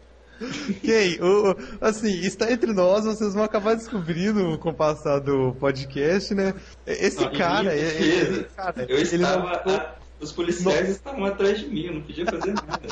Quem? 0.83 1.19
O, 1.21 1.55
assim, 1.79 2.11
está 2.21 2.51
entre 2.51 2.73
nós, 2.73 3.05
vocês 3.05 3.33
vão 3.33 3.43
acabar 3.43 3.75
descobrindo 3.75 4.57
com 4.59 4.69
o 4.69 4.73
passar 4.73 5.19
do 5.19 5.55
podcast, 5.59 6.33
né? 6.33 6.53
Esse 6.85 7.21
Não, 7.21 7.31
em 7.31 7.37
cara, 7.37 7.73
ele, 7.75 8.03
ele- 8.05 8.43
cara, 8.55 8.85
Eu 8.87 8.97
ele 8.97 9.03
estava. 9.03 9.61
não- 9.65 9.75
a- 9.75 9.95
os 10.19 10.31
policiais 10.31 10.89
estavam 10.89 11.25
atrás 11.25 11.59
de 11.59 11.67
mim, 11.67 11.85
eu 11.85 11.93
não 11.95 12.01
podia 12.01 12.25
fazer 12.25 12.53
nada. 12.53 12.87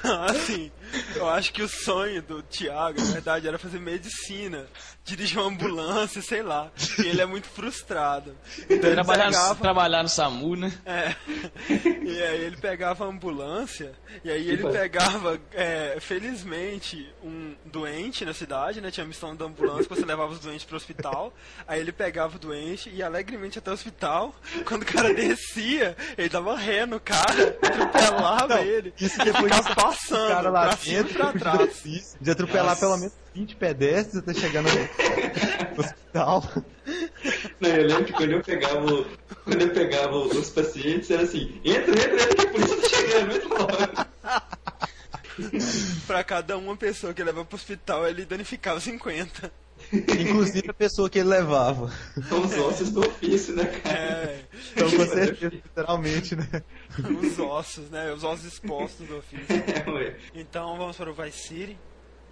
assim, 0.28 0.70
eu 1.14 1.28
acho 1.28 1.52
que 1.52 1.62
o 1.62 1.68
sonho 1.68 2.22
do 2.22 2.42
Thiago, 2.42 3.00
na 3.00 3.12
verdade, 3.12 3.46
era 3.48 3.58
fazer 3.58 3.78
medicina, 3.80 4.66
dirigir 5.04 5.38
uma 5.38 5.48
ambulância, 5.48 6.20
sei 6.22 6.42
lá. 6.42 6.70
E 6.98 7.06
ele 7.08 7.20
é 7.20 7.26
muito 7.26 7.48
frustrado. 7.48 8.36
Então 8.64 8.76
ele 8.90 8.94
Trabalhar, 8.94 9.26
no- 9.26 9.32
pegava, 9.32 9.54
trabalhar 9.56 10.02
no 10.02 10.08
SAMU, 10.08 10.56
né? 10.56 10.72
é, 10.84 11.14
e 11.68 12.22
aí 12.22 12.40
ele 12.44 12.56
pegava 12.56 13.04
a 13.04 13.08
ambulância, 13.08 13.92
e 14.24 14.30
aí 14.30 14.48
ele 14.50 14.62
pegava, 14.70 15.40
é, 15.52 15.96
felizmente, 16.00 17.12
um 17.22 17.54
doente 17.64 18.24
na 18.24 18.32
cidade, 18.34 18.80
né? 18.80 18.90
Tinha 18.90 19.04
a 19.04 19.08
missão 19.08 19.34
da 19.34 19.44
ambulância, 19.44 19.84
que 19.84 19.88
você 19.94 20.04
levava 20.04 20.32
os 20.32 20.38
doentes 20.40 20.64
pro 20.64 20.76
hospital. 20.76 21.32
Aí 21.66 21.80
ele 21.80 21.92
pegava 21.92 22.36
o 22.36 22.38
doente 22.38 22.88
e 22.88 22.96
ia 22.96 23.06
alegremente 23.06 23.58
até 23.58 23.70
o 23.70 23.74
hospital. 23.74 24.34
Quando 24.64 24.82
o 24.82 24.86
cara 24.86 25.12
descia, 25.14 25.96
ele 26.16 26.28
dava 26.28 26.56
ré 26.56 26.86
no 26.86 27.00
cara, 27.00 27.56
atropelava 27.62 28.56
Não, 28.56 28.62
ele. 28.62 28.92
isso 29.00 29.20
e 29.20 29.24
depois 29.24 29.44
ficava 29.54 29.72
o 29.72 29.74
passando 29.76 30.28
cara 30.28 30.50
lá 30.50 30.76
dentro 30.84 31.14
pra 31.14 31.32
de, 31.32 31.38
trás. 31.38 32.16
de 32.20 32.30
atropelar 32.30 32.66
Nossa. 32.66 32.80
pelo 32.80 32.96
menos 32.96 33.12
20 33.34 33.56
pedestres 33.56 34.16
até 34.16 34.34
chegar 34.34 34.62
no 34.62 34.68
hospital. 35.78 36.44
Não, 37.60 37.68
eu 37.68 37.86
lembro 37.86 38.04
que 38.04 38.12
quando 38.12 38.32
eu 38.32 38.42
pegava, 38.42 39.06
quando 39.44 39.62
eu 39.62 39.70
pegava 39.70 40.16
os 40.16 40.50
pacientes, 40.50 41.10
era 41.10 41.22
assim, 41.22 41.60
entra, 41.64 41.90
entra, 41.90 42.22
entra, 42.22 42.34
que 42.34 42.42
a 42.42 42.50
polícia 42.50 42.76
tá 42.76 42.88
chegando, 42.88 43.36
entra 43.36 43.48
logo. 43.48 44.10
Pra 46.06 46.24
cada 46.24 46.58
uma 46.58 46.76
pessoa 46.76 47.14
que 47.14 47.22
leva 47.22 47.44
pro 47.44 47.56
hospital, 47.56 48.06
ele 48.06 48.24
danificava 48.24 48.80
50. 48.80 49.52
Inclusive 49.92 50.70
a 50.70 50.74
pessoa 50.74 51.08
que 51.10 51.18
ele 51.18 51.28
levava. 51.28 51.90
São 52.28 52.40
os 52.42 52.52
ossos 52.56 52.90
do 52.90 53.00
ofício, 53.00 53.54
né, 53.56 53.64
cara? 53.64 53.98
É, 53.98 54.44
Então, 54.72 54.90
com 54.90 55.06
certeza, 55.06 55.48
literalmente, 55.54 56.36
né? 56.36 56.46
os 57.22 57.38
ossos, 57.38 57.90
né? 57.90 58.12
Os 58.12 58.22
ossos 58.24 58.44
expostos 58.46 59.06
do 59.06 59.16
ofício. 59.18 59.46
É. 60.00 60.16
Então 60.34 60.76
vamos 60.78 60.96
para 60.96 61.10
o 61.10 61.14
Vice 61.14 61.38
City. 61.48 61.78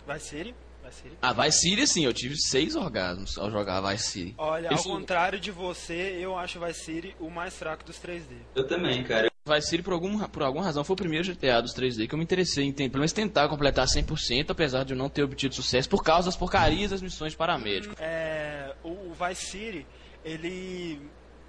Vice 0.07 0.29
City? 0.29 0.55
Vice 0.85 1.03
City. 1.03 1.19
Ah, 1.21 1.33
Vice 1.33 1.61
City, 1.61 1.87
sim, 1.87 2.05
eu 2.05 2.13
tive 2.15 2.37
seis 2.37 2.77
orgasmos 2.77 3.37
ao 3.37 3.51
jogar 3.51 3.81
Vice 3.81 4.09
City. 4.09 4.35
Olha, 4.39 4.71
ao 4.71 4.77
Isso- 4.77 4.89
contrário 4.89 5.39
de 5.41 5.51
você, 5.51 6.17
eu 6.21 6.37
acho 6.39 6.61
Vice 6.61 6.85
City 6.85 7.17
o 7.21 7.29
mais 7.31 7.55
fraco 7.59 7.85
dos 7.85 7.99
3D. 7.99 8.37
Eu 8.55 8.67
também, 8.67 9.03
cara. 9.05 9.29
Vice 9.49 9.69
City, 9.69 9.83
por, 9.83 9.93
algum, 9.93 10.19
por 10.29 10.43
alguma 10.43 10.65
razão, 10.65 10.85
foi 10.85 10.95
o 10.95 10.97
primeiro 10.97 11.27
GTA 11.27 11.61
dos 11.61 11.75
3D 11.75 12.07
que 12.07 12.15
eu 12.15 12.19
me 12.19 12.25
interessei 12.25 12.65
em 12.65 12.73
pelo 12.73 12.99
menos 12.99 13.13
tentar 13.13 13.49
completar 13.49 13.87
100%, 13.87 14.51
apesar 14.51 14.85
de 14.85 14.93
eu 14.93 14.97
não 14.97 15.09
ter 15.09 15.23
obtido 15.23 15.55
sucesso 15.55 15.89
por 15.89 16.03
causa 16.03 16.27
das 16.27 16.37
porcarias 16.37 16.91
das 16.91 17.03
missões 17.03 17.33
de 17.33 17.39
paramédico. 17.39 17.95
É, 17.99 18.75
o, 18.85 19.13
Vice 19.13 19.47
City, 19.47 19.87
ele 20.25 21.01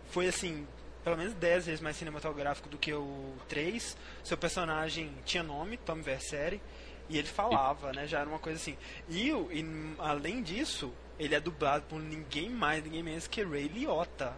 foi 0.09 0.27
assim, 0.27 0.65
pelo 1.03 1.17
menos 1.17 1.33
10 1.33 1.65
vezes 1.65 1.81
mais 1.81 1.95
cinematográfico 1.95 2.69
do 2.69 2.77
que 2.77 2.93
o 2.93 3.33
3. 3.47 3.97
Seu 4.23 4.37
personagem 4.37 5.11
tinha 5.25 5.43
nome, 5.43 5.77
Tom 5.77 6.01
Verseri, 6.01 6.61
e 7.09 7.17
ele 7.17 7.27
falava, 7.27 7.91
né? 7.91 8.07
Já 8.07 8.19
era 8.19 8.29
uma 8.29 8.39
coisa 8.39 8.59
assim. 8.59 8.77
E, 9.09 9.29
e, 9.29 9.65
além 9.99 10.41
disso, 10.41 10.91
ele 11.19 11.35
é 11.35 11.39
dublado 11.39 11.85
por 11.89 12.01
ninguém 12.01 12.49
mais, 12.49 12.83
ninguém 12.83 13.03
menos 13.03 13.27
que 13.27 13.43
Ray 13.43 13.67
Liotta. 13.67 14.33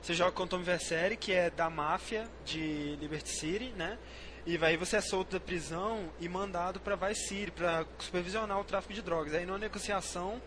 Você 0.00 0.14
joga 0.14 0.32
com 0.32 0.44
o 0.44 0.46
Tom 0.46 0.62
Verseri, 0.62 1.16
que 1.16 1.32
é 1.32 1.50
da 1.50 1.68
máfia 1.68 2.28
de 2.44 2.96
Liberty 2.96 3.28
City, 3.28 3.72
né? 3.76 3.98
E 4.44 4.58
aí 4.64 4.76
você 4.76 4.96
é 4.96 5.00
solto 5.00 5.32
da 5.32 5.40
prisão 5.40 6.10
e 6.18 6.28
mandado 6.28 6.80
pra 6.80 6.96
Vice 6.96 7.28
City 7.28 7.50
pra 7.52 7.86
supervisionar 7.98 8.58
o 8.58 8.64
tráfico 8.64 8.92
de 8.92 9.02
drogas. 9.02 9.34
Aí 9.34 9.46
numa 9.46 9.58
negociação, 9.58 10.42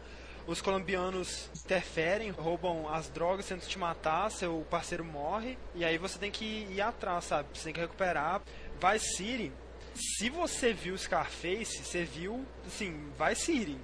os 0.47 0.61
colombianos 0.61 1.49
interferem, 1.63 2.29
roubam 2.31 2.93
as 2.93 3.07
drogas, 3.09 3.47
tentam 3.47 3.67
te 3.67 3.79
matar, 3.79 4.29
seu 4.31 4.65
parceiro 4.69 5.05
morre, 5.05 5.57
e 5.73 5.85
aí 5.85 5.97
você 5.97 6.19
tem 6.19 6.29
que 6.29 6.67
ir 6.69 6.81
atrás, 6.81 7.25
sabe? 7.25 7.47
Você 7.53 7.65
tem 7.65 7.73
que 7.73 7.79
recuperar. 7.79 8.41
Vice 8.81 9.15
City, 9.15 9.51
se 9.93 10.29
você 10.29 10.73
viu 10.73 10.97
Scarface, 10.97 11.83
você 11.83 12.03
viu, 12.03 12.45
assim, 12.65 13.09
Vice 13.17 13.41
City. 13.41 13.77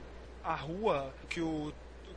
A 0.44 0.56
rua 0.56 1.14
que 1.30 1.40
o 1.40 1.72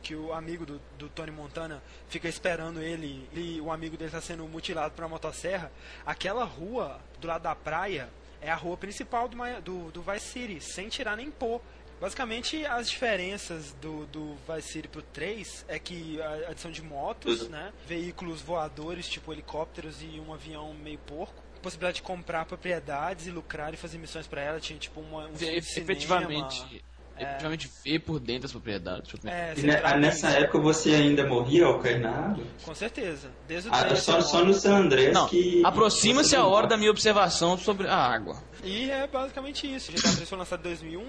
que 0.05 0.15
o 0.15 0.31
amigo 0.31 0.67
do, 0.67 0.79
do 0.99 1.09
Tony 1.09 1.31
Montana 1.31 1.81
fica 2.07 2.29
esperando 2.29 2.79
ele 2.79 3.27
e 3.33 3.59
o 3.59 3.71
amigo 3.71 3.97
dele 3.97 4.09
está 4.09 4.21
sendo 4.21 4.47
mutilado 4.47 4.93
por 4.93 5.01
uma 5.01 5.09
motosserra. 5.09 5.71
Aquela 6.05 6.43
rua 6.43 7.01
do 7.19 7.25
lado 7.27 7.41
da 7.41 7.55
praia 7.55 8.07
é 8.39 8.51
a 8.51 8.55
rua 8.55 8.77
principal 8.77 9.27
do, 9.27 9.37
do, 9.63 9.91
do 9.91 10.01
Vice 10.03 10.27
City, 10.27 10.61
sem 10.61 10.89
tirar 10.89 11.17
nem 11.17 11.31
pôr. 11.31 11.59
Basicamente, 11.99 12.63
as 12.67 12.87
diferenças 12.87 13.71
do, 13.81 14.05
do 14.05 14.35
Vice 14.47 14.73
City 14.73 14.87
pro 14.87 15.01
3 15.01 15.65
é 15.67 15.79
que 15.79 16.21
a 16.21 16.51
adição 16.51 16.69
de 16.69 16.83
motos, 16.83 17.49
né? 17.49 17.73
Veículos 17.87 18.41
voadores, 18.41 19.09
tipo 19.09 19.33
helicópteros 19.33 20.03
e 20.03 20.19
um 20.19 20.31
avião 20.31 20.71
meio 20.75 20.99
porco. 20.99 21.41
Possibilidade 21.63 21.95
de 21.95 22.03
comprar 22.03 22.45
propriedades 22.45 23.25
e 23.25 23.31
lucrar 23.31 23.73
e 23.73 23.77
fazer 23.77 23.97
missões 23.97 24.27
pra 24.27 24.39
ela. 24.39 24.59
Tinha 24.59 24.77
tipo 24.77 24.99
uma, 24.99 25.25
um 25.25 25.35
filme 25.35 25.95
de 25.95 26.05
cinema. 26.27 26.85
Efetivamente, 27.17 27.65
efetivamente 27.65 27.71
ver 27.83 27.99
por 27.99 28.19
dentro 28.19 28.41
das 28.43 28.51
propriedades. 28.51 29.13
É, 29.25 29.53
E 29.55 29.65
entrava 29.69 29.97
nessa 29.97 30.29
época 30.29 30.59
você 30.59 30.93
ainda 30.95 31.25
morria 31.27 31.65
ao 31.65 31.79
cair 31.79 31.99
na 31.99 32.09
água? 32.11 32.43
Com 32.63 32.75
certeza. 32.75 33.29
Desde 33.47 33.69
o 33.69 33.73
Ah, 33.73 33.83
3 33.85 33.99
só, 33.99 34.21
só 34.21 34.43
no 34.43 34.53
San 34.53 34.77
Andreas 34.77 35.13
Não, 35.13 35.27
que. 35.27 35.61
aproxima-se 35.65 36.35
a 36.35 36.45
hora 36.45 36.67
da 36.67 36.77
minha 36.77 36.91
observação 36.91 37.57
sobre 37.57 37.87
a 37.87 37.95
água. 37.95 38.37
E 38.63 38.89
é 38.89 39.07
basicamente 39.07 39.73
isso. 39.73 39.91
O 39.91 39.95
GTA 39.95 40.11
3 40.13 40.27
foi 40.29 40.37
lançado 40.37 40.59
em 40.59 40.63
2001 40.63 41.05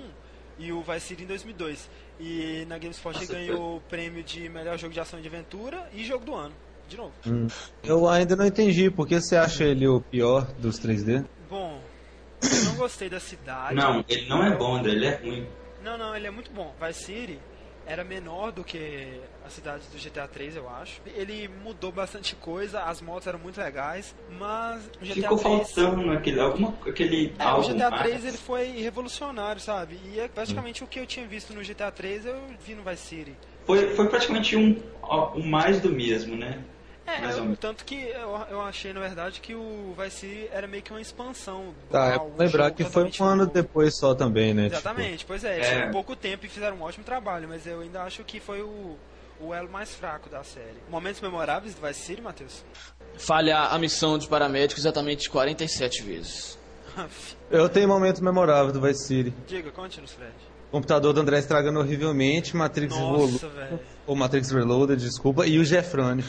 e 0.59 0.73
o 0.73 0.83
Vice 0.83 1.01
City 1.07 1.25
em 1.25 1.27
2002. 1.27 1.89
E 2.19 2.65
na 2.69 2.79
GameSpot 2.79 3.11
ele 3.15 3.21
Nossa, 3.27 3.33
ganhou 3.35 3.77
o 3.77 3.81
prêmio 3.83 4.23
de 4.23 4.49
melhor 4.49 4.79
jogo 4.79 4.93
de 4.95 5.01
ação 5.01 5.19
e 5.19 5.23
de 5.23 5.29
aventura 5.29 5.89
e 5.93 6.05
jogo 6.05 6.25
do 6.25 6.35
ano. 6.35 6.55
De 6.89 6.97
novo. 6.97 7.13
Eu 7.83 8.09
ainda 8.09 8.37
não 8.37 8.47
entendi, 8.47 8.91
por 8.91 9.09
que 9.09 9.21
você 9.21 9.37
acha 9.37 9.65
ele 9.65 9.89
o 9.89 10.01
pior 10.01 10.47
dos 10.59 10.79
3D? 10.79 11.25
Bom, 11.51 11.81
eu 12.43 12.65
não 12.67 12.77
gostei 12.77 13.09
da 13.11 13.19
cidade. 13.19 13.75
Não, 13.75 14.05
ele 14.09 14.29
não 14.29 14.43
é 14.45 14.57
bom, 14.57 14.77
André, 14.77 14.93
ele 14.93 15.07
é 15.07 15.17
ruim. 15.17 15.47
Não, 15.87 15.97
não, 15.97 16.17
ele 16.17 16.27
é 16.27 16.31
muito 16.33 16.51
bom. 16.51 16.75
Vice 16.85 17.05
City 17.05 17.39
era 17.87 18.03
menor 18.03 18.51
do 18.51 18.65
que 18.65 19.21
a 19.45 19.49
cidade 19.49 19.85
do 19.93 19.97
GTA 19.97 20.27
3, 20.27 20.57
eu 20.57 20.69
acho. 20.69 21.01
Ele 21.07 21.49
mudou 21.63 21.93
bastante 21.93 22.35
coisa, 22.35 22.83
as 22.83 23.01
motos 23.01 23.29
eram 23.29 23.39
muito 23.39 23.61
legais, 23.61 24.13
mas 24.37 24.85
o 25.01 25.05
GTA 25.05 25.15
Ficou 25.15 25.39
3 25.39 25.71
faltando 25.71 26.11
aquele, 26.11 26.41
alguma, 26.41 26.75
aquele 26.85 27.33
É, 27.39 27.45
o 27.45 27.49
álbum. 27.49 27.73
GTA 27.73 27.91
mais. 27.91 28.03
3 28.03 28.25
ele 28.25 28.37
foi 28.37 28.67
revolucionário, 28.71 29.61
sabe? 29.61 29.97
E 30.13 30.19
é 30.19 30.27
praticamente 30.27 30.83
o 30.83 30.89
que 30.89 30.99
eu 30.99 31.07
tinha 31.07 31.25
visto 31.25 31.55
no 31.55 31.63
GTA 31.63 31.93
3 31.93 32.27
eu 32.27 32.37
vi 32.67 32.75
no 32.75 32.83
Vice 32.83 33.03
City. 33.07 33.37
Foi, 33.65 33.95
foi 33.95 34.09
praticamente 34.09 34.57
um, 34.57 34.83
um 35.37 35.47
mais 35.47 35.81
do 35.81 35.91
mesmo, 35.91 36.37
né? 36.37 36.65
É, 37.07 37.33
eu- 37.33 37.43
menos. 37.45 37.59
tanto 37.59 37.85
que 37.85 37.95
eu, 37.95 38.41
eu 38.51 38.61
achei, 38.61 38.93
na 38.93 39.01
verdade, 39.01 39.41
que 39.41 39.55
o 39.55 39.95
Vice 39.99 40.17
City 40.17 40.49
era 40.53 40.67
meio 40.67 40.83
que 40.83 40.91
uma 40.91 41.01
expansão. 41.01 41.75
Tá, 41.91 42.15
é 42.15 42.19
lembrar 42.39 42.65
jogo 42.65 42.77
que 42.77 42.85
foi 42.85 43.05
um 43.05 43.25
ano 43.25 43.37
novo. 43.43 43.53
depois 43.53 43.97
só 43.97 44.15
também, 44.15 44.53
né? 44.53 44.67
Exatamente, 44.67 45.25
pois 45.25 45.45
é, 45.45 45.61
É. 45.61 45.83
foi 45.83 45.93
pouco 45.93 46.17
tempo 46.17 46.45
e 46.47 46.49
fizeram 46.49 46.77
um 46.77 46.83
ótimo 46.83 47.05
trabalho, 47.05 47.49
mas 47.49 47.67
eu 47.67 47.81
ainda 47.81 48.03
acho 48.03 48.25
que 48.25 48.41
foi 48.41 48.61
o, 48.63 48.97
o 49.41 49.55
elo 49.55 49.71
mais 49.71 49.95
fraco 49.95 50.29
da 50.29 50.43
série. 50.43 50.79
Momentos 50.91 51.21
memoráveis 51.21 51.75
do 51.75 51.87
Vice 51.87 52.01
City, 52.01 52.21
Matheus? 52.21 52.65
Falhar 53.17 53.73
a 53.73 53.79
missão 53.79 54.19
de 54.19 54.27
paramédico 54.29 54.81
exatamente 54.81 55.31
47 55.31 56.03
vezes. 56.03 56.59
Tipo, 56.95 57.37
eu 57.51 57.69
tenho 57.69 57.87
momentos 57.89 58.21
memoráveis 58.21 58.73
do 58.73 58.81
Vice 58.81 59.05
City. 59.07 59.35
Diga, 59.47 59.71
conte-nos, 59.71 60.11
Fred. 60.13 60.33
O 60.69 60.73
computador 60.73 61.13
do 61.13 61.21
André 61.21 61.39
estragando 61.39 61.79
horrivelmente, 61.79 62.57
Matrix 62.57 62.93
Nossa, 62.95 63.47
Reloaded, 63.47 63.81
ou 64.07 64.17
Matrix 64.17 64.51
Reloaded, 64.51 65.01
desculpa, 65.01 65.47
e 65.47 65.59
o 65.59 65.65
Jeffrani, 65.65 66.25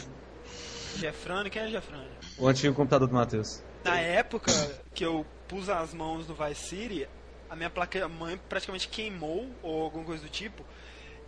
Jeffrani, 0.99 1.49
quem 1.49 1.61
é 1.63 1.67
Jeffrani? 1.67 2.07
o 2.37 2.47
antigo 2.47 2.73
computador 2.75 3.07
do 3.07 3.13
Matheus. 3.13 3.63
Na 3.83 3.99
época 3.99 4.51
que 4.93 5.05
eu 5.05 5.25
pus 5.47 5.69
as 5.69 5.93
mãos 5.93 6.27
no 6.27 6.35
Vice 6.35 6.67
City, 6.67 7.07
a 7.49 7.55
minha 7.55 7.69
placa 7.69 8.07
mãe 8.07 8.39
praticamente 8.49 8.87
queimou 8.87 9.47
ou 9.63 9.83
alguma 9.83 10.03
coisa 10.05 10.23
do 10.23 10.29
tipo. 10.29 10.63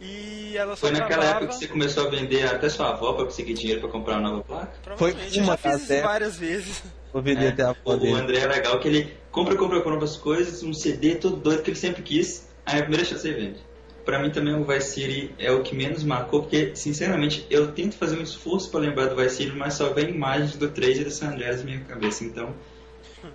E 0.01 0.55
ela 0.57 0.75
só 0.77 0.87
Foi 0.87 0.91
naquela 0.91 1.21
travava. 1.21 1.37
época 1.45 1.53
que 1.53 1.59
você 1.59 1.67
começou 1.67 2.07
a 2.07 2.09
vender 2.09 2.45
até 2.45 2.69
sua 2.69 2.89
avó 2.91 3.13
pra 3.13 3.25
conseguir 3.25 3.53
dinheiro 3.53 3.81
pra 3.81 3.89
comprar 3.89 4.17
uma 4.19 4.29
nova 4.29 4.43
placa? 4.43 4.71
Provavelmente, 4.81 5.33
Foi 5.33 5.43
uma 5.43 5.53
eu 5.53 5.57
já 5.57 5.57
fiz 5.57 5.71
das 5.71 5.81
isso 5.81 5.93
épocas- 5.93 6.11
várias 6.11 6.37
vezes. 6.39 6.83
Vou 7.11 7.21
vender 7.21 7.45
É, 7.45 7.49
até 7.49 7.63
a 7.63 7.75
o. 7.83 8.15
André 8.15 8.37
é 8.39 8.47
legal 8.47 8.79
que 8.79 8.87
ele 8.87 9.17
compra, 9.31 9.57
compra, 9.57 9.81
compra 9.81 10.03
as 10.05 10.15
coisas, 10.15 10.63
um 10.63 10.73
CD 10.73 11.15
todo 11.15 11.35
doido 11.37 11.63
que 11.63 11.69
ele 11.71 11.77
sempre 11.79 12.01
quis, 12.01 12.47
aí 12.65 12.79
a 12.79 12.81
primeira 12.83 13.03
chance 13.03 13.27
ele 13.27 13.41
vende. 13.47 13.59
Pra 14.05 14.19
mim 14.21 14.31
também 14.31 14.55
o 14.55 14.63
Vice 14.65 14.91
City 14.91 15.31
é 15.37 15.51
o 15.51 15.61
que 15.61 15.75
menos 15.75 16.03
marcou, 16.03 16.41
porque, 16.41 16.71
sinceramente, 16.75 17.45
eu 17.49 17.71
tento 17.71 17.95
fazer 17.95 18.17
um 18.17 18.23
esforço 18.23 18.69
pra 18.71 18.79
lembrar 18.79 19.05
do 19.07 19.15
Vice 19.15 19.35
City, 19.37 19.51
mas 19.55 19.75
só 19.75 19.93
vem 19.93 20.09
imagens 20.09 20.55
do 20.55 20.69
3 20.69 20.99
e 20.99 21.03
do 21.03 21.11
San 21.11 21.27
Andreas 21.29 21.59
na 21.59 21.65
minha 21.65 21.79
cabeça, 21.81 22.23
então... 22.23 22.53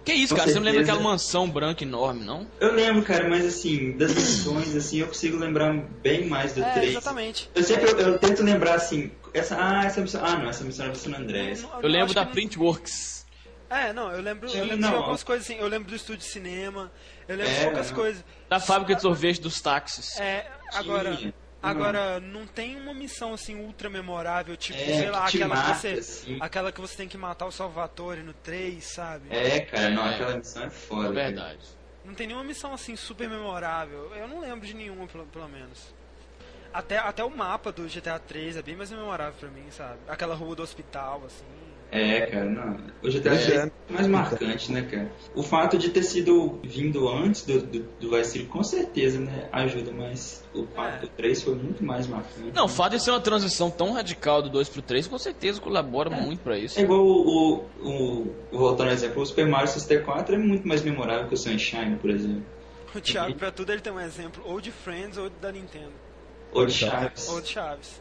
Que 0.03 0.15
isso, 0.15 0.33
Com 0.35 0.39
cara? 0.41 0.49
Você 0.51 0.55
não 0.59 0.63
lembra 0.65 0.81
certeza. 0.81 0.97
daquela 0.97 1.13
mansão 1.13 1.49
branca 1.51 1.85
enorme, 1.85 2.25
não? 2.25 2.47
Eu 2.59 2.73
lembro, 2.75 3.03
cara, 3.03 3.29
mas 3.29 3.45
assim, 3.45 3.93
das 3.99 4.15
missões, 4.15 4.75
assim, 4.75 5.01
eu 5.01 5.07
consigo 5.09 5.37
lembrar 5.37 5.75
bem 6.03 6.27
mais 6.27 6.55
do 6.55 6.63
É, 6.63 6.73
3. 6.73 6.91
exatamente. 6.93 7.51
Eu 7.55 7.63
sempre 7.63 7.91
eu, 7.91 7.99
eu 7.99 8.19
tento 8.19 8.43
lembrar 8.43 8.77
assim, 8.77 9.11
essa, 9.35 9.57
ah, 9.61 9.85
essa 9.85 10.01
missão, 10.01 10.25
ah 10.25 10.39
não, 10.39 10.49
essa 10.49 10.65
missão 10.65 10.87
é 10.87 10.89
do 10.89 10.97
San 10.97 11.15
Andreas. 11.15 11.63
Não- 11.63 11.83
Eu 11.83 11.89
lembro 11.91 12.15
da 12.15 12.25
Printworks. 12.25 13.27
É, 13.69 13.93
não, 13.93 14.11
eu 14.11 14.23
lembro, 14.23 14.49
eu 14.49 14.55
Eu 14.55 14.65
lembro 14.65 14.79
não. 14.79 14.89
de 14.91 14.95
algumas 14.97 15.23
coisas 15.23 15.45
assim. 15.45 15.59
Eu 15.61 15.69
lembro 15.69 15.89
do 15.91 15.95
estúdio 15.97 16.21
de 16.23 16.33
cinema, 16.33 16.91
eu 17.29 17.37
lembro 17.37 17.53
de 17.53 17.59
É, 17.59 17.65
poucas 17.65 17.91
coisas. 17.91 18.25
Da 18.49 18.61
fábrica 18.61 18.95
de 18.95 19.03
sorvete 19.03 19.41
dos 19.41 19.61
táxis. 19.61 20.19
É, 20.21 20.47
agora, 20.75 21.17
Tinha. 21.17 21.35
agora 21.63 22.21
não 22.21 22.47
tem 22.47 22.77
uma 22.81 22.93
missão 22.95 23.33
assim 23.35 23.55
ultra 23.57 23.89
memorável, 23.89 24.57
tipo, 24.57 24.79
É, 24.79 24.85
sei 24.85 25.11
lá, 25.11 25.27
que 25.29 25.37
aquela 25.37 25.55
mata, 25.55 25.73
que 25.73 25.79
você, 25.79 25.89
assim. 25.89 26.39
aquela 26.41 26.73
que 26.73 26.81
você 26.81 26.97
tem 26.97 27.09
que 27.09 27.17
matar 27.19 27.47
o 27.47 27.53
Salvatore 27.53 28.23
no 28.23 28.33
3, 28.33 28.85
sabe? 28.85 29.29
É, 29.35 29.61
cara, 29.61 29.91
não, 29.91 30.05
aquela 30.05 30.37
missão 30.37 30.65
é 30.65 30.71
foda. 30.71 31.03
É 31.03 31.13
cara. 31.13 31.15
verdade. 31.25 31.61
Não 32.05 32.15
tem 32.15 32.27
nenhuma 32.27 32.45
missão 32.45 32.75
assim 32.75 32.95
super 32.97 33.29
memorável. 33.29 34.13
Eu 34.15 34.29
não 34.29 34.41
lembro 34.41 34.67
de 34.67 34.75
nenhuma, 34.75 35.07
pelo, 35.07 35.25
pelo 35.27 35.49
menos. 35.49 35.95
Até, 36.73 36.99
até 36.99 37.23
o 37.25 37.31
mapa 37.31 37.71
do 37.73 37.85
GTA 37.89 38.19
3 38.19 38.57
é 38.57 38.63
bem 38.63 38.75
mais 38.77 38.91
memorável 38.91 39.35
pra 39.39 39.49
mim, 39.49 39.65
sabe? 39.71 39.99
Aquela 40.09 40.35
rua 40.35 40.55
do 40.57 40.63
hospital, 40.63 41.23
assim. 41.25 41.45
É, 41.91 42.23
cara, 42.27 42.47
não. 42.47 42.77
O 43.03 43.09
GTA 43.09 43.31
Pois 43.31 43.49
é 43.49 43.57
é. 43.67 43.93
mais 43.93 44.07
marcante, 44.09 44.73
né, 44.73 44.83
cara? 44.83 45.13
O 45.35 45.43
fato 45.43 45.79
de 45.79 45.91
ter 45.91 46.03
sido 46.03 46.59
vindo 46.65 47.09
antes 47.09 47.45
do, 47.47 47.61
do, 47.61 47.83
do 48.01 48.11
Vice 48.11 48.33
City, 48.33 48.47
com 48.47 48.65
certeza, 48.65 49.21
né, 49.21 49.49
ajuda, 49.53 49.93
mas 49.93 50.45
o 50.53 50.65
4 50.67 51.03
É. 51.03 51.05
o 51.05 51.09
3 51.09 51.43
foi 51.43 51.55
muito 51.55 51.85
mais 51.85 52.09
marcante. 52.09 52.51
Não, 52.53 52.65
o 52.65 52.69
fato 52.69 52.93
de 52.93 53.03
ser 53.03 53.11
uma 53.13 53.21
transição 53.21 53.71
tão 53.71 53.93
radical 53.93 54.43
do 54.43 54.51
2 54.51 54.69
pro 54.69 54.83
3, 54.83 55.07
com 55.07 55.19
certeza 55.19 55.61
colabora 55.61 56.11
muito 56.11 56.41
pra 56.41 56.59
isso. 56.59 56.79
É 56.81 56.83
igual 56.83 57.01
o, 57.05 57.61
o, 57.83 57.89
o, 57.89 58.35
voltando 58.51 58.89
ao 58.89 58.95
exemplo, 58.95 59.23
o 59.23 59.27
Super 59.27 59.47
Mario 59.47 59.69
64 59.69 60.35
é 60.35 60.39
muito 60.39 60.67
mais 60.67 60.83
memorável 60.83 61.29
que 61.29 61.35
o 61.35 61.37
Sunshine, 61.37 61.97
por 61.97 62.11
exemplo. 62.11 62.45
O 62.95 63.01
Thiago, 63.01 63.35
pra 63.35 63.51
tudo, 63.51 63.71
ele 63.73 63.81
tem 63.81 63.93
um 63.93 64.01
exemplo 64.01 64.43
ou 64.47 64.61
de 64.61 64.71
Friends 64.71 65.19
ou 65.19 65.29
da 65.29 65.51
Nintendo. 65.53 65.93
Ou 66.53 66.67
de 66.67 66.73
Chaves. 66.73 67.29
Ou 67.29 67.41
de 67.41 67.49
Chaves. 67.49 68.01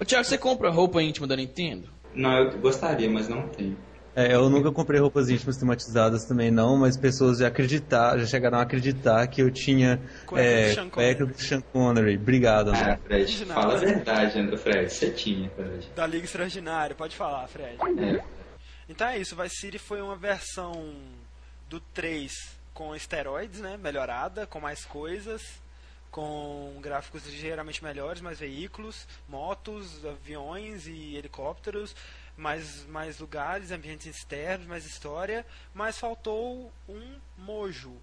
Ô, 0.00 0.04
Thiago, 0.04 0.24
você 0.24 0.36
compra 0.36 0.70
roupa 0.70 1.00
íntima 1.02 1.26
da 1.26 1.36
Nintendo? 1.36 1.88
Não, 2.14 2.38
eu 2.38 2.58
gostaria, 2.58 3.08
mas 3.10 3.28
não 3.28 3.48
tenho. 3.48 3.76
É, 4.14 4.34
eu 4.34 4.50
nunca 4.50 4.70
comprei 4.70 5.00
roupas 5.00 5.30
íntimas 5.30 5.56
tematizadas 5.56 6.26
também 6.26 6.50
não, 6.50 6.76
mas 6.76 6.98
pessoas 6.98 7.38
já 7.38 7.48
acreditar, 7.48 8.18
já 8.18 8.26
chegaram 8.26 8.58
a 8.58 8.62
acreditar 8.62 9.26
que 9.26 9.40
eu 9.40 9.50
tinha 9.50 9.98
Cueca 10.26 10.44
é, 10.46 10.68
do 10.68 10.74
Sean 10.74 10.88
cueca 10.90 11.26
do 11.26 11.40
Sean 11.40 11.60
Connery. 11.62 12.16
Obrigado, 12.16 12.72
Ah, 12.72 12.78
André. 12.78 12.98
Fred, 13.06 13.36
De 13.38 13.44
nada. 13.46 13.60
fala 13.62 13.74
a 13.74 13.78
verdade, 13.78 14.38
André. 14.38 14.56
Fred, 14.58 14.92
você 14.92 15.10
tinha, 15.10 15.48
Fred. 15.56 15.88
Da 15.96 16.06
Liga 16.06 16.24
Extraordinária, 16.26 16.94
pode 16.94 17.16
falar, 17.16 17.48
Fred. 17.48 17.78
É. 17.98 18.22
Então 18.86 19.06
é 19.08 19.16
isso, 19.18 19.34
Vice 19.34 19.56
City 19.56 19.78
foi 19.78 20.02
uma 20.02 20.14
versão 20.16 20.92
do 21.70 21.80
3 21.80 22.30
com 22.74 22.94
esteroides, 22.94 23.60
né? 23.60 23.78
Melhorada, 23.82 24.46
com 24.46 24.60
mais 24.60 24.84
coisas, 24.84 25.40
com 26.12 26.78
gráficos 26.82 27.24
ligeiramente 27.26 27.82
melhores, 27.82 28.20
mais 28.20 28.38
veículos, 28.38 29.08
motos, 29.26 30.04
aviões 30.04 30.86
e 30.86 31.16
helicópteros, 31.16 31.96
mais, 32.36 32.84
mais 32.86 33.18
lugares, 33.18 33.72
ambientes 33.72 34.06
externos, 34.06 34.66
mais 34.66 34.84
história, 34.84 35.44
mas 35.74 35.98
faltou 35.98 36.70
um 36.86 37.16
mojo. 37.38 37.96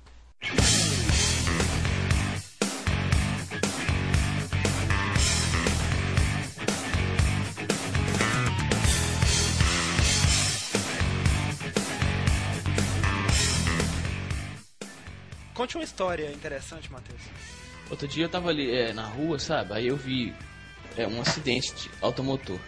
Conte 15.54 15.76
uma 15.76 15.84
história 15.84 16.32
interessante, 16.32 16.92
Matheus. 16.92 17.22
Outro 17.90 18.08
dia 18.08 18.26
eu 18.26 18.30
tava 18.30 18.50
ali 18.50 18.72
é, 18.72 18.94
na 18.94 19.06
rua, 19.06 19.40
sabe? 19.40 19.74
Aí 19.74 19.88
eu 19.88 19.98
vi 19.98 20.34
é, 20.96 21.08
um 21.08 21.22
acidente 21.22 21.74
de 21.76 21.90
automotor. 22.02 22.60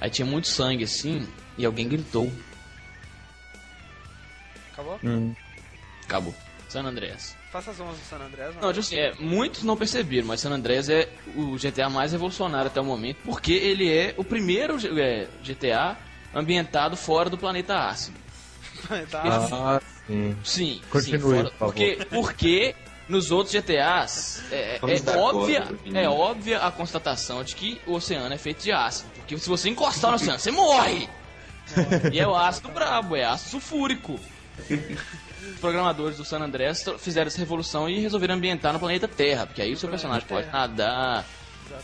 Aí 0.00 0.10
tinha 0.10 0.26
muito 0.26 0.48
sangue 0.48 0.84
assim 0.84 1.26
e 1.56 1.64
alguém 1.64 1.88
gritou. 1.88 2.32
Acabou? 4.72 4.98
Hum. 5.04 5.34
Acabou. 6.04 6.34
San 6.68 6.84
Andreas. 6.84 7.36
Faça 7.50 7.70
as 7.70 7.78
honras 7.78 7.98
do 7.98 8.04
San 8.04 8.16
Andreas. 8.16 8.54
Não, 8.54 8.72
tipo 8.72 8.80
assim, 8.80 8.96
é, 8.96 9.14
muitos 9.20 9.62
não 9.62 9.76
perceberam, 9.76 10.26
mas 10.26 10.40
San 10.40 10.50
Andreas 10.50 10.88
é 10.88 11.06
o 11.36 11.56
GTA 11.56 11.90
mais 11.90 12.12
revolucionário 12.12 12.68
até 12.68 12.80
o 12.80 12.84
momento, 12.84 13.18
porque 13.24 13.52
ele 13.52 13.92
é 13.92 14.14
o 14.16 14.24
primeiro 14.24 14.76
é, 14.98 15.28
GTA 15.44 15.98
ambientado 16.34 16.96
fora 16.96 17.28
do 17.28 17.36
planeta 17.36 17.76
ácido. 17.76 18.18
tá? 19.10 19.22
Ah, 19.52 19.80
sim. 20.06 20.36
Sim, 20.42 20.82
Continue, 20.90 21.20
sim, 21.20 21.28
fora, 21.28 21.50
por 21.50 21.58
favor. 21.58 21.74
porque, 21.74 22.06
porque 22.10 22.74
nos 23.08 23.30
outros 23.30 23.52
GTAs 23.54 24.42
é, 24.50 24.78
é, 24.82 25.00
dar 25.00 25.18
óbvia, 25.18 25.62
conta, 25.62 25.98
é 25.98 26.08
óbvia 26.08 26.58
a 26.60 26.70
constatação 26.70 27.42
de 27.42 27.54
que 27.56 27.80
o 27.86 27.94
oceano 27.94 28.32
é 28.34 28.38
feito 28.38 28.62
de 28.62 28.72
ácido. 28.72 29.10
Porque 29.16 29.36
se 29.38 29.48
você 29.48 29.68
encostar 29.68 30.10
no 30.10 30.16
oceano, 30.16 30.38
você 30.38 30.50
morre! 30.50 31.08
E 32.12 32.18
é 32.18 32.26
o 32.26 32.34
ácido 32.34 32.68
brabo, 32.68 33.16
é 33.16 33.24
ácido 33.24 33.50
sulfúrico. 33.50 34.18
Os 34.68 35.58
programadores 35.60 36.16
do 36.18 36.24
San 36.24 36.40
Andreas 36.40 36.84
fizeram 36.98 37.26
essa 37.28 37.38
revolução 37.38 37.88
e 37.88 37.98
resolveram 38.00 38.34
ambientar 38.34 38.72
no 38.72 38.78
planeta 38.78 39.08
Terra, 39.08 39.46
porque 39.46 39.62
aí 39.62 39.72
o 39.72 39.76
seu 39.76 39.88
personagem 39.88 40.26
pode 40.26 40.46
nadar, 40.48 41.24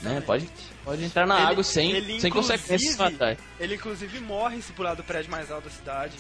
né? 0.03 0.21
Pode, 0.25 0.49
pode 0.85 1.05
entrar 1.05 1.27
na 1.27 1.37
Ele- 1.39 1.47
água 1.47 1.65
sem, 1.65 2.21
sem 2.21 2.31
consequências 2.31 2.97
fatais. 2.97 3.39
Ele 3.59 3.75
inclusive 3.75 4.21
morre 4.21 4.61
se 4.63 4.73
pular 4.73 4.95
do 4.95 5.03
prédio 5.03 5.31
mais 5.31 5.51
alto 5.51 5.65
da 5.65 5.71
cidade. 5.71 6.17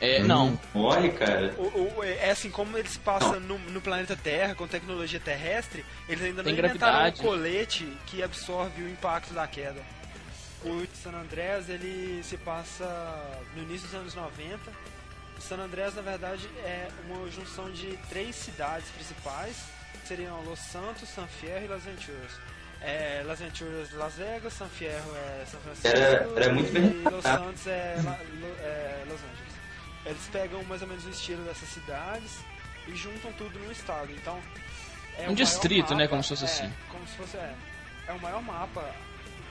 É, 0.00 0.18
não, 0.22 0.58
Morre, 0.74 1.10
cara. 1.10 1.54
O, 1.56 1.96
o- 1.98 2.04
é 2.04 2.30
assim, 2.30 2.50
como 2.50 2.76
eles 2.76 2.96
passam 2.98 3.40
no, 3.40 3.58
no 3.58 3.80
planeta 3.80 4.14
Terra 4.16 4.54
com 4.54 4.66
tecnologia 4.66 5.18
terrestre, 5.18 5.84
eles 6.08 6.22
ainda 6.22 6.42
não 6.42 6.44
Tem 6.44 6.52
inventaram 6.58 6.92
gravidade. 6.98 7.20
um 7.20 7.24
colete 7.24 7.98
que 8.06 8.22
absorve 8.22 8.82
o 8.82 8.88
impacto 8.90 9.32
da 9.32 9.46
queda. 9.46 9.80
O 10.64 10.86
San 11.02 11.12
Andreas 11.12 11.68
ele 11.68 12.22
se 12.24 12.36
passa 12.36 12.84
no 13.54 13.62
início 13.62 13.86
dos 13.88 13.94
anos 13.94 14.14
90. 14.14 14.58
San 15.38 15.56
Andreas, 15.58 15.94
na 15.94 16.02
verdade, 16.02 16.46
é 16.64 16.88
uma 17.08 17.30
junção 17.30 17.70
de 17.70 17.96
três 18.08 18.34
cidades 18.36 18.88
principais, 18.90 19.56
que 20.02 20.08
seriam 20.08 20.42
Los 20.44 20.58
Santos, 20.58 21.08
San 21.08 21.26
Fierro 21.26 21.64
e 21.64 21.68
Las 21.68 21.82
Venturas. 21.84 22.32
É, 22.82 23.22
Las 23.24 23.38
Venturas, 23.40 23.90
Las 23.92 24.14
Vegas, 24.16 24.52
San 24.52 24.68
Fierro 24.68 25.10
é 25.16 25.44
São 25.46 25.58
Francisco 25.60 25.88
Era- 25.88 26.28
era 26.36 26.52
muito 26.52 26.68
e 26.68 26.72
bem 26.72 27.02
Los. 27.04 27.22
Santos 27.22 27.66
é, 27.66 27.94
La- 28.04 28.18
Lo- 28.40 28.56
é 28.60 29.02
Los 29.08 29.20
Angeles. 29.20 29.45
Eles 30.06 30.26
pegam 30.32 30.62
mais 30.64 30.80
ou 30.82 30.88
menos 30.88 31.04
o 31.04 31.10
estilo 31.10 31.42
dessas 31.44 31.68
cidades 31.68 32.38
e 32.88 32.94
juntam 32.96 33.32
tudo 33.32 33.58
num 33.58 33.70
estado. 33.72 34.10
Então, 34.12 34.38
é 35.18 35.28
Um 35.28 35.34
distrito, 35.34 35.90
né, 35.94 36.04
mapa- 36.04 36.08
como 36.10 36.22
se 36.22 36.28
fosse 36.30 36.44
é, 36.44 36.46
assim. 36.46 36.72
Como 36.90 37.06
se 37.06 37.16
fosse, 37.16 37.36
é. 37.36 37.54
É 38.08 38.12
o 38.12 38.20
maior 38.20 38.40
mapa 38.42 38.88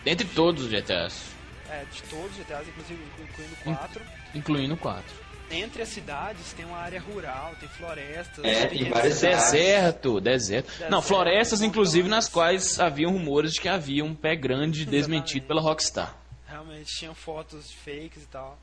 dentre 0.04 0.26
todos 0.28 0.64
os 0.64 0.70
GTAs, 0.70 1.24
é, 1.70 1.84
de 1.92 2.02
todos 2.04 2.32
os 2.32 2.38
GTAs, 2.38 2.68
inclusive 2.68 3.04
incluindo 3.22 3.56
quatro. 3.64 4.02
incluindo 4.34 4.74
o 4.76 4.78
4. 4.78 5.26
Entre 5.52 5.82
as 5.84 5.90
cidades 5.90 6.54
tem 6.54 6.66
uma 6.66 6.78
área 6.78 7.00
rural, 7.00 7.54
tem 7.60 7.68
florestas, 7.70 8.44
É, 8.46 8.66
tem 8.68 8.90
várias 8.90 9.16
cidades. 9.16 9.52
Deserto, 9.52 10.20
deserto. 10.22 10.68
Não, 10.72 10.78
Deserto, 10.88 11.02
florestas, 11.04 11.62
inclusive, 11.62 12.08
nas 12.10 12.28
quais 12.30 12.80
haviam 12.80 13.12
rumores 13.12 13.54
de 13.54 13.62
que 13.62 13.68
havia 13.70 14.04
um 14.04 14.16
pé 14.16 14.36
grande 14.36 14.86
desmentido 14.86 15.46
pela 15.46 15.62
Rockstar. 15.62 16.16
Realmente 16.48 16.96
tinham 16.98 17.14
fotos 17.14 17.70
de 17.70 17.76
fakes 17.78 18.24
e 18.24 18.28
tal. 18.28 18.58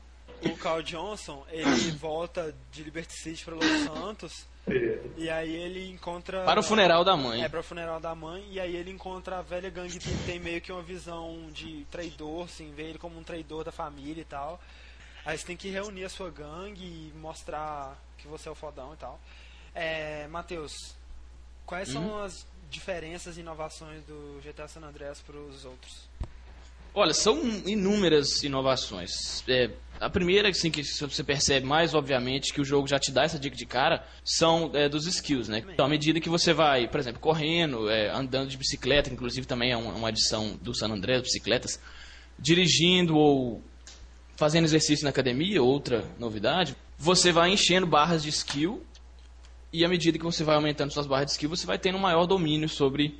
O 0.45 0.57
Carl 0.57 0.81
Johnson, 0.81 1.45
ele 1.49 1.91
volta 1.91 2.53
de 2.71 2.83
Liberty 2.83 3.13
City 3.13 3.43
para 3.45 3.55
Los 3.55 3.83
Santos 3.83 4.47
e 5.17 5.29
aí 5.29 5.53
ele 5.53 5.89
encontra 5.89 6.45
Para 6.45 6.59
o 6.59 6.63
funeral 6.63 7.03
da 7.03 7.17
mãe. 7.17 7.43
É, 7.43 7.49
para 7.49 7.59
o 7.59 7.63
funeral 7.63 7.99
da 7.99 8.15
mãe, 8.15 8.45
e 8.49 8.59
aí 8.59 8.75
ele 8.75 8.91
encontra 8.91 9.39
a 9.39 9.41
velha 9.41 9.69
gangue 9.69 9.99
que 9.99 10.13
tem 10.25 10.39
meio 10.39 10.61
que 10.61 10.71
uma 10.71 10.81
visão 10.81 11.49
de 11.51 11.85
traidor, 11.91 12.45
assim, 12.45 12.71
vê 12.73 12.83
ele 12.83 12.97
como 12.97 13.19
um 13.19 13.23
traidor 13.23 13.63
da 13.63 13.71
família 13.71 14.21
e 14.21 14.25
tal. 14.25 14.59
Aí 15.25 15.37
você 15.37 15.45
tem 15.45 15.57
que 15.57 15.69
reunir 15.69 16.05
a 16.05 16.09
sua 16.09 16.29
gangue 16.29 16.83
e 16.83 17.13
mostrar 17.17 17.97
que 18.17 18.27
você 18.27 18.47
é 18.47 18.51
o 18.51 18.55
fodão 18.55 18.93
e 18.93 18.97
tal. 18.97 19.19
É, 19.75 20.27
Matheus, 20.27 20.95
quais 21.65 21.89
são 21.89 22.21
as 22.21 22.45
diferenças 22.69 23.37
e 23.37 23.41
inovações 23.41 24.03
do 24.05 24.41
GTA 24.43 24.67
San 24.67 24.81
Andreas 24.81 25.21
para 25.21 25.35
os 25.35 25.65
outros? 25.65 26.07
Olha, 26.95 27.13
são 27.13 27.41
inúmeras 27.65 28.43
inovações. 28.43 29.43
É, 29.47 29.71
a 29.99 30.09
primeira, 30.09 30.49
assim, 30.49 30.69
que 30.69 30.83
você 30.83 31.23
percebe 31.23 31.65
mais, 31.65 31.93
obviamente, 31.93 32.53
que 32.53 32.61
o 32.61 32.65
jogo 32.65 32.87
já 32.87 32.99
te 32.99 33.11
dá 33.11 33.23
essa 33.23 33.39
dica 33.39 33.55
de 33.55 33.65
cara, 33.65 34.05
são 34.23 34.69
é, 34.73 34.87
dos 34.87 35.07
skills, 35.07 35.47
né? 35.47 35.63
Então, 35.73 35.85
à 35.85 35.89
medida 35.89 36.19
que 36.19 36.29
você 36.29 36.53
vai, 36.53 36.87
por 36.87 36.99
exemplo, 36.99 37.19
correndo, 37.19 37.89
é, 37.89 38.09
andando 38.09 38.49
de 38.49 38.57
bicicleta, 38.57 39.11
inclusive 39.11 39.47
também 39.47 39.71
é 39.71 39.77
uma, 39.77 39.93
uma 39.93 40.09
adição 40.09 40.57
do 40.61 40.75
San 40.75 40.89
Andreas, 40.89 41.21
bicicletas, 41.21 41.79
dirigindo 42.37 43.17
ou 43.17 43.63
fazendo 44.35 44.65
exercício 44.65 45.03
na 45.03 45.09
academia, 45.09 45.63
outra 45.63 46.03
novidade, 46.19 46.75
você 46.97 47.31
vai 47.31 47.51
enchendo 47.51 47.87
barras 47.87 48.21
de 48.23 48.29
skill 48.29 48.83
e 49.71 49.83
à 49.83 49.89
medida 49.89 50.17
que 50.17 50.23
você 50.23 50.43
vai 50.43 50.55
aumentando 50.55 50.91
suas 50.91 51.07
barras 51.07 51.27
de 51.27 51.31
skill, 51.31 51.49
você 51.49 51.65
vai 51.65 51.79
tendo 51.79 51.97
um 51.97 52.01
maior 52.01 52.25
domínio 52.25 52.69
sobre 52.69 53.17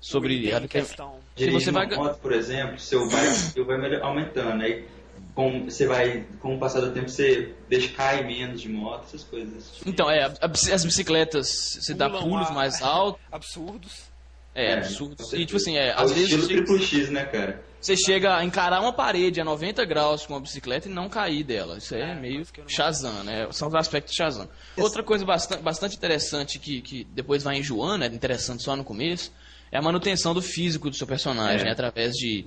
sobre 0.00 0.52
a 0.52 0.66
questão. 0.68 1.18
Se 1.36 1.50
você 1.50 1.70
vai 1.70 1.86
moto, 1.86 2.18
por 2.18 2.32
exemplo, 2.32 2.78
seu 2.78 3.06
skill 3.06 3.66
vai 3.66 4.00
aumentando, 4.00 4.62
aí 4.62 4.86
com, 5.34 5.64
você 5.66 5.86
vai, 5.86 6.24
com 6.40 6.56
o 6.56 6.58
passar 6.58 6.80
do 6.80 6.92
tempo, 6.92 7.10
você 7.10 7.52
deixa 7.68 7.92
cair 7.92 8.26
menos 8.26 8.60
de 8.60 8.70
moto, 8.70 9.04
essas 9.04 9.22
coisas. 9.22 9.70
Tipo. 9.70 9.90
Então, 9.90 10.10
é, 10.10 10.32
as 10.40 10.84
bicicletas, 10.84 11.78
você 11.78 11.92
dá 11.92 12.08
pulos 12.08 12.50
mais 12.50 12.80
altos. 12.82 13.20
Absurdos. 13.30 14.16
É, 14.54 14.70
é 14.70 14.78
absurdos. 14.78 15.34
E, 15.34 15.44
tipo 15.44 15.58
assim, 15.58 15.76
é, 15.76 15.92
às 15.92 16.10
vezes... 16.10 16.30
Estilo 16.30 16.46
triplo 16.48 16.78
X, 16.78 17.10
né, 17.10 17.26
cara? 17.26 17.62
Você 17.78 17.94
chega 17.94 18.34
a 18.34 18.42
encarar 18.42 18.80
uma 18.80 18.92
parede 18.92 19.38
a 19.38 19.44
90 19.44 19.84
graus 19.84 20.24
com 20.24 20.32
uma 20.32 20.40
bicicleta 20.40 20.88
e 20.88 20.90
não 20.90 21.10
cair 21.10 21.44
dela. 21.44 21.76
Isso 21.76 21.94
é, 21.94 22.12
é 22.12 22.14
meio 22.14 22.44
Shazam, 22.66 23.22
né? 23.22 23.46
São 23.52 23.68
os 23.68 23.74
aspectos 23.74 24.12
de 24.12 24.16
Shazam. 24.16 24.48
Outra 24.76 25.02
coisa 25.02 25.24
bastante, 25.26 25.62
bastante 25.62 25.96
interessante 25.96 26.58
que, 26.58 26.80
que 26.80 27.04
depois 27.12 27.42
vai 27.42 27.58
enjoando, 27.58 28.04
é 28.04 28.08
interessante 28.08 28.62
só 28.62 28.74
no 28.74 28.82
começo, 28.82 29.30
é 29.70 29.78
a 29.78 29.82
manutenção 29.82 30.32
do 30.32 30.42
físico 30.42 30.88
do 30.90 30.96
seu 30.96 31.06
personagem, 31.06 31.62
é. 31.62 31.64
né? 31.64 31.70
através 31.70 32.12
de 32.14 32.46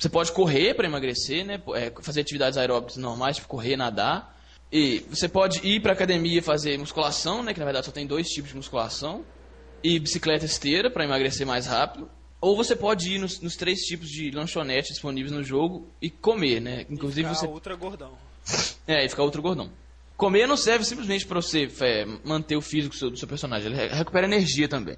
você 0.00 0.08
pode 0.08 0.32
correr 0.32 0.74
para 0.74 0.86
emagrecer, 0.86 1.44
né? 1.44 1.60
É, 1.74 1.92
fazer 2.00 2.22
atividades 2.22 2.56
aeróbicas 2.56 2.96
normais, 2.96 3.36
tipo 3.36 3.48
correr, 3.48 3.76
nadar. 3.76 4.34
E 4.72 5.00
você 5.10 5.28
pode 5.28 5.66
ir 5.66 5.80
para 5.80 5.92
academia 5.92 6.42
fazer 6.42 6.78
musculação, 6.78 7.42
né? 7.42 7.52
Que 7.52 7.60
na 7.60 7.66
verdade 7.66 7.84
só 7.84 7.92
tem 7.92 8.06
dois 8.06 8.26
tipos 8.28 8.50
de 8.50 8.56
musculação. 8.56 9.22
E 9.84 9.98
bicicleta 9.98 10.46
esteira 10.46 10.90
para 10.90 11.04
emagrecer 11.04 11.46
mais 11.46 11.66
rápido. 11.66 12.08
Ou 12.40 12.56
você 12.56 12.74
pode 12.74 13.14
ir 13.14 13.18
nos, 13.18 13.40
nos, 13.40 13.56
três 13.56 13.80
tipos 13.80 14.08
de 14.08 14.30
lanchonete 14.30 14.88
disponíveis 14.88 15.32
no 15.32 15.42
jogo 15.42 15.86
e 16.00 16.08
comer, 16.08 16.60
né? 16.60 16.86
Inclusive 16.88 17.28
e 17.28 17.34
ficar 17.34 17.38
você 17.38 17.46
ultra 17.46 17.76
gordão. 17.76 18.12
É, 18.86 19.04
e 19.04 19.08
ficar 19.08 19.22
ultra 19.22 19.42
gordão. 19.42 19.70
Comer 20.16 20.46
não 20.46 20.56
serve 20.56 20.84
simplesmente 20.84 21.26
para 21.26 21.42
você 21.42 21.68
é, 21.80 22.06
manter 22.24 22.56
o 22.56 22.62
físico 22.62 22.94
do 22.94 22.98
seu, 22.98 23.10
do 23.10 23.18
seu 23.18 23.28
personagem, 23.28 23.70
ele 23.70 23.88
recupera 23.88 24.26
energia 24.26 24.66
também. 24.66 24.96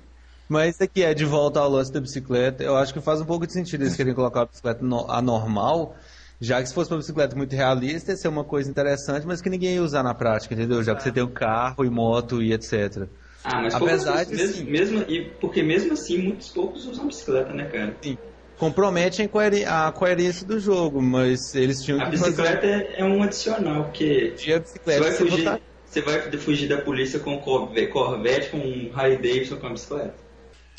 Mas 0.52 0.74
isso 0.74 0.84
aqui 0.84 1.02
é 1.02 1.14
de 1.14 1.24
volta 1.24 1.60
ao 1.60 1.70
lance 1.70 1.90
da 1.90 1.98
bicicleta. 1.98 2.62
Eu 2.62 2.76
acho 2.76 2.92
que 2.92 3.00
faz 3.00 3.22
um 3.22 3.24
pouco 3.24 3.46
de 3.46 3.54
sentido 3.54 3.84
eles 3.84 3.96
querem 3.96 4.12
colocar 4.12 4.42
a 4.42 4.44
bicicleta 4.44 4.84
no, 4.84 5.10
anormal, 5.10 5.96
já 6.38 6.60
que 6.60 6.68
se 6.68 6.74
fosse 6.74 6.90
uma 6.90 6.98
bicicleta 6.98 7.34
muito 7.34 7.56
realista, 7.56 8.10
ia 8.10 8.16
ser 8.18 8.28
uma 8.28 8.44
coisa 8.44 8.70
interessante, 8.70 9.26
mas 9.26 9.40
que 9.40 9.48
ninguém 9.48 9.76
ia 9.76 9.82
usar 9.82 10.02
na 10.02 10.12
prática, 10.12 10.52
entendeu? 10.52 10.82
Já 10.82 10.94
que 10.94 11.02
você 11.02 11.10
tem 11.10 11.22
o 11.22 11.28
carro 11.28 11.86
e 11.86 11.88
moto 11.88 12.42
e 12.42 12.52
etc. 12.52 13.08
Ah, 13.42 13.62
mas 13.62 13.74
apesar 13.74 14.24
de 14.26 14.34
mesmo, 14.34 14.70
mesmo, 14.70 15.04
e 15.08 15.24
porque 15.40 15.62
mesmo 15.62 15.94
assim 15.94 16.18
muitos 16.18 16.50
poucos 16.50 16.86
usam 16.86 17.06
bicicleta, 17.06 17.54
né, 17.54 17.64
cara? 17.64 17.96
Sim. 18.02 18.18
Compromete 18.58 19.26
a 19.66 19.90
coerência 19.90 20.46
do 20.46 20.60
jogo, 20.60 21.00
mas 21.00 21.54
eles 21.54 21.82
tinham 21.82 21.98
a 21.98 22.02
que 22.02 22.08
A 22.08 22.10
bicicleta 22.10 22.60
fazer... 22.60 22.94
é 22.94 23.04
um 23.04 23.22
adicional, 23.22 23.84
porque 23.84 24.34
a 24.54 24.58
bicicleta, 24.58 25.02
você 25.02 25.08
vai 25.08 25.12
fugir, 25.12 25.44
botar... 25.44 25.60
você 25.86 26.00
vai 26.02 26.32
fugir 26.32 26.68
da 26.68 26.76
polícia 26.82 27.18
com 27.18 27.38
Corvette, 27.40 28.50
com 28.50 28.58
um 28.58 28.90
Harley 28.94 29.16
Davidson 29.16 29.56
com 29.56 29.66
a 29.68 29.70
bicicleta. 29.70 30.31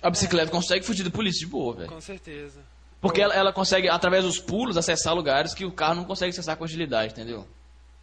A 0.03 0.09
bicicleta 0.09 0.51
consegue 0.51 0.85
fugir 0.85 1.03
da 1.03 1.09
polícia 1.09 1.45
de 1.45 1.51
boa, 1.51 1.73
velho. 1.73 1.89
Com 1.89 2.01
certeza. 2.01 2.59
Porque 2.99 3.21
ela, 3.21 3.33
ela, 3.33 3.53
consegue, 3.53 3.89
através 3.89 4.23
dos 4.23 4.37
pulos, 4.37 4.77
acessar 4.77 5.15
lugares 5.15 5.53
que 5.53 5.65
o 5.65 5.71
carro 5.71 5.95
não 5.95 6.05
consegue 6.05 6.31
acessar 6.31 6.57
com 6.57 6.65
agilidade, 6.65 7.13
entendeu? 7.13 7.47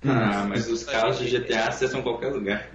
Ah, 0.04 0.46
mas 0.48 0.66
os 0.68 0.82
carros 0.82 1.18
de 1.18 1.28
GTA 1.28 1.68
acessam 1.68 2.02
qualquer 2.02 2.32
lugar. 2.32 2.70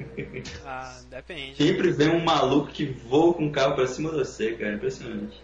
Ah, 0.63 0.99
depende. 1.09 1.55
Sempre 1.55 1.91
vem 1.91 2.09
um 2.09 2.23
maluco 2.23 2.71
que 2.71 2.85
voa 2.85 3.33
com 3.33 3.47
o 3.47 3.51
carro 3.51 3.73
pra 3.73 3.87
cima 3.87 4.11
de 4.11 4.17
você, 4.17 4.53
cara. 4.53 4.75
Impressionante. 4.75 5.41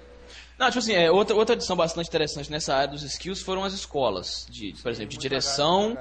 Não, 0.59 0.67
tipo 0.67 0.79
assim, 0.79 0.93
é, 0.93 1.09
outra, 1.09 1.35
outra 1.35 1.55
adição 1.55 1.75
bastante 1.75 2.07
interessante 2.07 2.51
nessa 2.51 2.75
área 2.75 2.89
dos 2.89 3.01
skills 3.01 3.41
foram 3.41 3.63
as 3.63 3.73
escolas. 3.73 4.45
De, 4.47 4.75
por 4.81 4.91
exemplo, 4.91 5.09
de 5.09 5.17
direção, 5.17 5.97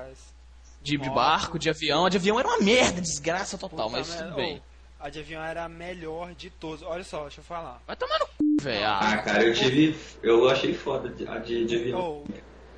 de, 0.83 0.99
de, 0.99 1.11
barco, 1.11 1.59
de 1.59 1.71
avião. 1.71 2.05
A 2.05 2.11
de 2.11 2.19
avião 2.19 2.39
era 2.39 2.47
uma 2.47 2.59
merda, 2.59 3.01
desgraça 3.01 3.57
total, 3.57 3.89
Puta 3.89 3.99
mas 3.99 4.15
tudo 4.15 4.35
bem. 4.35 4.63
A 5.01 5.09
de 5.09 5.19
avião 5.21 5.43
era 5.43 5.65
a 5.65 5.69
melhor 5.69 6.35
de 6.35 6.51
todos. 6.51 6.83
Olha 6.83 7.03
só, 7.03 7.23
deixa 7.23 7.41
eu 7.41 7.45
falar. 7.45 7.83
Vai 7.87 7.97
tomar 7.97 8.19
no 8.19 8.27
c, 8.27 8.65
velho. 8.65 8.87
Ah, 8.87 9.17
cara, 9.19 9.45
eu 9.45 9.55
tive. 9.55 9.97
Eu 10.23 10.49
achei 10.49 10.75
foda 10.75 11.09
a 11.29 11.39
de, 11.39 11.65
de 11.65 11.77
avião. 11.77 12.25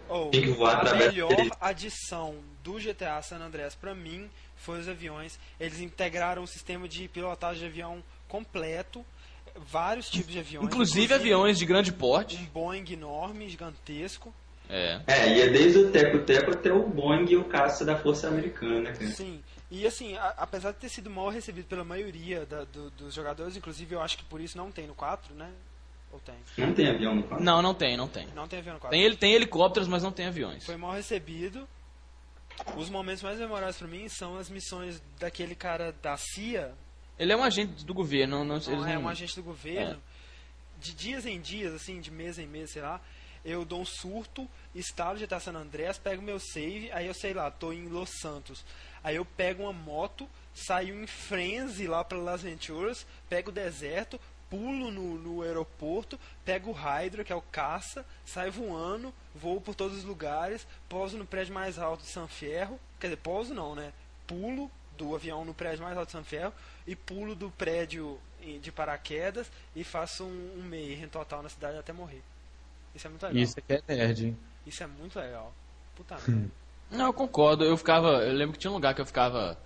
Oh, 0.08 0.16
oh, 0.26 0.30
Tem 0.30 0.42
que 0.42 0.50
voar 0.50 0.86
a 0.86 0.94
melhor 0.94 1.34
dele. 1.34 1.50
adição 1.60 2.36
do 2.62 2.74
GTA 2.74 3.20
San 3.22 3.38
Andreas 3.38 3.74
pra 3.74 3.92
mim 3.94 4.30
foi 4.56 4.78
os 4.78 4.88
aviões. 4.88 5.38
Eles 5.58 5.80
integraram 5.80 6.44
o 6.44 6.46
sistema 6.46 6.86
de 6.86 7.08
pilotagem 7.08 7.60
de 7.62 7.66
avião 7.66 8.02
completo. 8.28 9.04
Vários 9.56 10.08
tipos 10.08 10.32
de 10.32 10.38
aviões. 10.38 10.66
Inclusive, 10.66 11.04
inclusive 11.04 11.14
aviões 11.14 11.58
de 11.58 11.66
grande 11.66 11.92
porte. 11.92 12.36
Um 12.36 12.44
Boeing 12.46 12.84
enorme, 12.90 13.48
gigantesco. 13.48 14.32
É. 14.70 15.00
É, 15.06 15.28
e 15.28 15.40
é 15.42 15.48
desde 15.48 15.80
o 15.80 15.90
Teco-Teco 15.90 16.52
até 16.52 16.72
o 16.72 16.86
Boeing 16.86 17.26
e 17.30 17.36
o 17.36 17.44
caça 17.44 17.84
da 17.84 17.98
Força 17.98 18.28
Americana, 18.28 18.92
cara. 18.92 19.06
Sim. 19.08 19.42
E 19.72 19.86
assim, 19.86 20.14
a, 20.18 20.34
apesar 20.36 20.72
de 20.72 20.76
ter 20.76 20.90
sido 20.90 21.08
mal 21.08 21.30
recebido 21.30 21.64
pela 21.66 21.82
maioria 21.82 22.44
da, 22.44 22.64
do, 22.64 22.90
dos 22.90 23.14
jogadores, 23.14 23.56
inclusive 23.56 23.94
eu 23.94 24.02
acho 24.02 24.18
que 24.18 24.24
por 24.24 24.38
isso 24.38 24.56
não 24.56 24.70
tem 24.70 24.86
no 24.86 24.94
4, 24.94 25.34
né? 25.34 25.50
Ou 26.12 26.20
tem? 26.20 26.34
Não 26.58 26.74
tem 26.74 26.90
avião 26.90 27.14
no 27.14 27.22
4? 27.22 27.42
Não, 27.42 27.62
não 27.62 27.74
tem, 27.74 27.96
não 27.96 28.06
tem. 28.06 28.26
Não 28.34 28.46
tem 28.46 28.58
avião 28.58 28.74
no 28.74 28.80
4. 28.80 28.94
Tem, 28.94 29.16
tem 29.16 29.32
helicópteros, 29.32 29.88
mas 29.88 30.02
não 30.02 30.12
tem 30.12 30.26
aviões. 30.26 30.66
Foi 30.66 30.76
mal 30.76 30.92
recebido. 30.92 31.66
Os 32.76 32.90
momentos 32.90 33.22
mais 33.22 33.38
memoráveis 33.38 33.78
para 33.78 33.88
mim 33.88 34.06
são 34.10 34.36
as 34.36 34.50
missões 34.50 35.02
daquele 35.18 35.54
cara 35.54 35.90
da 36.02 36.18
CIA. 36.18 36.74
Ele 37.18 37.32
é 37.32 37.36
um 37.36 37.42
agente 37.42 37.82
do 37.82 37.94
governo, 37.94 38.44
não, 38.44 38.58
não 38.58 38.86
é 38.86 38.94
não... 38.94 39.04
um 39.04 39.08
agente 39.08 39.34
do 39.34 39.42
governo. 39.42 39.94
É. 39.94 40.80
De 40.80 40.92
dias 40.92 41.24
em 41.24 41.40
dias, 41.40 41.72
assim, 41.72 41.98
de 41.98 42.10
mês 42.10 42.38
em 42.38 42.46
mês, 42.46 42.72
sei 42.72 42.82
lá, 42.82 43.00
eu 43.42 43.64
dou 43.64 43.80
um 43.80 43.84
surto, 43.86 44.46
instalo 44.74 45.18
GTA 45.18 45.40
San 45.40 45.54
Andreas, 45.54 45.98
pego 45.98 46.20
meu 46.20 46.38
save, 46.38 46.90
aí 46.92 47.06
eu 47.06 47.14
sei 47.14 47.32
lá, 47.32 47.50
tô 47.50 47.72
em 47.72 47.88
Los 47.88 48.10
Santos. 48.20 48.64
Aí 49.02 49.16
eu 49.16 49.24
pego 49.24 49.64
uma 49.64 49.72
moto, 49.72 50.28
saio 50.54 51.02
em 51.02 51.06
frenzy 51.06 51.86
lá 51.86 52.04
para 52.04 52.18
Las 52.18 52.42
Venturas, 52.42 53.06
pego 53.28 53.50
o 53.50 53.54
deserto, 53.54 54.20
pulo 54.48 54.90
no, 54.90 55.18
no 55.18 55.42
aeroporto, 55.42 56.20
pego 56.44 56.70
o 56.70 56.74
Hydra, 56.74 57.24
que 57.24 57.32
é 57.32 57.36
o 57.36 57.42
caça, 57.42 58.04
saio 58.24 58.52
voando, 58.52 59.12
vou 59.34 59.60
por 59.60 59.74
todos 59.74 59.98
os 59.98 60.04
lugares, 60.04 60.66
pouso 60.88 61.16
no 61.16 61.24
prédio 61.24 61.54
mais 61.54 61.78
alto 61.78 62.02
de 62.02 62.10
San 62.10 62.28
Fierro, 62.28 62.78
quer 63.00 63.06
dizer, 63.08 63.16
pouso 63.16 63.54
não, 63.54 63.74
né? 63.74 63.92
Pulo 64.26 64.70
do 64.96 65.14
avião 65.14 65.44
no 65.44 65.54
prédio 65.54 65.82
mais 65.82 65.96
alto 65.96 66.08
de 66.08 66.12
San 66.12 66.22
Fierro 66.22 66.52
e 66.86 66.94
pulo 66.94 67.34
do 67.34 67.50
prédio 67.50 68.20
de 68.60 68.70
paraquedas 68.70 69.50
e 69.74 69.82
faço 69.84 70.24
um, 70.24 70.58
um 70.58 70.62
meio 70.62 71.02
em 71.02 71.08
total 71.08 71.42
na 71.42 71.48
cidade 71.48 71.78
até 71.78 71.92
morrer. 71.92 72.22
Isso 72.94 73.06
é 73.06 73.10
muito 73.10 73.22
legal. 73.22 73.42
Isso 73.42 73.58
aqui 73.58 73.72
é 73.72 73.82
nerd, 73.88 74.26
hein? 74.26 74.38
Isso 74.66 74.82
é 74.82 74.86
muito 74.86 75.18
legal. 75.18 75.54
Puta 75.96 76.16
merda. 76.28 76.61
Não, 76.92 77.06
eu 77.06 77.12
concordo. 77.12 77.64
Eu 77.64 77.76
ficava. 77.76 78.24
Eu 78.24 78.34
lembro 78.34 78.52
que 78.52 78.58
tinha 78.58 78.70
um 78.70 78.74
lugar 78.74 78.94
que 78.94 79.00
eu 79.00 79.06
ficava 79.06 79.58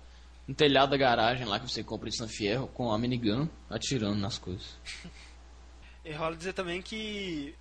no 0.47 0.55
telhado 0.55 0.91
da 0.91 0.97
garagem 0.97 1.45
lá 1.45 1.59
que 1.59 1.69
você 1.69 1.83
compra 1.83 2.09
de 2.09 2.15
San 2.17 2.27
Fierro 2.27 2.67
com 2.69 2.91
a 2.91 2.97
minigun 2.97 3.47
atirando 3.69 4.15
nas 4.15 4.37
coisas. 4.37 4.77
e 6.05 6.11
rola 6.13 6.35
dizer 6.35 6.53
também 6.53 6.81
que 6.81 7.53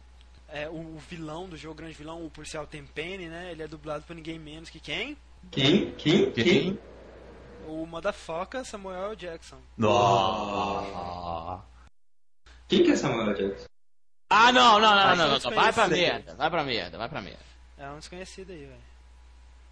é, 0.49 0.69
o 0.69 0.97
vilão 1.11 1.49
do 1.49 1.57
jogo, 1.57 1.75
o 1.75 1.77
grande 1.77 1.95
vilão, 1.95 2.25
o 2.25 2.31
policial 2.31 2.67
Tempene, 2.67 3.29
né? 3.29 3.51
Ele 3.51 3.63
é 3.63 3.69
dublado 3.69 4.05
por 4.05 4.15
ninguém 4.15 4.39
menos 4.39 4.71
que 4.71 4.79
quem? 4.79 5.17
Quem? 5.51 5.91
Quem? 5.93 6.31
Quem? 6.31 6.79
O 7.67 7.85
motherfucker 7.85 8.65
Samuel 8.65 9.17
Jackson. 9.17 9.59
Nossa. 9.77 11.65
Quem 12.69 12.85
que 12.85 12.93
é 12.93 12.97
Samuel 12.97 13.35
Jackson? 13.35 13.67
Ah, 14.31 14.53
não, 14.53 14.79
não, 14.79 14.95
não, 14.95 15.17
não, 15.17 15.29
não, 15.29 15.39
não. 15.39 15.51
Vai 15.51 15.73
pra 15.73 15.89
merda, 15.89 16.35
vai 16.35 16.51
pra 16.51 16.65
merda, 16.65 16.99
vai 16.99 17.09
pra 17.09 17.21
merda. 17.21 17.45
É 17.77 17.89
um 17.91 17.99
desconhecido 17.99 18.51
aí, 18.51 18.67
velho. 18.67 18.96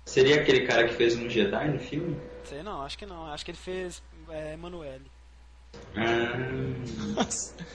Seria 0.05 0.37
aquele 0.41 0.67
cara 0.67 0.87
que 0.87 0.95
fez 0.95 1.17
um 1.17 1.29
Jedi 1.29 1.69
no 1.69 1.79
filme? 1.79 2.17
Sei 2.45 2.63
não, 2.63 2.83
acho 2.83 2.99
que 2.99 3.07
não. 3.07 3.27
Acho 3.27 3.45
que 3.45 3.51
ele 3.51 3.59
fez 3.59 4.03
é, 4.31 4.55
Emanuele. 4.55 5.11
Ah. 5.97 7.27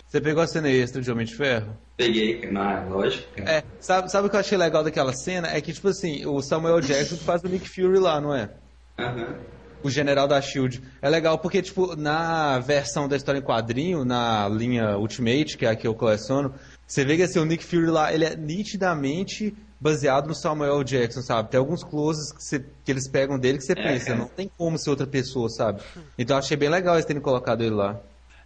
Você 0.07 0.21
pegou 0.21 0.41
a 0.41 0.47
cena 0.47 0.69
extra 0.69 1.01
de 1.01 1.11
Homem 1.11 1.25
de 1.25 1.35
Ferro? 1.35 1.75
Peguei, 1.97 2.49
na 2.49 2.83
lógico. 2.83 3.27
É, 3.41 3.63
sabe, 3.79 4.11
sabe 4.11 4.27
o 4.27 4.29
que 4.29 4.35
eu 4.35 4.39
achei 4.39 4.57
legal 4.57 4.83
daquela 4.83 5.13
cena? 5.13 5.49
É 5.49 5.59
que, 5.59 5.73
tipo 5.73 5.87
assim, 5.87 6.25
o 6.25 6.41
Samuel 6.41 6.81
Jackson 6.81 7.17
faz 7.17 7.43
o 7.43 7.49
Nick 7.49 7.67
Fury 7.67 7.99
lá, 7.99 8.21
não 8.21 8.33
é? 8.33 8.49
Aham. 8.97 9.21
Uhum. 9.21 9.59
O 9.81 9.89
general 9.89 10.27
da 10.27 10.41
Shield. 10.41 10.81
É 11.01 11.09
legal 11.09 11.39
porque, 11.39 11.61
tipo, 11.61 11.95
na 11.95 12.59
versão 12.59 13.07
da 13.07 13.15
história 13.15 13.39
em 13.39 13.41
quadrinho, 13.41 14.03
na 14.03 14.49
linha 14.49 14.97
Ultimate, 14.97 15.57
que 15.57 15.65
é 15.65 15.69
a 15.69 15.75
que 15.75 15.87
eu 15.87 15.95
coleciono, 15.95 16.53
você 16.85 17.05
vê 17.05 17.15
que 17.15 17.23
assim, 17.23 17.39
o 17.39 17.45
Nick 17.45 17.63
Fury 17.63 17.85
lá, 17.85 18.13
ele 18.13 18.25
é 18.25 18.35
nitidamente 18.35 19.55
baseado 19.79 20.27
no 20.27 20.35
Samuel 20.35 20.83
Jackson, 20.83 21.21
sabe? 21.21 21.49
Tem 21.49 21.59
alguns 21.59 21.83
closes 21.83 22.31
que, 22.31 22.43
você, 22.43 22.59
que 22.83 22.91
eles 22.91 23.07
pegam 23.07 23.39
dele 23.39 23.57
que 23.57 23.63
você 23.63 23.73
é, 23.73 23.75
pensa, 23.75 24.15
não 24.15 24.27
tem 24.27 24.49
como 24.57 24.77
ser 24.77 24.89
outra 24.89 25.07
pessoa, 25.07 25.49
sabe? 25.49 25.81
Então 26.17 26.37
achei 26.37 26.57
bem 26.57 26.69
legal 26.69 26.95
eles 26.95 27.05
terem 27.05 27.21
colocado 27.21 27.61
ele 27.61 27.75
lá. 27.75 27.99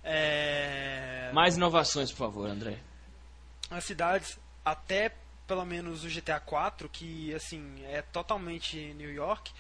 É... 0.04 1.32
Mais 1.34 1.58
inovações, 1.58 2.12
por 2.12 2.18
favor, 2.18 2.50
André. 2.50 2.78
As 3.70 3.84
cidades, 3.86 4.38
até 4.64 5.12
pelo 5.48 5.66
menos 5.66 6.04
o 6.04 6.08
GTA 6.08 6.40
4, 6.40 6.88
que 6.90 7.34
assim 7.34 7.84
é 7.86 8.02
totalmente 8.02 8.94
New 8.94 9.12
York, 9.12 9.52